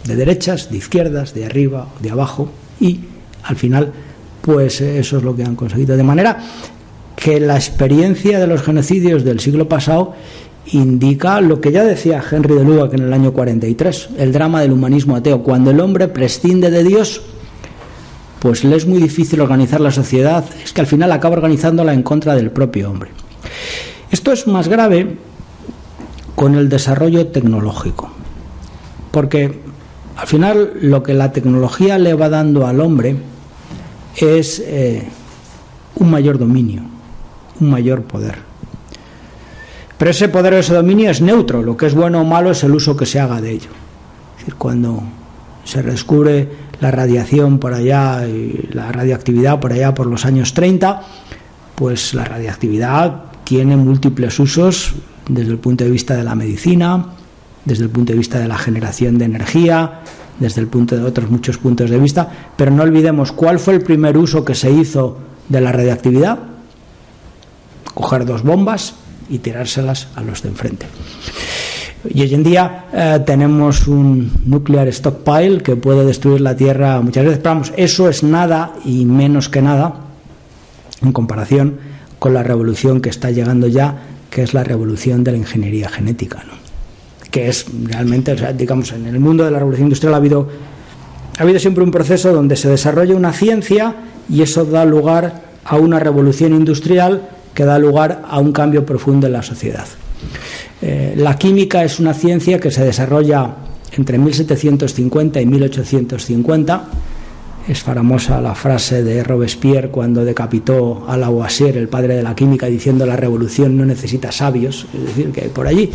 de 0.06 0.16
derechas, 0.16 0.70
de 0.70 0.78
izquierdas, 0.78 1.34
de 1.34 1.46
arriba, 1.46 1.88
de 2.02 2.12
abajo, 2.12 2.52
y 2.84 3.00
al 3.44 3.56
final 3.56 3.94
pues 4.42 4.82
eso 4.82 5.18
es 5.18 5.24
lo 5.24 5.36
que 5.36 5.44
han 5.44 5.56
conseguido. 5.56 5.96
De 5.96 6.04
manera 6.04 6.38
que 7.16 7.40
la 7.40 7.56
experiencia 7.56 8.40
de 8.40 8.48
los 8.48 8.62
genocidios 8.62 9.24
del 9.24 9.40
siglo 9.40 9.70
pasado 9.70 10.14
indica 10.68 11.40
lo 11.40 11.62
que 11.62 11.72
ya 11.72 11.86
decía 11.86 12.22
Henry 12.30 12.56
de 12.56 12.66
Lubac 12.66 12.94
en 12.94 13.04
el 13.04 13.14
año 13.14 13.32
43, 13.32 14.10
el 14.18 14.34
drama 14.34 14.62
del 14.62 14.74
humanismo 14.74 15.16
ateo. 15.16 15.44
Cuando 15.44 15.72
el 15.72 15.80
hombre 15.80 16.10
prescinde 16.10 16.72
de 16.72 16.84
Dios, 16.84 17.22
pues 18.40 18.66
le 18.66 18.76
es 18.76 18.86
muy 18.86 19.02
difícil 19.02 19.40
organizar 19.40 19.80
la 19.80 19.92
sociedad, 19.92 20.44
es 20.62 20.74
que 20.74 20.82
al 20.82 20.88
final 20.88 21.12
acaba 21.14 21.36
organizándola 21.36 21.94
en 21.94 22.04
contra 22.04 22.36
del 22.36 22.52
propio 22.52 22.92
hombre. 22.92 23.12
Esto 24.12 24.34
es 24.34 24.46
más 24.48 24.68
grave 24.68 25.16
con 26.36 26.56
el 26.56 26.68
desarrollo 26.68 27.28
tecnológico, 27.28 28.12
porque 29.12 29.63
al 30.16 30.28
final 30.28 30.74
lo 30.82 31.02
que 31.04 31.14
la 31.14 31.32
tecnología 31.32 31.98
le 31.98 32.14
va 32.14 32.30
dando 32.30 32.68
al 32.68 32.80
hombre 32.80 33.16
es 34.16 34.60
eh, 34.66 35.08
un 35.96 36.12
mayor 36.12 36.38
dominio, 36.38 36.84
un 37.60 37.70
mayor 37.70 38.04
poder. 38.04 38.38
Pero 39.98 40.12
ese 40.12 40.30
poder 40.30 40.54
o 40.54 40.58
ese 40.58 40.74
dominio 40.74 41.10
es 41.10 41.22
neutro, 41.22 41.62
lo 41.62 41.78
que 41.78 41.88
es 41.88 41.96
bueno 41.96 42.22
o 42.22 42.26
malo 42.26 42.52
es 42.52 42.64
el 42.64 42.74
uso 42.74 42.96
que 42.96 43.06
se 43.06 43.20
haga 43.20 43.42
de 43.42 43.52
ello. 43.52 43.70
Es 44.34 44.40
decir, 44.40 44.56
cuando 44.56 45.04
se 45.64 45.82
descubre 45.82 46.50
la 46.80 46.92
radiación 46.92 47.60
por 47.60 47.74
allá, 47.74 48.28
y 48.28 48.70
la 48.74 48.92
radioactividad 48.92 49.60
por 49.60 49.72
allá 49.72 49.94
por 49.94 50.08
los 50.08 50.26
años 50.26 50.54
30, 50.54 51.02
pues 51.76 52.14
la 52.14 52.26
radioactividad 52.26 53.24
tiene 53.44 53.78
múltiples 53.78 54.40
usos 54.40 54.94
desde 55.28 55.52
el 55.52 55.58
punto 55.58 55.84
de 55.84 55.90
vista 55.90 56.16
de 56.16 56.24
la 56.24 56.36
medicina, 56.36 57.06
desde 57.66 57.84
el 57.84 57.90
punto 57.90 58.14
de 58.14 58.18
vista 58.18 58.40
de 58.40 58.48
la 58.48 58.58
generación 58.58 59.18
de 59.18 59.26
energía, 59.26 60.02
desde 60.40 60.62
el 60.62 60.68
punto 60.68 60.98
de 60.98 61.04
otros 61.04 61.30
muchos 61.30 61.58
puntos 61.58 61.90
de 61.90 62.00
vista, 62.00 62.30
pero 62.56 62.72
no 62.72 62.84
olvidemos 62.84 63.32
cuál 63.32 63.60
fue 63.60 63.76
el 63.76 63.82
primer 63.82 64.18
uso 64.18 64.44
que 64.44 64.56
se 64.56 64.72
hizo 64.72 65.18
de 65.50 65.62
la 65.62 65.72
radiactividad. 65.72 66.40
Coger 67.94 68.26
dos 68.26 68.44
bombas 68.44 68.96
y 69.30 69.40
tirárselas 69.40 70.08
a 70.16 70.22
los 70.22 70.42
de 70.42 70.50
enfrente. 70.50 70.88
Y 72.10 72.22
hoy 72.22 72.34
en 72.34 72.44
día 72.44 72.86
eh, 72.92 73.20
tenemos 73.26 73.88
un 73.88 74.30
nuclear 74.46 74.88
stockpile 74.90 75.62
que 75.62 75.78
puede 75.78 76.06
destruir 76.06 76.42
la 76.42 76.56
Tierra 76.56 77.00
muchas 77.02 77.24
veces. 77.24 77.40
Pero 77.40 77.52
vamos, 77.52 77.74
eso 77.78 78.10
es 78.10 78.24
nada 78.24 78.74
y 78.84 79.06
menos 79.06 79.48
que 79.48 79.62
nada 79.62 79.96
en 81.02 81.14
comparación 81.14 81.78
con 82.20 82.34
la 82.34 82.44
revolución 82.44 83.00
que 83.00 83.10
está 83.10 83.32
llegando 83.32 83.68
ya, 83.68 84.02
que 84.30 84.44
es 84.44 84.54
la 84.54 84.64
revolución 84.64 85.24
de 85.24 85.32
la 85.32 85.38
ingeniería 85.38 85.90
genética, 85.90 86.44
¿no? 86.46 86.63
Que 87.34 87.50
es 87.50 87.66
realmente, 87.86 88.36
digamos, 88.56 88.92
en 88.92 89.08
el 89.08 89.20
mundo 89.20 89.44
de 89.44 89.50
la 89.50 89.58
revolución 89.58 89.88
industrial 89.88 90.14
ha 90.14 90.18
habido, 90.18 90.48
ha 91.40 91.42
habido 91.42 91.58
siempre 91.58 91.84
un 91.84 91.90
proceso 91.90 92.32
donde 92.32 92.56
se 92.56 92.70
desarrolla 92.70 93.16
una 93.16 93.34
ciencia 93.34 93.96
y 94.30 94.44
eso 94.44 94.66
da 94.66 94.86
lugar 94.86 95.42
a 95.66 95.78
una 95.78 95.98
revolución 95.98 96.54
industrial 96.54 97.28
que 97.56 97.66
da 97.66 97.80
lugar 97.80 98.22
a 98.30 98.38
un 98.38 98.52
cambio 98.52 98.86
profundo 98.86 99.26
en 99.26 99.34
la 99.34 99.42
sociedad. 99.42 99.88
Eh, 100.80 101.16
la 101.18 101.36
química 101.36 101.84
es 101.84 102.00
una 102.00 102.14
ciencia 102.14 102.60
que 102.60 102.70
se 102.70 102.86
desarrolla 102.86 103.56
entre 103.98 104.20
1750 104.20 105.42
y 105.42 105.46
1850 105.48 106.86
es 107.68 107.82
famosa 107.82 108.42
la 108.42 108.56
frase 108.56 109.04
de 109.04 109.24
Robespierre 109.24 109.90
cuando 109.90 110.26
decapitó 110.26 111.06
a 111.08 111.16
Lavoisier, 111.16 111.78
el 111.78 111.88
padre 111.88 112.16
de 112.16 112.24
la 112.24 112.36
química, 112.36 112.66
diciendo 112.68 113.06
la 113.06 113.16
revolución 113.16 113.78
no 113.78 113.86
necesita 113.86 114.32
sabios, 114.32 114.86
es 114.94 115.06
decir, 115.06 115.32
que 115.32 115.42
hay 115.42 115.50
por 115.50 115.68
allí. 115.68 115.90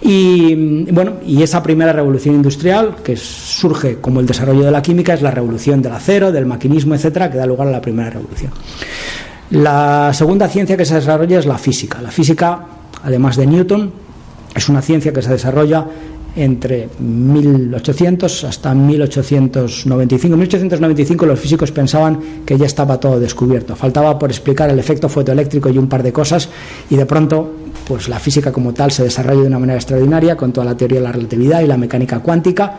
Y 0.00 0.90
bueno, 0.90 1.14
y 1.24 1.42
esa 1.42 1.62
primera 1.62 1.92
revolución 1.92 2.34
industrial, 2.34 2.96
que 3.04 3.16
surge 3.16 3.98
como 4.00 4.20
el 4.20 4.26
desarrollo 4.26 4.62
de 4.62 4.70
la 4.70 4.82
química, 4.82 5.14
es 5.14 5.22
la 5.22 5.30
revolución 5.30 5.80
del 5.80 5.92
acero, 5.92 6.32
del 6.32 6.46
maquinismo, 6.46 6.94
etcétera, 6.94 7.30
que 7.30 7.38
da 7.38 7.46
lugar 7.46 7.68
a 7.68 7.70
la 7.70 7.80
primera 7.80 8.10
revolución. 8.10 8.50
La 9.50 10.10
segunda 10.14 10.48
ciencia 10.48 10.76
que 10.76 10.84
se 10.84 10.94
desarrolla 10.94 11.38
es 11.38 11.46
la 11.46 11.58
física. 11.58 12.02
La 12.02 12.10
física, 12.10 12.66
además 13.04 13.36
de 13.36 13.46
Newton, 13.46 13.92
es 14.54 14.68
una 14.68 14.82
ciencia 14.82 15.12
que 15.12 15.22
se 15.22 15.30
desarrolla 15.30 15.86
entre 16.34 16.88
1800 16.98 18.44
hasta 18.44 18.74
1895. 18.74 20.34
En 20.34 20.40
1895 20.40 21.26
los 21.26 21.38
físicos 21.38 21.72
pensaban 21.72 22.18
que 22.46 22.56
ya 22.56 22.66
estaba 22.66 22.98
todo 22.98 23.20
descubierto. 23.20 23.76
Faltaba 23.76 24.18
por 24.18 24.30
explicar 24.30 24.70
el 24.70 24.78
efecto 24.78 25.08
fotoeléctrico 25.08 25.68
y 25.68 25.78
un 25.78 25.88
par 25.88 26.02
de 26.02 26.12
cosas 26.12 26.48
y 26.88 26.96
de 26.96 27.06
pronto 27.06 27.52
pues 27.86 28.08
la 28.08 28.18
física 28.18 28.52
como 28.52 28.72
tal 28.72 28.92
se 28.92 29.02
desarrolla 29.02 29.42
de 29.42 29.46
una 29.48 29.58
manera 29.58 29.78
extraordinaria 29.78 30.36
con 30.36 30.52
toda 30.52 30.64
la 30.64 30.76
teoría 30.76 31.00
de 31.00 31.04
la 31.04 31.12
relatividad 31.12 31.60
y 31.60 31.66
la 31.66 31.76
mecánica 31.76 32.20
cuántica 32.20 32.78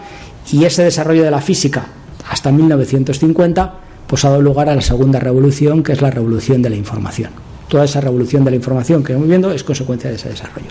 y 0.51 0.63
ese 0.63 0.83
desarrollo 0.83 1.23
de 1.23 1.31
la 1.31 1.41
física 1.41 1.85
hasta 2.29 2.51
1950 2.51 3.73
pues 4.07 4.25
ha 4.25 4.29
dado 4.29 4.41
lugar 4.41 4.69
a 4.69 4.75
la 4.75 4.81
segunda 4.81 5.19
revolución 5.19 5.83
que 5.83 5.91
es 5.91 6.01
la 6.01 6.09
revolución 6.09 6.61
de 6.61 6.69
la 6.69 6.75
información. 6.75 7.31
Toda 7.67 7.85
esa 7.85 8.01
revolución 8.01 8.43
de 8.43 8.51
la 8.51 8.55
información 8.55 9.03
que 9.03 9.13
estamos 9.13 9.27
viendo 9.27 9.51
es 9.51 9.63
consecuencia 9.63 10.09
de 10.09 10.15
ese 10.15 10.29
desarrollo. 10.29 10.69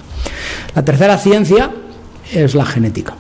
La 0.75 0.85
tercera 0.85 1.19
ciencia 1.19 1.71
es 2.33 2.55
la 2.55 2.65
genética. 2.65 3.15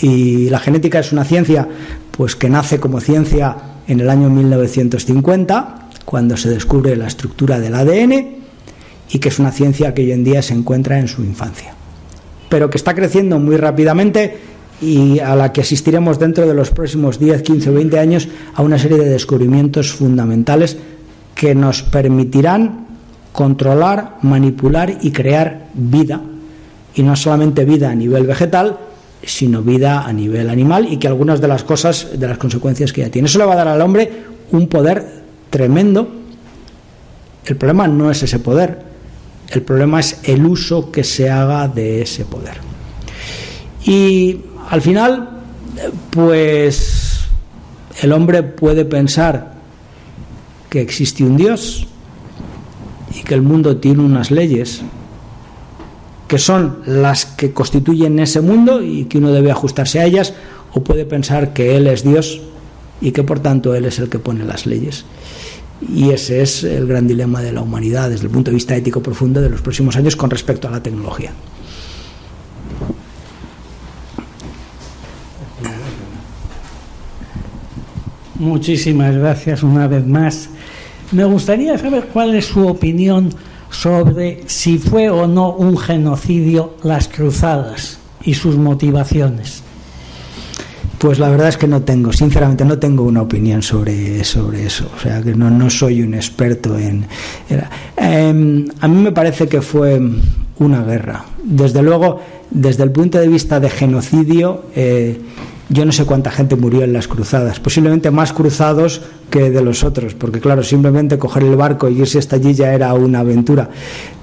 Y 0.00 0.48
la 0.50 0.58
genética 0.58 1.00
es 1.00 1.12
una 1.12 1.24
ciencia 1.24 1.68
pues 2.12 2.36
que 2.36 2.50
nace 2.50 2.80
como 2.80 3.00
ciencia 3.00 3.56
en 3.86 4.00
el 4.00 4.10
año 4.10 4.28
1950, 4.28 5.88
cuando 6.04 6.36
se 6.36 6.50
descubre 6.50 6.96
la 6.96 7.06
estructura 7.06 7.58
del 7.58 7.74
ADN 7.74 8.36
y 9.10 9.18
que 9.18 9.28
es 9.28 9.38
una 9.38 9.52
ciencia 9.52 9.94
que 9.94 10.02
hoy 10.02 10.12
en 10.12 10.24
día 10.24 10.42
se 10.42 10.54
encuentra 10.54 10.98
en 10.98 11.08
su 11.08 11.22
infancia, 11.22 11.74
pero 12.48 12.68
que 12.70 12.76
está 12.76 12.94
creciendo 12.94 13.38
muy 13.38 13.56
rápidamente 13.56 14.36
y 14.80 15.18
a 15.20 15.34
la 15.34 15.52
que 15.52 15.62
asistiremos 15.62 16.18
dentro 16.18 16.46
de 16.46 16.54
los 16.54 16.70
próximos 16.70 17.18
10, 17.18 17.42
15 17.42 17.70
o 17.70 17.74
20 17.74 17.98
años 17.98 18.28
a 18.54 18.62
una 18.62 18.78
serie 18.78 18.98
de 18.98 19.08
descubrimientos 19.08 19.92
fundamentales 19.92 20.76
que 21.34 21.54
nos 21.54 21.82
permitirán 21.82 22.86
controlar, 23.32 24.18
manipular 24.22 24.98
y 25.00 25.12
crear 25.12 25.68
vida 25.74 26.20
y 26.98 27.02
no 27.04 27.14
solamente 27.14 27.64
vida 27.64 27.90
a 27.90 27.94
nivel 27.94 28.26
vegetal, 28.26 28.76
sino 29.22 29.62
vida 29.62 30.02
a 30.02 30.12
nivel 30.12 30.50
animal 30.50 30.92
y 30.92 30.96
que 30.96 31.06
algunas 31.06 31.40
de 31.40 31.46
las 31.46 31.62
cosas, 31.62 32.08
de 32.18 32.26
las 32.26 32.38
consecuencias 32.38 32.92
que 32.92 33.02
ya 33.02 33.10
tiene. 33.10 33.26
Eso 33.26 33.38
le 33.38 33.44
va 33.44 33.52
a 33.52 33.56
dar 33.56 33.68
al 33.68 33.80
hombre 33.80 34.24
un 34.50 34.66
poder 34.66 35.22
tremendo. 35.48 36.08
El 37.44 37.56
problema 37.56 37.86
no 37.86 38.10
es 38.10 38.24
ese 38.24 38.40
poder, 38.40 38.82
el 39.50 39.62
problema 39.62 40.00
es 40.00 40.18
el 40.24 40.44
uso 40.44 40.90
que 40.90 41.04
se 41.04 41.30
haga 41.30 41.68
de 41.68 42.02
ese 42.02 42.24
poder. 42.24 42.56
Y 43.84 44.40
al 44.68 44.82
final, 44.82 45.30
pues 46.10 47.20
el 48.02 48.12
hombre 48.12 48.42
puede 48.42 48.84
pensar 48.84 49.54
que 50.68 50.80
existe 50.80 51.22
un 51.22 51.36
Dios 51.36 51.86
y 53.14 53.22
que 53.22 53.34
el 53.34 53.42
mundo 53.42 53.76
tiene 53.76 54.02
unas 54.02 54.32
leyes 54.32 54.82
que 56.28 56.38
son 56.38 56.80
las 56.86 57.24
que 57.26 57.52
constituyen 57.52 58.18
ese 58.18 58.40
mundo 58.42 58.82
y 58.82 59.06
que 59.06 59.18
uno 59.18 59.32
debe 59.32 59.50
ajustarse 59.50 59.98
a 59.98 60.04
ellas, 60.04 60.34
o 60.74 60.84
puede 60.84 61.06
pensar 61.06 61.54
que 61.54 61.76
Él 61.76 61.86
es 61.86 62.04
Dios 62.04 62.42
y 63.00 63.12
que 63.12 63.22
por 63.22 63.40
tanto 63.40 63.74
Él 63.74 63.86
es 63.86 63.98
el 63.98 64.08
que 64.08 64.18
pone 64.18 64.44
las 64.44 64.66
leyes. 64.66 65.04
Y 65.80 66.10
ese 66.10 66.42
es 66.42 66.64
el 66.64 66.86
gran 66.86 67.06
dilema 67.06 67.40
de 67.40 67.52
la 67.52 67.62
humanidad 67.62 68.10
desde 68.10 68.26
el 68.26 68.30
punto 68.30 68.50
de 68.50 68.56
vista 68.56 68.76
ético 68.76 69.02
profundo 69.02 69.40
de 69.40 69.48
los 69.48 69.62
próximos 69.62 69.96
años 69.96 70.16
con 70.16 70.28
respecto 70.28 70.68
a 70.68 70.70
la 70.70 70.82
tecnología. 70.82 71.32
Muchísimas 78.34 79.16
gracias 79.16 79.62
una 79.62 79.88
vez 79.88 80.06
más. 80.06 80.48
Me 81.10 81.24
gustaría 81.24 81.78
saber 81.78 82.08
cuál 82.12 82.34
es 82.34 82.46
su 82.46 82.66
opinión 82.66 83.30
sobre 83.70 84.42
si 84.46 84.78
fue 84.78 85.10
o 85.10 85.26
no 85.26 85.52
un 85.52 85.76
genocidio 85.76 86.74
las 86.82 87.08
cruzadas 87.08 87.98
y 88.22 88.34
sus 88.34 88.56
motivaciones. 88.56 89.62
Pues 90.98 91.20
la 91.20 91.28
verdad 91.28 91.48
es 91.48 91.56
que 91.56 91.68
no 91.68 91.82
tengo, 91.82 92.12
sinceramente 92.12 92.64
no 92.64 92.78
tengo 92.78 93.04
una 93.04 93.22
opinión 93.22 93.62
sobre, 93.62 94.24
sobre 94.24 94.66
eso, 94.66 94.90
o 94.96 95.00
sea 95.00 95.22
que 95.22 95.32
no, 95.32 95.48
no 95.48 95.70
soy 95.70 96.02
un 96.02 96.14
experto 96.14 96.76
en... 96.76 97.06
Em, 97.96 98.66
a 98.80 98.88
mí 98.88 99.02
me 99.02 99.12
parece 99.12 99.46
que 99.46 99.62
fue 99.62 100.00
una 100.58 100.82
guerra. 100.82 101.24
Desde 101.44 101.82
luego, 101.82 102.20
desde 102.50 102.82
el 102.82 102.90
punto 102.90 103.18
de 103.18 103.28
vista 103.28 103.60
de 103.60 103.70
genocidio, 103.70 104.64
eh, 104.74 105.20
yo 105.68 105.84
no 105.84 105.92
sé 105.92 106.04
cuánta 106.04 106.30
gente 106.30 106.56
murió 106.56 106.82
en 106.82 106.92
las 106.92 107.08
cruzadas, 107.08 107.60
posiblemente 107.60 108.10
más 108.10 108.32
cruzados 108.32 109.02
que 109.30 109.50
de 109.50 109.62
los 109.62 109.84
otros, 109.84 110.14
porque 110.14 110.40
claro, 110.40 110.62
simplemente 110.62 111.18
coger 111.18 111.42
el 111.42 111.56
barco 111.56 111.88
y 111.88 112.00
irse 112.00 112.18
hasta 112.18 112.36
allí 112.36 112.54
ya 112.54 112.72
era 112.72 112.94
una 112.94 113.20
aventura. 113.20 113.68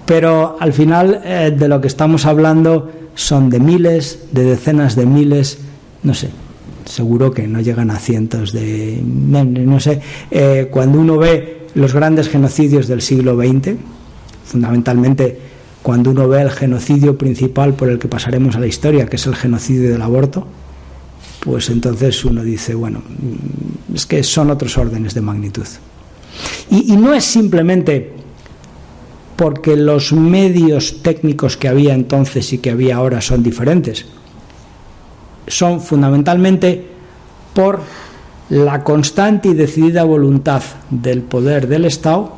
Pero 0.06 0.58
al 0.60 0.74
final 0.74 1.22
eh, 1.24 1.54
de 1.56 1.68
lo 1.68 1.82
que 1.82 1.88
estamos 1.88 2.26
hablando 2.26 2.92
son 3.14 3.50
de 3.50 3.60
miles, 3.60 4.26
de 4.32 4.44
decenas 4.44 4.96
de 4.96 5.06
miles, 5.06 5.60
no 6.04 6.14
sé, 6.14 6.30
seguro 6.86 7.32
que 7.32 7.48
no 7.48 7.62
llegan 7.62 7.92
a 7.92 8.00
cientos 8.00 8.52
de, 8.52 9.00
no 9.04 9.80
sé, 9.80 10.02
eh, 10.32 10.68
cuando 10.72 11.00
uno 11.00 11.18
ve 11.18 11.68
los 11.76 11.94
grandes 11.94 12.30
genocidios 12.30 12.88
del 12.88 13.02
siglo 13.02 13.36
XX, 13.36 13.76
fundamentalmente 14.46 15.40
cuando 15.84 16.12
uno 16.12 16.28
ve 16.28 16.42
el 16.42 16.52
genocidio 16.52 17.18
principal 17.18 17.74
por 17.74 17.90
el 17.90 18.00
que 18.00 18.08
pasaremos 18.08 18.56
a 18.56 18.60
la 18.60 18.68
historia, 18.68 19.06
que 19.06 19.18
es 19.18 19.28
el 19.28 19.36
genocidio 19.36 19.92
del 19.92 20.02
aborto, 20.02 20.48
pues 21.46 21.70
entonces 21.70 22.26
uno 22.26 22.44
dice, 22.44 22.74
bueno, 22.74 23.04
es 23.94 24.08
que 24.08 24.24
son 24.24 24.50
otros 24.50 24.80
órdenes 24.80 25.14
de 25.14 25.22
magnitud. 25.22 25.68
Y, 26.72 26.98
no 26.98 27.14
es 27.14 27.24
simplemente 27.24 28.14
porque 29.36 29.78
los 29.78 30.12
medios 30.12 31.04
técnicos 31.04 31.56
que 31.56 31.68
había 31.68 31.94
entonces 31.94 32.52
y 32.52 32.58
que 32.58 32.72
había 32.72 32.96
ahora 32.96 33.22
son 33.22 33.44
diferentes, 33.44 34.08
son 35.48 35.82
fundamentalmente 35.82 36.84
por 37.54 37.82
la 38.50 38.84
constante 38.84 39.50
y 39.50 39.54
decidida 39.54 40.04
voluntad 40.04 40.64
del 40.90 41.22
poder 41.22 41.68
del 41.68 41.86
Estado 41.86 42.38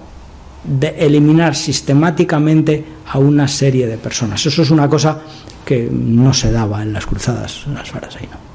de 0.65 0.89
eliminar 0.99 1.55
sistemáticamente 1.55 2.83
a 3.07 3.19
una 3.19 3.47
serie 3.47 3.87
de 3.87 3.97
personas. 3.97 4.45
Eso 4.45 4.61
es 4.61 4.69
una 4.69 4.89
cosa 4.89 5.21
que 5.63 5.89
no 5.89 6.33
se 6.33 6.51
daba 6.51 6.83
en 6.83 6.91
las 6.91 7.05
cruzadas, 7.05 7.63
en 7.67 7.75
las 7.75 7.89
faras 7.89 8.15
ahí, 8.17 8.27
¿no? 8.29 8.46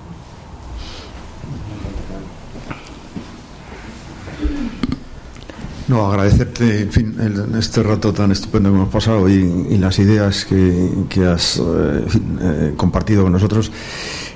No, 5.92 6.10
agradecerte, 6.10 6.80
en 6.80 6.90
fin, 6.90 7.14
este 7.58 7.82
rato 7.82 8.14
tan 8.14 8.32
estupendo 8.32 8.70
que 8.70 8.76
hemos 8.76 8.88
pasado 8.88 9.28
y, 9.28 9.76
las 9.76 9.98
ideas 9.98 10.46
que, 10.46 11.26
has 11.26 11.58
eh, 11.58 12.06
eh, 12.40 12.72
compartido 12.78 13.24
con 13.24 13.32
nosotros. 13.32 13.70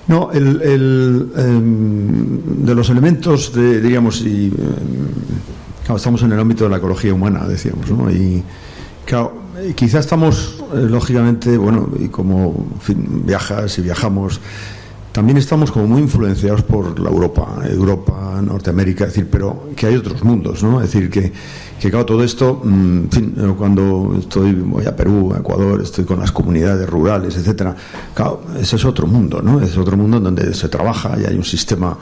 No, 0.07 0.31
el, 0.33 1.31
em, 1.35 2.63
de 2.63 2.75
los 2.75 2.91
elementos, 2.91 3.55
de, 3.55 3.81
digamos, 3.81 4.21
y 4.21 4.49
em, 4.49 5.95
estamos 5.97 6.21
en 6.25 6.33
el 6.33 6.41
ámbito 6.41 6.65
de 6.65 6.71
la 6.71 6.77
ecología 6.77 7.15
humana, 7.15 7.49
decíamos, 7.49 7.91
¿no? 7.91 8.11
Y 8.11 8.43
claro, 9.07 9.33
quizá 9.75 10.01
estamos, 10.01 10.63
eh, 10.75 10.87
lógicamente, 10.91 11.57
bueno, 11.57 11.89
y 11.99 12.09
como 12.09 12.67
viajas 13.25 13.79
y 13.79 13.81
viajamos, 13.81 14.43
también 15.17 15.39
estamos 15.39 15.73
como 15.73 15.87
muy 15.87 16.03
influenciados 16.03 16.63
por 16.63 17.01
la 17.01 17.09
Europa, 17.09 17.63
Europa, 17.65 18.39
Norteamérica, 18.43 19.05
es 19.05 19.15
decir, 19.15 19.29
pero 19.33 19.71
que 19.75 19.87
hay 19.87 19.97
otros 19.97 20.23
mundos, 20.23 20.63
¿no? 20.63 20.79
Es 20.83 20.93
decir, 20.93 21.09
que, 21.09 21.33
que 21.81 21.89
claro, 21.89 22.05
todo 22.05 22.23
esto, 22.23 22.61
mm, 22.63 23.55
cuando 23.57 24.15
estoy, 24.19 24.53
voy 24.53 24.85
a 24.85 24.95
Perú, 24.95 25.33
a 25.35 25.39
Ecuador, 25.39 25.81
estoy 25.81 26.05
con 26.05 26.21
las 26.21 26.33
comunidades 26.33 26.87
rurales, 26.87 27.35
etcétera, 27.35 27.75
claro, 28.13 28.43
ese 28.61 28.77
es 28.77 28.85
otro 28.85 29.07
mundo, 29.07 29.41
¿no? 29.41 29.59
Es 29.63 29.79
otro 29.79 29.97
mundo 29.97 30.21
donde 30.21 30.53
se 30.53 30.69
trabaja 30.69 31.17
y 31.19 31.25
hay 31.25 31.35
un 31.35 31.45
sistema, 31.45 31.97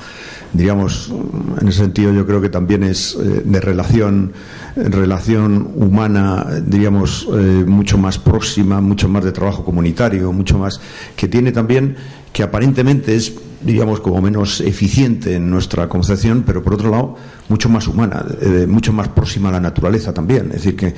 diríamos, 0.53 1.13
en 1.61 1.69
ese 1.69 1.83
sentido 1.85 2.13
yo 2.13 2.27
creo 2.27 2.41
que 2.41 2.49
también 2.49 2.83
es 2.83 3.15
eh, 3.15 3.43
de 3.45 3.61
relación 3.61 4.33
relación 4.77 5.71
humana, 5.77 6.47
diríamos, 6.67 7.29
eh, 7.33 7.65
mucho 7.65 7.97
más 7.97 8.19
próxima, 8.19 8.81
mucho 8.81 9.09
más 9.09 9.23
de 9.23 9.31
trabajo 9.31 9.65
comunitario, 9.65 10.33
mucho 10.33 10.59
más, 10.59 10.81
que 11.15 11.29
tiene 11.29 11.53
también, 11.53 11.97
que 12.35 12.43
aparentemente 12.43 13.15
es, 13.15 13.33
diríamos, 13.63 14.01
como 14.01 14.21
menos 14.21 14.61
eficiente 14.61 15.37
en 15.37 15.49
nuestra 15.49 15.89
concepción, 15.89 16.43
pero 16.45 16.65
por 16.65 16.75
otro 16.75 16.91
lado, 16.91 17.15
mucho 17.49 17.69
más 17.69 17.87
humana, 17.87 18.27
eh, 18.43 18.67
mucho 18.69 18.93
más 18.93 19.09
próxima 19.09 19.51
a 19.51 19.53
la 19.53 19.61
naturaleza 19.61 20.13
también. 20.13 20.47
Es 20.47 20.65
decir, 20.65 20.75
que, 20.75 20.95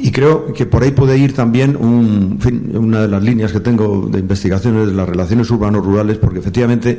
y 0.00 0.12
creo 0.12 0.52
que 0.52 0.64
por 0.64 0.84
ahí 0.84 0.92
puede 0.92 1.18
ir 1.18 1.34
también 1.34 1.76
un, 1.76 2.38
una 2.74 3.02
de 3.02 3.08
las 3.08 3.22
líneas 3.24 3.50
que 3.50 3.58
tengo 3.58 4.08
de 4.08 4.20
investigaciones 4.20 4.86
de 4.86 4.94
las 4.94 5.08
relaciones 5.08 5.50
urbanos-rurales, 5.50 6.18
porque 6.18 6.38
efectivamente, 6.38 6.96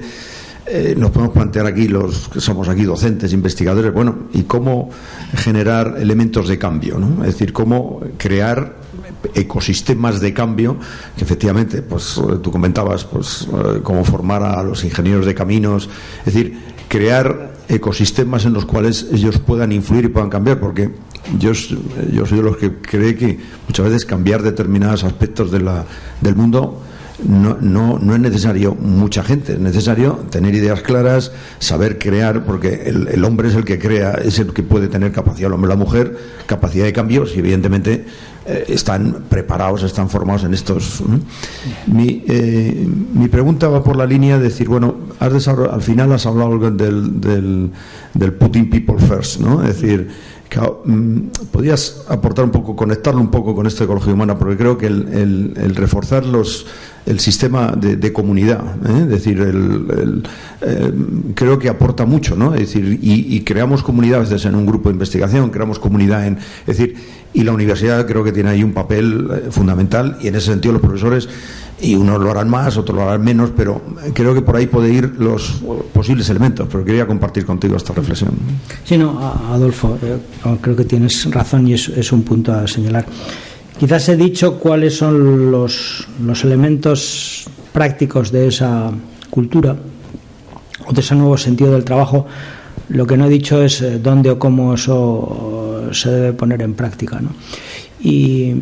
eh, 0.65 0.93
nos 0.97 1.11
podemos 1.11 1.33
plantear 1.33 1.67
aquí, 1.67 1.87
los 1.87 2.27
que 2.27 2.41
somos 2.41 2.67
aquí 2.67 2.83
docentes, 2.83 3.31
investigadores, 3.31 3.93
bueno, 3.93 4.27
y 4.33 4.43
cómo 4.43 4.89
generar 5.35 5.95
elementos 5.97 6.49
de 6.49 6.59
cambio, 6.59 6.99
¿no? 6.99 7.23
Es 7.23 7.31
decir, 7.31 7.53
cómo 7.53 8.01
crear 8.17 8.75
ecosistemas 9.35 10.19
de 10.19 10.33
cambio 10.33 10.77
que 11.15 11.23
efectivamente, 11.23 11.81
pues 11.81 12.17
eh, 12.17 12.37
tú 12.41 12.51
comentabas, 12.51 13.05
pues 13.05 13.47
eh, 13.51 13.79
cómo 13.83 14.03
formar 14.03 14.43
a 14.43 14.63
los 14.63 14.83
ingenieros 14.83 15.25
de 15.25 15.35
caminos, 15.35 15.89
es 16.25 16.33
decir, 16.33 16.57
crear 16.87 17.53
ecosistemas 17.67 18.45
en 18.45 18.53
los 18.53 18.65
cuales 18.65 19.07
ellos 19.11 19.39
puedan 19.39 19.71
influir 19.71 20.05
y 20.05 20.07
puedan 20.07 20.29
cambiar, 20.29 20.59
porque 20.59 20.91
yo, 21.37 21.51
yo 22.11 22.25
soy 22.25 22.37
de 22.37 22.43
los 22.43 22.57
que 22.57 22.75
cree 22.75 23.15
que 23.15 23.39
muchas 23.67 23.85
veces 23.85 24.05
cambiar 24.05 24.41
determinados 24.41 25.03
aspectos 25.03 25.51
de 25.51 25.59
la, 25.59 25.85
del 26.21 26.35
mundo 26.35 26.81
no, 27.23 27.57
no, 27.59 27.97
no 27.99 28.13
es 28.13 28.19
necesario 28.19 28.75
mucha 28.75 29.23
gente, 29.23 29.53
es 29.53 29.59
necesario 29.59 30.19
tener 30.29 30.53
ideas 30.53 30.81
claras, 30.81 31.31
saber 31.59 31.97
crear, 31.97 32.45
porque 32.45 32.83
el, 32.85 33.07
el, 33.07 33.23
hombre 33.23 33.49
es 33.49 33.55
el 33.55 33.65
que 33.65 33.79
crea, 33.79 34.13
es 34.13 34.37
el 34.39 34.53
que 34.53 34.63
puede 34.63 34.87
tener 34.87 35.11
capacidad, 35.11 35.47
el 35.47 35.53
hombre, 35.53 35.69
la 35.69 35.75
mujer, 35.75 36.17
capacidad 36.45 36.85
de 36.85 36.93
cambio, 36.93 37.25
si 37.25 37.39
evidentemente 37.39 38.05
eh, 38.49 38.65
están 38.69 39.25
preparados, 39.27 39.83
están 39.83 40.09
formados 40.09 40.45
en 40.45 40.53
estos. 40.53 41.03
Mi, 41.85 42.23
eh, 42.27 42.87
mi, 43.13 43.27
pregunta 43.27 43.67
va 43.67 43.83
por 43.83 43.97
la 43.97 44.05
línea 44.05 44.37
de 44.37 44.45
decir, 44.45 44.69
bueno, 44.69 44.95
has 45.19 45.47
al 45.49 45.81
final 45.81 46.13
has 46.13 46.25
hablado 46.25 46.57
del, 46.71 47.19
del, 47.19 47.71
del 48.13 48.33
putting 48.33 48.69
people 48.69 48.97
first, 48.99 49.41
¿no? 49.41 49.61
Es 49.63 49.81
decir, 49.81 50.09
mm, 50.85 51.19
podías 51.51 52.05
aportar 52.07 52.45
un 52.45 52.51
poco, 52.51 52.73
conectarlo 52.73 53.19
un 53.19 53.31
poco 53.31 53.53
con 53.53 53.67
esta 53.67 53.83
ecología 53.83 54.13
humana, 54.13 54.37
porque 54.37 54.55
creo 54.55 54.77
que 54.77 54.87
el, 54.87 55.09
el, 55.09 55.53
el 55.57 55.75
reforzar 55.75 56.25
los 56.25 56.67
el 57.07 57.19
sistema 57.19 57.73
de, 57.75 58.13
comunidad. 58.13 58.61
¿eh? 58.85 59.01
Es 59.03 59.09
decir, 59.09 59.39
el, 59.39 60.23
eh, 60.61 60.91
creo 61.33 61.57
que 61.57 61.69
aporta 61.69 62.05
mucho, 62.05 62.35
¿no? 62.35 62.53
Es 62.53 62.61
decir, 62.61 62.99
y, 63.01 63.41
creamos 63.41 63.81
comunidad 63.81 64.19
a 64.19 64.21
veces 64.23 64.45
en 64.45 64.55
un 64.55 64.65
grupo 64.65 64.89
de 64.89 64.93
investigación, 64.93 65.49
creamos 65.49 65.79
comunidad 65.79 66.27
en. 66.27 66.37
Es 66.37 66.77
decir, 66.77 66.95
y 67.33 67.43
la 67.43 67.53
universidad 67.53 68.05
creo 68.05 68.23
que 68.23 68.31
tiene 68.31 68.49
ahí 68.49 68.63
un 68.63 68.73
papel 68.73 69.27
eh, 69.31 69.51
fundamental, 69.51 70.17
y 70.21 70.27
en 70.27 70.35
ese 70.35 70.47
sentido 70.47 70.73
los 70.73 70.81
profesores, 70.81 71.29
y 71.79 71.95
unos 71.95 72.19
lo 72.19 72.31
harán 72.31 72.49
más, 72.49 72.75
otros 72.75 72.97
lo 72.97 73.03
harán 73.03 73.23
menos, 73.23 73.51
pero 73.55 73.81
creo 74.13 74.33
que 74.33 74.41
por 74.41 74.55
ahí 74.55 74.67
puede 74.67 74.91
ir 74.91 75.13
los 75.19 75.61
posibles 75.93 76.27
elementos. 76.29 76.67
Pero 76.69 76.83
quería 76.83 77.05
compartir 77.05 77.45
contigo 77.45 77.77
esta 77.77 77.93
reflexión. 77.93 78.31
Sí, 78.83 78.97
no, 78.97 79.19
Adolfo, 79.51 79.97
creo 80.61 80.75
que 80.75 80.85
tienes 80.85 81.29
razón 81.31 81.67
y 81.67 81.73
es 81.73 82.11
un 82.11 82.23
punto 82.23 82.51
a 82.51 82.67
señalar. 82.67 83.05
Quizás 83.79 84.09
he 84.09 84.17
dicho 84.17 84.57
cuáles 84.57 84.97
son 84.97 85.51
los, 85.51 86.07
los 86.23 86.43
elementos 86.43 87.47
prácticos 87.71 88.31
de 88.31 88.47
esa 88.47 88.91
cultura 89.29 89.75
o 90.87 90.93
de 90.93 91.01
ese 91.01 91.13
nuevo 91.13 91.37
sentido 91.37 91.73
del 91.73 91.83
trabajo. 91.83 92.25
Lo 92.89 93.05
que 93.05 93.17
no 93.17 93.25
he 93.25 93.29
dicho 93.29 93.61
es 93.61 93.81
eh, 93.81 93.99
dónde 93.99 94.31
o 94.31 94.39
cómo 94.39 94.73
eso 94.73 95.89
se 95.91 96.09
debe 96.09 96.33
poner 96.33 96.63
en 96.63 96.73
práctica. 96.73 97.19
¿no? 97.21 97.29
Y 97.99 98.55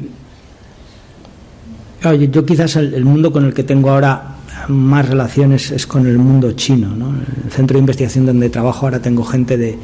yo 2.29 2.45
quizás 2.45 2.75
el, 2.75 3.05
mundo 3.05 3.31
con 3.31 3.45
el 3.45 3.53
que 3.53 3.63
tengo 3.63 3.91
ahora 3.91 4.35
más 4.67 5.07
relaciones 5.07 5.71
es 5.71 5.87
con 5.87 6.07
el 6.07 6.17
mundo 6.17 6.51
chino. 6.51 6.93
¿no? 6.93 7.15
El 7.45 7.51
centro 7.51 7.75
de 7.75 7.79
investigación 7.79 8.25
donde 8.25 8.49
trabajo 8.49 8.85
ahora 8.85 9.01
tengo 9.01 9.23
gente 9.23 9.55
de, 9.55 9.77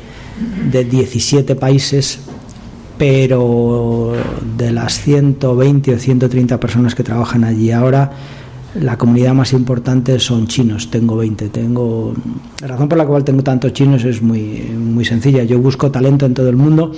de 0.71 0.83
17 0.83 1.55
países 1.55 2.19
pero 3.01 4.13
de 4.55 4.71
las 4.71 5.01
120 5.01 5.95
o 5.95 5.97
130 5.97 6.59
personas 6.59 6.93
que 6.93 7.01
trabajan 7.01 7.43
allí 7.43 7.71
ahora, 7.71 8.11
la 8.75 8.95
comunidad 8.99 9.33
más 9.33 9.53
importante 9.53 10.19
son 10.19 10.45
chinos, 10.45 10.91
tengo 10.91 11.17
20. 11.17 11.49
Tengo 11.49 12.13
la 12.61 12.67
razón 12.67 12.87
por 12.87 12.99
la 12.99 13.07
cual 13.07 13.23
tengo 13.23 13.41
tantos 13.41 13.73
chinos 13.73 14.03
es 14.03 14.21
muy 14.21 14.69
muy 14.77 15.03
sencilla. 15.03 15.43
Yo 15.45 15.57
busco 15.57 15.89
talento 15.89 16.27
en 16.27 16.35
todo 16.35 16.47
el 16.47 16.57
mundo 16.57 16.91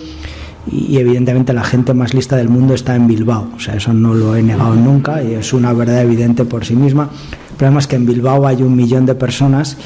y 0.70 0.98
evidentemente 0.98 1.54
la 1.54 1.64
gente 1.64 1.94
más 1.94 2.14
lista 2.14 2.36
del 2.36 2.50
mundo 2.50 2.74
está 2.74 2.98
en 2.98 3.08
Bilbao. 3.08 3.52
O 3.56 3.62
sea, 3.62 3.76
eso 3.76 3.94
no 3.94 4.14
lo 4.14 4.36
he 4.36 4.44
negado 4.44 4.76
nunca 4.76 5.24
y 5.24 5.36
es 5.36 5.54
una 5.54 5.72
verdad 5.72 6.02
evidente 6.02 6.44
por 6.44 6.66
sí 6.66 6.76
misma. 6.76 7.12
El 7.52 7.56
problema 7.56 7.80
es 7.80 7.88
que 7.88 7.96
en 7.96 8.06
Bilbao 8.06 8.46
hay 8.46 8.62
un 8.62 8.76
millón 8.76 9.06
de 9.06 9.16
personas 9.16 9.78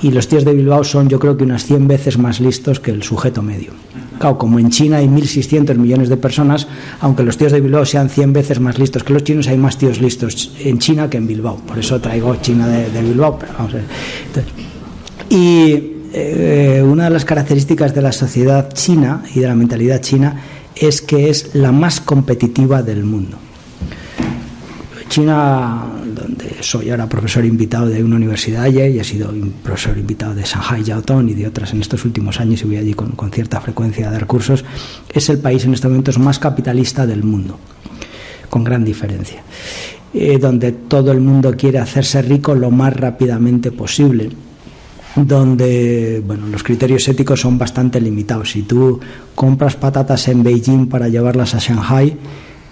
y 0.00 0.12
los 0.12 0.28
tíos 0.28 0.44
de 0.44 0.54
Bilbao 0.54 0.84
son 0.84 1.08
yo 1.08 1.18
creo 1.18 1.36
que 1.36 1.42
unas 1.42 1.64
100 1.64 1.88
veces 1.88 2.18
más 2.18 2.38
listos 2.38 2.78
que 2.78 2.92
el 2.92 3.02
sujeto 3.02 3.42
medio. 3.42 3.72
Claro, 4.18 4.38
como 4.38 4.58
en 4.58 4.70
China 4.70 4.98
hay 4.98 5.06
1.600 5.06 5.76
millones 5.76 6.08
de 6.08 6.16
personas, 6.16 6.66
aunque 7.00 7.22
los 7.22 7.36
tíos 7.36 7.52
de 7.52 7.60
Bilbao 7.60 7.84
sean 7.84 8.08
100 8.08 8.32
veces 8.32 8.60
más 8.60 8.78
listos 8.78 9.04
que 9.04 9.12
los 9.12 9.24
chinos, 9.24 9.48
hay 9.48 9.58
más 9.58 9.78
tíos 9.78 10.00
listos 10.00 10.52
en 10.60 10.78
China 10.78 11.08
que 11.10 11.18
en 11.18 11.26
Bilbao. 11.26 11.56
Por 11.56 11.78
eso 11.78 12.00
traigo 12.00 12.34
China 12.36 12.68
de, 12.68 13.02
Bilbao. 13.02 13.38
y 15.28 15.92
eh, 16.12 16.82
una 16.84 17.04
de 17.04 17.10
las 17.10 17.24
características 17.24 17.94
de 17.94 18.02
la 18.02 18.12
sociedad 18.12 18.72
china 18.72 19.22
y 19.34 19.40
de 19.40 19.48
la 19.48 19.54
mentalidad 19.54 20.00
china 20.00 20.40
es 20.74 21.02
que 21.02 21.30
es 21.30 21.54
la 21.54 21.72
más 21.72 22.00
competitiva 22.00 22.82
del 22.82 23.04
mundo. 23.04 23.38
China, 25.08 25.84
donde 26.14 26.56
soy 26.60 26.90
ahora 26.90 27.08
profesor 27.08 27.44
invitado 27.44 27.86
de 27.88 28.02
una 28.02 28.16
universidad 28.16 28.66
y 28.68 28.78
he 28.78 29.04
sido 29.04 29.32
profesor 29.62 29.96
invitado 29.96 30.34
de 30.34 30.42
Shanghai 30.42 30.82
Jiaotong 30.84 31.28
y 31.28 31.34
de 31.34 31.46
otras 31.46 31.72
en 31.72 31.80
estos 31.80 32.04
últimos 32.04 32.40
años 32.40 32.62
y 32.62 32.66
voy 32.66 32.76
allí 32.76 32.94
con, 32.94 33.14
cierta 33.30 33.60
frecuencia 33.60 34.08
a 34.08 34.12
dar 34.12 34.26
cursos, 34.26 34.64
es 35.12 35.28
el 35.28 35.38
país 35.38 35.64
en 35.64 35.74
estos 35.74 35.90
momentos 35.90 36.18
más 36.18 36.38
capitalista 36.38 37.06
del 37.06 37.22
mundo, 37.22 37.58
con 38.50 38.64
gran 38.64 38.84
diferencia, 38.84 39.42
eh, 40.12 40.38
donde 40.38 40.72
todo 40.72 41.12
el 41.12 41.20
mundo 41.20 41.54
quiere 41.56 41.78
hacerse 41.78 42.22
rico 42.22 42.54
lo 42.54 42.70
más 42.70 42.94
rápidamente 42.94 43.72
posible 43.72 44.30
donde 45.16 46.22
bueno, 46.26 46.46
los 46.46 46.62
criterios 46.62 47.08
éticos 47.08 47.40
son 47.40 47.56
bastante 47.56 48.00
limitados. 48.00 48.50
Si 48.50 48.62
tú 48.62 49.00
compras 49.34 49.74
patatas 49.74 50.28
en 50.28 50.42
Beijing 50.42 50.88
para 50.88 51.08
llevarlas 51.08 51.54
a 51.54 51.58
Shanghai, 51.58 52.16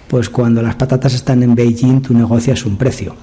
pues 0.07 0.29
cuando 0.29 0.61
las 0.61 0.75
patatas 0.75 1.13
están 1.13 1.43
en 1.43 1.55
Beijing 1.55 2.01
tú 2.01 2.13
negocias 2.13 2.65
un 2.65 2.77
precio. 2.77 3.15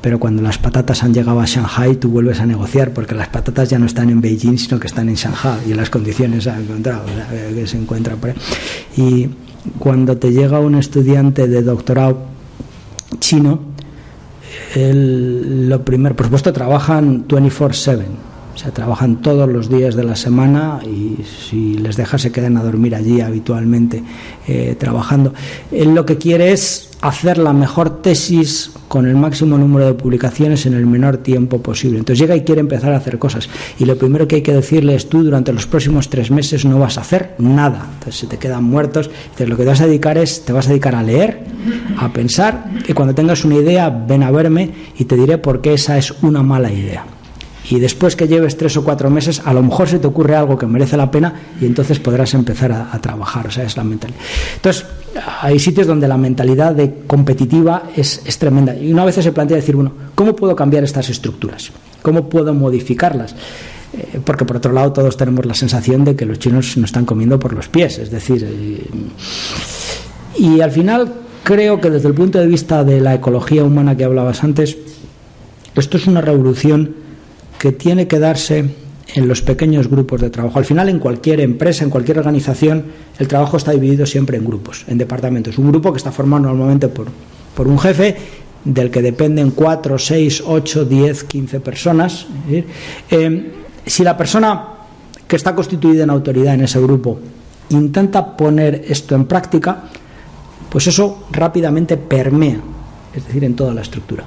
Pero 0.00 0.20
cuando 0.20 0.42
las 0.42 0.58
patatas 0.58 1.02
han 1.02 1.12
llegado 1.12 1.40
a 1.40 1.46
Shanghai, 1.46 1.96
tú 1.96 2.08
vuelves 2.10 2.38
a 2.40 2.46
negociar, 2.46 2.92
porque 2.92 3.16
las 3.16 3.28
patatas 3.28 3.68
ya 3.68 3.80
no 3.80 3.86
están 3.86 4.10
en 4.10 4.20
Beijing, 4.20 4.56
sino 4.56 4.78
que 4.78 4.86
están 4.86 5.08
en 5.08 5.16
Shanghai 5.16 5.58
y 5.68 5.74
las 5.74 5.90
condiciones 5.90 6.46
encontrado, 6.46 7.04
que 7.52 7.66
se 7.66 7.78
encuentra 7.78 8.14
por. 8.14 8.32
Y 8.96 9.28
cuando 9.78 10.16
te 10.16 10.30
llega 10.30 10.60
un 10.60 10.76
estudiante 10.76 11.48
de 11.48 11.62
doctorado 11.62 12.26
chino, 13.18 13.60
lo 14.76 15.84
primero, 15.84 16.14
por 16.14 16.26
supuesto, 16.26 16.52
trabajan 16.52 17.26
24-7 17.26 18.27
o 18.58 18.60
sea, 18.60 18.72
trabajan 18.72 19.22
todos 19.22 19.48
los 19.48 19.70
días 19.70 19.94
de 19.94 20.02
la 20.02 20.16
semana 20.16 20.80
y 20.84 21.22
si 21.22 21.78
les 21.78 21.96
dejas 21.96 22.22
se 22.22 22.32
quedan 22.32 22.56
a 22.56 22.64
dormir 22.64 22.96
allí 22.96 23.20
habitualmente 23.20 24.02
eh, 24.48 24.74
trabajando. 24.76 25.32
Él 25.70 25.94
lo 25.94 26.04
que 26.04 26.18
quiere 26.18 26.50
es 26.50 26.90
hacer 27.00 27.38
la 27.38 27.52
mejor 27.52 28.02
tesis 28.02 28.72
con 28.88 29.06
el 29.06 29.14
máximo 29.14 29.56
número 29.58 29.86
de 29.86 29.94
publicaciones 29.94 30.66
en 30.66 30.74
el 30.74 30.86
menor 30.86 31.18
tiempo 31.18 31.62
posible. 31.62 32.00
Entonces 32.00 32.18
llega 32.18 32.34
y 32.34 32.42
quiere 32.42 32.60
empezar 32.60 32.92
a 32.92 32.96
hacer 32.96 33.20
cosas. 33.20 33.48
Y 33.78 33.84
lo 33.84 33.96
primero 33.96 34.26
que 34.26 34.34
hay 34.34 34.42
que 34.42 34.54
decirle 34.54 34.96
es 34.96 35.08
tú 35.08 35.22
durante 35.22 35.52
los 35.52 35.68
próximos 35.68 36.10
tres 36.10 36.32
meses 36.32 36.64
no 36.64 36.80
vas 36.80 36.98
a 36.98 37.02
hacer 37.02 37.36
nada. 37.38 37.86
Entonces 37.92 38.16
se 38.16 38.26
te 38.26 38.38
quedan 38.38 38.64
muertos. 38.64 39.08
Entonces 39.22 39.48
lo 39.50 39.56
que 39.56 39.62
te 39.62 39.68
vas 39.68 39.80
a 39.82 39.86
dedicar 39.86 40.18
es, 40.18 40.44
te 40.44 40.52
vas 40.52 40.66
a 40.66 40.70
dedicar 40.70 40.96
a 40.96 41.04
leer, 41.04 41.44
a 41.96 42.12
pensar 42.12 42.72
y 42.88 42.92
cuando 42.92 43.14
tengas 43.14 43.44
una 43.44 43.54
idea 43.54 43.88
ven 43.88 44.24
a 44.24 44.32
verme 44.32 44.72
y 44.98 45.04
te 45.04 45.14
diré 45.14 45.38
por 45.38 45.60
qué 45.60 45.74
esa 45.74 45.96
es 45.96 46.12
una 46.22 46.42
mala 46.42 46.72
idea 46.72 47.04
y 47.70 47.78
después 47.78 48.16
que 48.16 48.26
lleves 48.26 48.56
tres 48.56 48.76
o 48.76 48.84
cuatro 48.84 49.10
meses, 49.10 49.42
a 49.44 49.52
lo 49.52 49.62
mejor 49.62 49.88
se 49.88 49.98
te 49.98 50.06
ocurre 50.06 50.34
algo 50.34 50.56
que 50.56 50.66
merece 50.66 50.96
la 50.96 51.10
pena 51.10 51.34
y 51.60 51.66
entonces 51.66 51.98
podrás 51.98 52.32
empezar 52.34 52.72
a, 52.72 52.98
trabajar. 53.00 53.46
O 53.46 53.50
sea, 53.50 53.64
es 53.64 53.76
la 53.76 53.84
mentalidad. 53.84 54.20
Entonces, 54.56 54.86
hay 55.42 55.58
sitios 55.58 55.86
donde 55.86 56.08
la 56.08 56.16
mentalidad 56.16 56.74
de 56.74 57.02
competitiva 57.06 57.84
es, 57.96 58.22
es, 58.24 58.38
tremenda. 58.38 58.74
Y 58.74 58.92
una 58.92 59.04
vez 59.04 59.16
se 59.16 59.32
plantea 59.32 59.56
decir, 59.56 59.76
bueno, 59.76 59.92
¿cómo 60.14 60.34
puedo 60.34 60.56
cambiar 60.56 60.84
estas 60.84 61.10
estructuras? 61.10 61.70
¿Cómo 62.02 62.28
puedo 62.28 62.54
modificarlas? 62.54 63.34
Eh, 63.92 64.20
porque 64.24 64.44
por 64.44 64.56
otro 64.56 64.72
lado 64.72 64.92
todos 64.92 65.16
tenemos 65.16 65.46
la 65.46 65.54
sensación 65.54 66.04
de 66.04 66.14
que 66.14 66.26
los 66.26 66.38
chinos 66.38 66.76
nos 66.76 66.90
están 66.90 67.04
comiendo 67.04 67.38
por 67.38 67.54
los 67.54 67.68
pies, 67.68 67.98
es 67.98 68.10
decir, 68.10 68.46
eh, 68.46 68.84
y 70.36 70.60
al 70.60 70.70
final 70.70 71.12
creo 71.42 71.80
que 71.80 71.88
desde 71.88 72.08
el 72.08 72.14
punto 72.14 72.38
de 72.38 72.46
vista 72.46 72.84
de 72.84 73.00
la 73.00 73.14
ecología 73.14 73.64
humana 73.64 73.96
que 73.96 74.04
hablabas 74.04 74.44
antes, 74.44 74.76
esto 75.74 75.96
es 75.96 76.06
una 76.06 76.20
revolución 76.20 76.96
que 77.58 77.72
tiene 77.72 78.06
que 78.06 78.18
darse 78.18 78.64
en 79.14 79.28
los 79.28 79.42
pequeños 79.42 79.88
grupos 79.88 80.20
de 80.20 80.30
trabajo. 80.30 80.58
Al 80.58 80.64
final, 80.64 80.88
en 80.88 80.98
cualquier 80.98 81.40
empresa, 81.40 81.84
en 81.84 81.90
cualquier 81.90 82.18
organización, 82.18 82.84
el 83.18 83.26
trabajo 83.26 83.56
está 83.56 83.72
dividido 83.72 84.06
siempre 84.06 84.36
en 84.36 84.44
grupos, 84.44 84.84
en 84.86 84.98
departamentos. 84.98 85.58
Un 85.58 85.68
grupo 85.68 85.92
que 85.92 85.96
está 85.96 86.12
formado 86.12 86.44
normalmente 86.44 86.88
por, 86.88 87.08
por 87.54 87.66
un 87.66 87.78
jefe 87.78 88.16
del 88.64 88.90
que 88.90 89.02
dependen 89.02 89.52
4, 89.52 89.98
6, 89.98 90.42
8, 90.46 90.84
10, 90.84 91.24
15 91.24 91.60
personas. 91.60 92.26
Eh, 93.10 93.52
si 93.86 94.04
la 94.04 94.16
persona 94.16 94.64
que 95.26 95.36
está 95.36 95.54
constituida 95.54 96.04
en 96.04 96.10
autoridad 96.10 96.54
en 96.54 96.62
ese 96.62 96.80
grupo 96.80 97.18
intenta 97.70 98.36
poner 98.36 98.84
esto 98.88 99.14
en 99.14 99.26
práctica, 99.26 99.84
pues 100.70 100.86
eso 100.86 101.26
rápidamente 101.30 101.96
permea, 101.96 102.60
es 103.14 103.26
decir, 103.26 103.44
en 103.44 103.54
toda 103.54 103.72
la 103.72 103.82
estructura. 103.82 104.24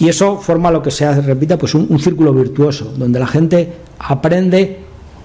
Y 0.00 0.08
eso 0.08 0.38
forma 0.38 0.70
lo 0.70 0.82
que 0.82 0.90
se 0.90 1.12
repita, 1.20 1.58
pues 1.58 1.74
un, 1.74 2.00
círculo 2.00 2.32
virtuoso, 2.32 2.86
donde 2.96 3.20
la 3.20 3.26
gente 3.26 3.70
aprende 3.98 4.78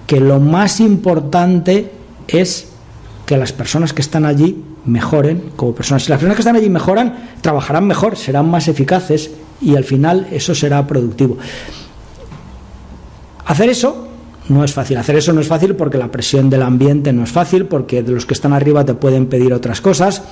que 0.06 0.20
lo 0.20 0.38
más 0.38 0.80
importante 0.80 1.90
es 2.28 2.68
que 3.24 3.38
las 3.38 3.52
personas 3.52 3.94
que 3.94 4.02
están 4.02 4.26
allí 4.26 4.62
mejoren 4.84 5.50
como 5.56 5.74
personas. 5.74 6.04
Si 6.04 6.10
las 6.10 6.18
personas 6.18 6.36
que 6.36 6.42
están 6.42 6.56
allí 6.56 6.68
mejoran, 6.68 7.30
trabajarán 7.40 7.86
mejor, 7.86 8.16
serán 8.16 8.50
más 8.50 8.68
eficaces 8.68 9.30
y 9.62 9.76
al 9.76 9.84
final 9.84 10.28
eso 10.30 10.54
será 10.54 10.86
productivo. 10.86 11.38
Hacer 13.46 13.70
eso 13.70 14.08
no 14.50 14.62
es 14.62 14.74
fácil. 14.74 14.98
Hacer 14.98 15.16
eso 15.16 15.32
no 15.32 15.40
es 15.40 15.48
fácil 15.48 15.74
porque 15.74 15.96
la 15.96 16.10
presión 16.10 16.50
del 16.50 16.62
ambiente 16.62 17.14
no 17.14 17.24
es 17.24 17.32
fácil, 17.32 17.64
porque 17.64 18.02
de 18.02 18.12
los 18.12 18.26
que 18.26 18.34
están 18.34 18.52
arriba 18.52 18.84
te 18.84 18.92
pueden 18.92 19.26
pedir 19.26 19.54
otras 19.54 19.80
cosas 19.80 20.22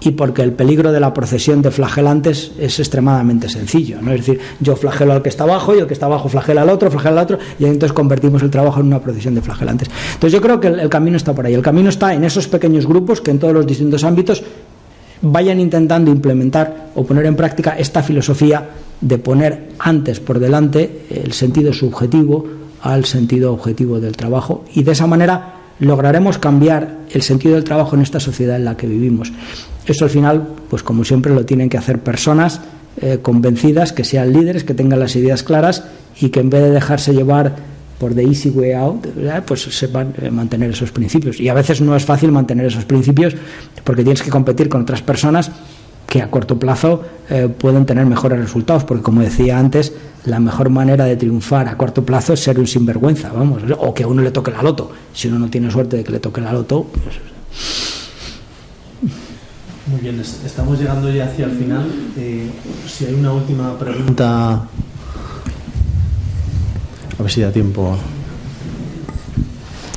y 0.00 0.12
porque 0.12 0.42
el 0.42 0.52
peligro 0.52 0.92
de 0.92 1.00
la 1.00 1.12
procesión 1.12 1.62
de 1.62 1.70
flagelantes 1.70 2.52
es 2.58 2.78
extremadamente 2.78 3.48
sencillo. 3.48 4.00
¿no? 4.00 4.12
Es 4.12 4.26
decir, 4.26 4.40
yo 4.60 4.76
flagelo 4.76 5.12
al 5.12 5.22
que 5.22 5.28
está 5.28 5.44
abajo 5.44 5.74
y 5.74 5.78
el 5.78 5.86
que 5.86 5.94
está 5.94 6.06
abajo 6.06 6.28
flagela 6.28 6.62
al 6.62 6.70
otro, 6.70 6.90
flagela 6.90 7.20
al 7.20 7.24
otro, 7.24 7.38
y 7.58 7.64
entonces 7.64 7.92
convertimos 7.92 8.42
el 8.42 8.50
trabajo 8.50 8.80
en 8.80 8.86
una 8.86 9.00
procesión 9.00 9.34
de 9.34 9.42
flagelantes. 9.42 9.90
Entonces 10.14 10.32
yo 10.32 10.40
creo 10.40 10.58
que 10.58 10.68
el, 10.68 10.80
el 10.80 10.88
camino 10.88 11.16
está 11.16 11.34
por 11.34 11.46
ahí. 11.46 11.54
El 11.54 11.62
camino 11.62 11.90
está 11.90 12.14
en 12.14 12.24
esos 12.24 12.48
pequeños 12.48 12.86
grupos 12.86 13.20
que 13.20 13.30
en 13.30 13.38
todos 13.38 13.52
los 13.52 13.66
distintos 13.66 14.04
ámbitos 14.04 14.42
vayan 15.22 15.60
intentando 15.60 16.10
implementar 16.10 16.90
o 16.94 17.04
poner 17.04 17.26
en 17.26 17.36
práctica 17.36 17.76
esta 17.78 18.02
filosofía 18.02 18.70
de 19.00 19.18
poner 19.18 19.70
antes 19.78 20.20
por 20.20 20.38
delante 20.38 21.06
el 21.10 21.32
sentido 21.32 21.72
subjetivo 21.72 22.46
al 22.82 23.04
sentido 23.04 23.52
objetivo 23.52 24.00
del 24.00 24.16
trabajo 24.16 24.64
y 24.74 24.82
de 24.82 24.92
esa 24.92 25.06
manera 25.06 25.60
lograremos 25.80 26.38
cambiar 26.38 26.98
el 27.10 27.22
sentido 27.22 27.54
del 27.54 27.64
trabajo 27.64 27.96
en 27.96 28.02
esta 28.02 28.20
sociedad 28.20 28.56
en 28.56 28.64
la 28.64 28.76
que 28.76 28.86
vivimos. 28.86 29.32
Eso 29.90 30.04
al 30.04 30.10
final, 30.10 30.46
pues 30.70 30.84
como 30.84 31.04
siempre, 31.04 31.34
lo 31.34 31.44
tienen 31.44 31.68
que 31.68 31.76
hacer 31.76 31.98
personas 31.98 32.60
eh, 33.00 33.18
convencidas, 33.20 33.92
que 33.92 34.04
sean 34.04 34.32
líderes, 34.32 34.62
que 34.62 34.72
tengan 34.72 35.00
las 35.00 35.16
ideas 35.16 35.42
claras 35.42 35.82
y 36.20 36.28
que 36.28 36.38
en 36.38 36.48
vez 36.48 36.62
de 36.62 36.70
dejarse 36.70 37.12
llevar 37.12 37.56
por 37.98 38.14
the 38.14 38.22
easy 38.22 38.50
way 38.50 38.70
out, 38.70 39.04
pues 39.46 39.62
sepan 39.62 40.14
eh, 40.22 40.30
mantener 40.30 40.70
esos 40.70 40.92
principios. 40.92 41.40
Y 41.40 41.48
a 41.48 41.54
veces 41.54 41.80
no 41.80 41.96
es 41.96 42.04
fácil 42.04 42.30
mantener 42.30 42.66
esos 42.66 42.84
principios 42.84 43.34
porque 43.82 44.04
tienes 44.04 44.22
que 44.22 44.30
competir 44.30 44.68
con 44.68 44.82
otras 44.82 45.02
personas 45.02 45.50
que 46.06 46.22
a 46.22 46.30
corto 46.30 46.56
plazo 46.56 47.02
eh, 47.28 47.48
pueden 47.48 47.84
tener 47.84 48.06
mejores 48.06 48.38
resultados, 48.38 48.84
porque 48.84 49.02
como 49.02 49.22
decía 49.22 49.58
antes, 49.58 49.92
la 50.24 50.38
mejor 50.38 50.70
manera 50.70 51.04
de 51.04 51.16
triunfar 51.16 51.66
a 51.66 51.76
corto 51.76 52.04
plazo 52.06 52.34
es 52.34 52.40
ser 52.40 52.60
un 52.60 52.68
sinvergüenza, 52.68 53.32
vamos, 53.32 53.64
o 53.76 53.92
que 53.92 54.04
a 54.04 54.06
uno 54.06 54.22
le 54.22 54.30
toque 54.30 54.52
la 54.52 54.62
loto. 54.62 54.92
Si 55.12 55.26
uno 55.26 55.40
no 55.40 55.50
tiene 55.50 55.68
suerte 55.68 55.96
de 55.96 56.04
que 56.04 56.12
le 56.12 56.20
toque 56.20 56.40
la 56.40 56.52
loto, 56.52 56.86
pues... 56.92 57.89
Muy 59.90 60.00
bien, 60.00 60.20
estamos 60.20 60.78
llegando 60.78 61.10
ya 61.10 61.24
hacia 61.24 61.46
el 61.46 61.50
final. 61.50 61.90
Eh, 62.16 62.48
si 62.86 63.06
hay 63.06 63.14
una 63.14 63.32
última 63.32 63.76
pregunta, 63.76 64.52
a 67.18 67.22
ver 67.22 67.30
si 67.30 67.40
da 67.40 67.50
tiempo. 67.50 67.96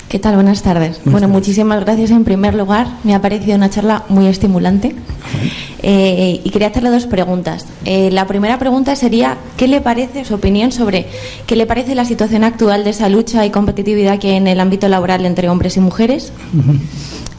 ¿Qué 0.09 0.17
tal? 0.17 0.33
Buenas 0.35 0.63
tardes. 0.63 0.99
bueno, 1.05 1.27
muchísimas 1.27 1.79
gracias 1.81 2.09
en 2.09 2.23
primer 2.23 2.55
lugar. 2.55 2.87
Me 3.03 3.13
ha 3.13 3.21
parecido 3.21 3.55
una 3.55 3.69
charla 3.69 4.03
muy 4.09 4.25
estimulante. 4.25 4.95
Eh, 5.83 6.41
y 6.43 6.49
quería 6.49 6.69
hacerle 6.69 6.89
dos 6.89 7.05
preguntas. 7.05 7.67
Eh, 7.85 8.09
la 8.09 8.25
primera 8.25 8.57
pregunta 8.57 8.95
sería, 8.95 9.37
¿qué 9.57 9.67
le 9.67 9.81
parece 9.81 10.25
su 10.25 10.35
opinión 10.35 10.71
sobre 10.71 11.07
qué 11.45 11.55
le 11.55 11.65
parece 11.65 11.93
la 11.93 12.05
situación 12.05 12.43
actual 12.43 12.83
de 12.83 12.91
esa 12.91 13.09
lucha 13.09 13.45
y 13.45 13.51
competitividad 13.51 14.17
que 14.17 14.29
hay 14.29 14.37
en 14.37 14.47
el 14.47 14.59
ámbito 14.59 14.87
laboral 14.87 15.25
entre 15.25 15.49
hombres 15.49 15.77
y 15.77 15.81
mujeres? 15.81 16.31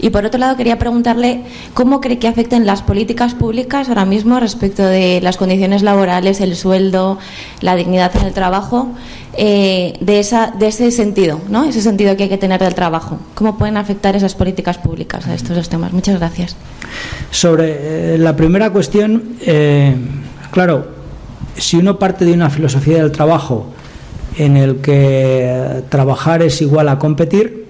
Y 0.04 0.10
por 0.10 0.26
otro 0.26 0.38
lado, 0.38 0.54
quería 0.54 0.78
preguntarle 0.78 1.44
cómo 1.72 2.02
cree 2.02 2.18
que 2.18 2.28
afecten 2.28 2.66
las 2.66 2.82
políticas 2.82 3.32
públicas 3.32 3.88
ahora 3.88 4.04
mismo 4.04 4.38
respecto 4.38 4.84
de 4.84 5.22
las 5.22 5.38
condiciones 5.38 5.82
laborales, 5.82 6.42
el 6.42 6.56
sueldo, 6.56 7.18
la 7.62 7.74
dignidad 7.74 8.14
en 8.14 8.26
el 8.26 8.34
trabajo, 8.34 8.88
eh, 9.32 9.94
de, 10.00 10.20
esa, 10.20 10.52
de 10.58 10.66
ese 10.66 10.90
sentido, 10.90 11.40
¿no? 11.48 11.64
ese 11.64 11.80
sentido 11.80 12.18
que 12.18 12.24
hay 12.24 12.28
que 12.28 12.36
tener 12.36 12.60
del 12.60 12.74
trabajo. 12.74 13.18
¿Cómo 13.34 13.56
pueden 13.56 13.78
afectar 13.78 14.14
esas 14.14 14.34
políticas 14.34 14.76
públicas 14.76 15.26
a 15.26 15.32
estos 15.32 15.56
dos 15.56 15.70
temas? 15.70 15.94
Muchas 15.94 16.18
gracias. 16.18 16.54
Sobre 17.30 18.16
eh, 18.16 18.18
la 18.18 18.36
primera 18.36 18.68
cuestión, 18.68 19.36
eh, 19.40 19.96
claro, 20.50 20.86
si 21.56 21.78
uno 21.78 21.98
parte 21.98 22.26
de 22.26 22.34
una 22.34 22.50
filosofía 22.50 22.98
del 22.98 23.10
trabajo 23.10 23.68
en 24.36 24.58
el 24.58 24.82
que 24.82 25.82
trabajar 25.88 26.42
es 26.42 26.60
igual 26.60 26.90
a 26.90 26.98
competir, 26.98 27.68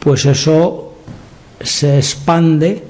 pues 0.00 0.24
eso 0.24 0.88
se 1.64 1.96
expande 1.96 2.82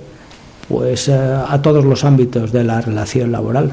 pues 0.68 1.08
eh, 1.08 1.12
a 1.14 1.60
todos 1.60 1.84
los 1.84 2.04
ámbitos 2.04 2.52
de 2.52 2.64
la 2.64 2.80
relación 2.80 3.30
laboral. 3.32 3.72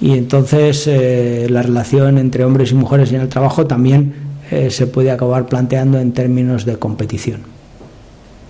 Y 0.00 0.12
entonces 0.12 0.86
eh, 0.86 1.46
la 1.48 1.62
relación 1.62 2.18
entre 2.18 2.44
hombres 2.44 2.72
y 2.72 2.74
mujeres 2.74 3.12
en 3.12 3.22
el 3.22 3.28
trabajo 3.28 3.66
también 3.66 4.14
eh, 4.50 4.70
se 4.70 4.86
puede 4.86 5.10
acabar 5.10 5.46
planteando 5.46 5.98
en 5.98 6.12
términos 6.12 6.64
de 6.64 6.76
competición. 6.76 7.40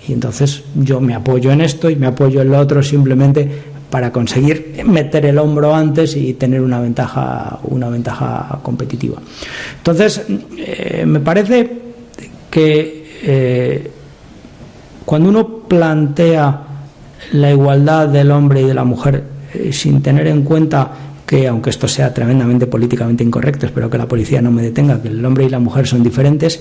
Y 0.08 0.12
entonces 0.12 0.64
yo 0.74 1.00
me 1.00 1.14
apoyo 1.14 1.52
en 1.52 1.60
esto 1.60 1.90
y 1.90 1.96
me 1.96 2.06
apoyo 2.06 2.42
en 2.42 2.50
lo 2.50 2.58
otro 2.58 2.82
simplemente 2.82 3.48
para 3.90 4.12
conseguir 4.12 4.82
meter 4.84 5.26
el 5.26 5.38
hombro 5.38 5.74
antes 5.74 6.16
y 6.16 6.34
tener 6.34 6.62
una 6.62 6.80
ventaja 6.80 7.58
una 7.64 7.88
ventaja 7.88 8.60
competitiva. 8.62 9.20
Entonces 9.78 10.22
me 11.04 11.20
parece 11.20 11.70
que 12.50 13.90
cuando 15.04 15.28
uno 15.28 15.59
plantea 15.70 16.62
la 17.32 17.50
igualdad 17.52 18.08
del 18.08 18.32
hombre 18.32 18.62
y 18.62 18.64
de 18.64 18.74
la 18.74 18.82
mujer 18.82 19.22
eh, 19.54 19.72
sin 19.72 20.02
tener 20.02 20.26
en 20.26 20.42
cuenta 20.42 20.90
que, 21.24 21.46
aunque 21.46 21.70
esto 21.70 21.86
sea 21.86 22.12
tremendamente 22.12 22.66
políticamente 22.66 23.22
incorrecto, 23.22 23.66
espero 23.66 23.88
que 23.88 23.96
la 23.96 24.08
policía 24.08 24.42
no 24.42 24.50
me 24.50 24.62
detenga, 24.62 25.00
que 25.00 25.06
el 25.06 25.24
hombre 25.24 25.44
y 25.44 25.48
la 25.48 25.60
mujer 25.60 25.86
son 25.86 26.02
diferentes, 26.02 26.60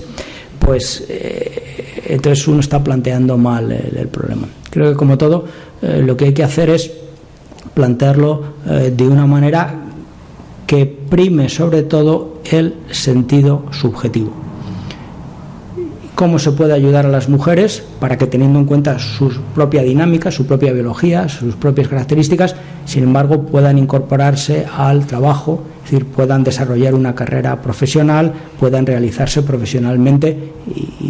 pues 0.60 1.06
eh, 1.08 2.04
entonces 2.06 2.46
uno 2.46 2.60
está 2.60 2.84
planteando 2.84 3.36
mal 3.36 3.72
el, 3.72 4.06
problema. 4.06 4.46
Creo 4.70 4.90
que, 4.90 4.96
como 4.96 5.18
todo, 5.18 5.44
eh, 5.82 6.04
lo 6.06 6.16
que 6.16 6.26
hay 6.26 6.32
que 6.32 6.44
hacer 6.44 6.70
es 6.70 6.92
plantearlo 7.74 8.54
de 8.64 9.08
una 9.08 9.26
manera 9.26 9.74
que 10.66 10.86
prime 10.86 11.48
sobre 11.48 11.82
todo 11.82 12.40
el 12.50 12.74
sentido 12.90 13.64
subjetivo 13.70 14.49
cómo 16.20 16.38
se 16.38 16.52
puede 16.52 16.74
ayudar 16.74 17.06
a 17.06 17.08
las 17.08 17.30
mujeres 17.30 17.82
para 17.98 18.18
que 18.18 18.26
teniendo 18.26 18.58
en 18.58 18.66
cuenta 18.66 18.98
su 18.98 19.32
propia 19.54 19.80
dinámica, 19.80 20.30
su 20.30 20.44
propia 20.44 20.70
biología, 20.70 21.30
sus 21.30 21.56
propias 21.56 21.88
características, 21.88 22.56
sin 22.84 23.04
embargo 23.04 23.46
puedan 23.46 23.78
incorporarse 23.78 24.66
al 24.76 25.06
trabajo, 25.06 25.62
es 25.82 25.92
decir, 25.92 26.04
puedan 26.04 26.44
desarrollar 26.44 26.94
una 26.94 27.14
carrera 27.14 27.62
profesional, 27.62 28.34
puedan 28.58 28.84
realizarse 28.84 29.40
profesionalmente 29.40 30.52
y, 30.76 31.00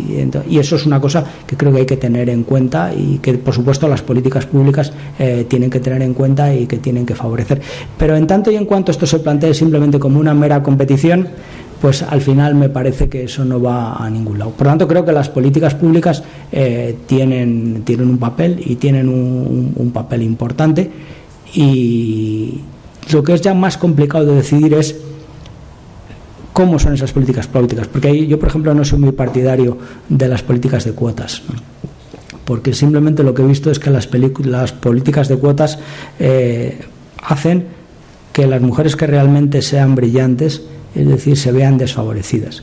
eso 0.60 0.76
es 0.76 0.86
una 0.86 1.00
cosa 1.00 1.24
que 1.44 1.56
creo 1.56 1.72
que 1.72 1.78
hay 1.78 1.86
que 1.86 1.96
tener 1.96 2.28
en 2.28 2.44
cuenta 2.44 2.92
y 2.94 3.18
que 3.18 3.34
por 3.34 3.52
supuesto 3.52 3.88
las 3.88 4.02
políticas 4.02 4.46
públicas 4.46 4.92
eh, 5.18 5.44
tienen 5.48 5.70
que 5.70 5.80
tener 5.80 6.02
en 6.02 6.14
cuenta 6.14 6.54
y 6.54 6.66
que 6.66 6.78
tienen 6.78 7.04
que 7.04 7.16
favorecer. 7.16 7.60
Pero 7.98 8.14
en 8.14 8.28
tanto 8.28 8.52
y 8.52 8.56
en 8.56 8.64
cuanto 8.64 8.92
esto 8.92 9.06
se 9.06 9.18
plantee 9.18 9.54
simplemente 9.54 9.98
como 9.98 10.20
una 10.20 10.34
mera 10.34 10.62
competición, 10.62 11.26
pues 11.80 12.02
al 12.02 12.20
final 12.20 12.54
me 12.54 12.68
parece 12.68 13.08
que 13.08 13.24
eso 13.24 13.44
no 13.44 13.60
va 13.60 13.94
a 13.94 14.10
ningún 14.10 14.38
lado. 14.38 14.50
Por 14.50 14.66
lo 14.66 14.70
tanto, 14.72 14.88
creo 14.88 15.04
que 15.04 15.12
las 15.12 15.28
políticas 15.28 15.74
públicas 15.74 16.22
eh, 16.52 16.96
tienen, 17.06 17.82
tienen 17.84 18.08
un 18.08 18.18
papel 18.18 18.62
y 18.64 18.76
tienen 18.76 19.08
un, 19.08 19.90
papel 19.92 20.22
importante 20.22 20.90
y 21.54 22.60
lo 23.10 23.22
que 23.24 23.34
es 23.34 23.40
ya 23.40 23.54
más 23.54 23.76
complicado 23.76 24.26
de 24.26 24.36
decidir 24.36 24.74
es 24.74 24.96
cómo 26.52 26.78
son 26.78 26.94
esas 26.94 27.12
políticas 27.12 27.46
públicas, 27.46 27.88
porque 27.88 28.26
yo, 28.26 28.38
por 28.38 28.48
ejemplo, 28.48 28.74
no 28.74 28.84
soy 28.84 28.98
muy 28.98 29.12
partidario 29.12 29.78
de 30.08 30.28
las 30.28 30.42
políticas 30.42 30.84
de 30.84 30.92
cuotas. 30.92 31.42
Porque 32.44 32.72
simplemente 32.74 33.22
lo 33.22 33.32
que 33.32 33.42
he 33.42 33.46
visto 33.46 33.70
es 33.70 33.78
que 33.78 33.90
las, 33.90 34.08
las 34.44 34.72
políticas 34.72 35.28
de 35.28 35.36
cuotas 35.36 35.78
eh, 36.18 36.80
hacen 37.22 37.66
que 38.32 38.46
las 38.46 38.60
mujeres 38.60 38.96
que 38.96 39.06
realmente 39.06 39.62
sean 39.62 39.94
brillantes 39.94 40.62
es 40.94 41.08
decir, 41.08 41.36
se 41.36 41.52
vean 41.52 41.78
desfavorecidas. 41.78 42.62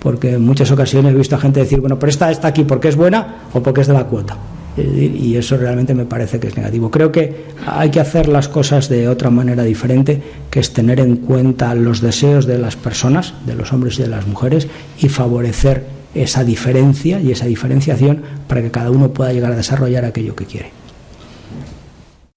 Porque 0.00 0.32
en 0.32 0.42
muchas 0.42 0.70
ocasiones 0.70 1.14
he 1.14 1.16
visto 1.16 1.36
a 1.36 1.38
gente 1.38 1.60
decir, 1.60 1.80
bueno, 1.80 1.98
pero 1.98 2.10
esta 2.10 2.30
está 2.30 2.48
aquí 2.48 2.64
porque 2.64 2.88
es 2.88 2.96
buena 2.96 3.42
o 3.52 3.62
porque 3.62 3.82
es 3.82 3.86
de 3.86 3.92
la 3.94 4.04
cuota. 4.04 4.36
Y 4.76 5.36
eso 5.36 5.58
realmente 5.58 5.94
me 5.94 6.06
parece 6.06 6.40
que 6.40 6.48
es 6.48 6.56
negativo. 6.56 6.90
Creo 6.90 7.12
que 7.12 7.44
hay 7.66 7.90
que 7.90 8.00
hacer 8.00 8.26
las 8.26 8.48
cosas 8.48 8.88
de 8.88 9.06
otra 9.06 9.28
manera 9.28 9.64
diferente, 9.64 10.20
que 10.50 10.60
es 10.60 10.72
tener 10.72 10.98
en 10.98 11.16
cuenta 11.16 11.74
los 11.74 12.00
deseos 12.00 12.46
de 12.46 12.58
las 12.58 12.76
personas, 12.76 13.34
de 13.46 13.54
los 13.54 13.72
hombres 13.72 13.98
y 13.98 14.02
de 14.02 14.08
las 14.08 14.26
mujeres, 14.26 14.68
y 14.98 15.08
favorecer 15.08 15.84
esa 16.14 16.42
diferencia 16.42 17.20
y 17.20 17.32
esa 17.32 17.46
diferenciación 17.46 18.22
para 18.48 18.62
que 18.62 18.70
cada 18.70 18.90
uno 18.90 19.12
pueda 19.12 19.32
llegar 19.32 19.52
a 19.52 19.56
desarrollar 19.56 20.04
aquello 20.04 20.34
que 20.34 20.46
quiere. 20.46 20.81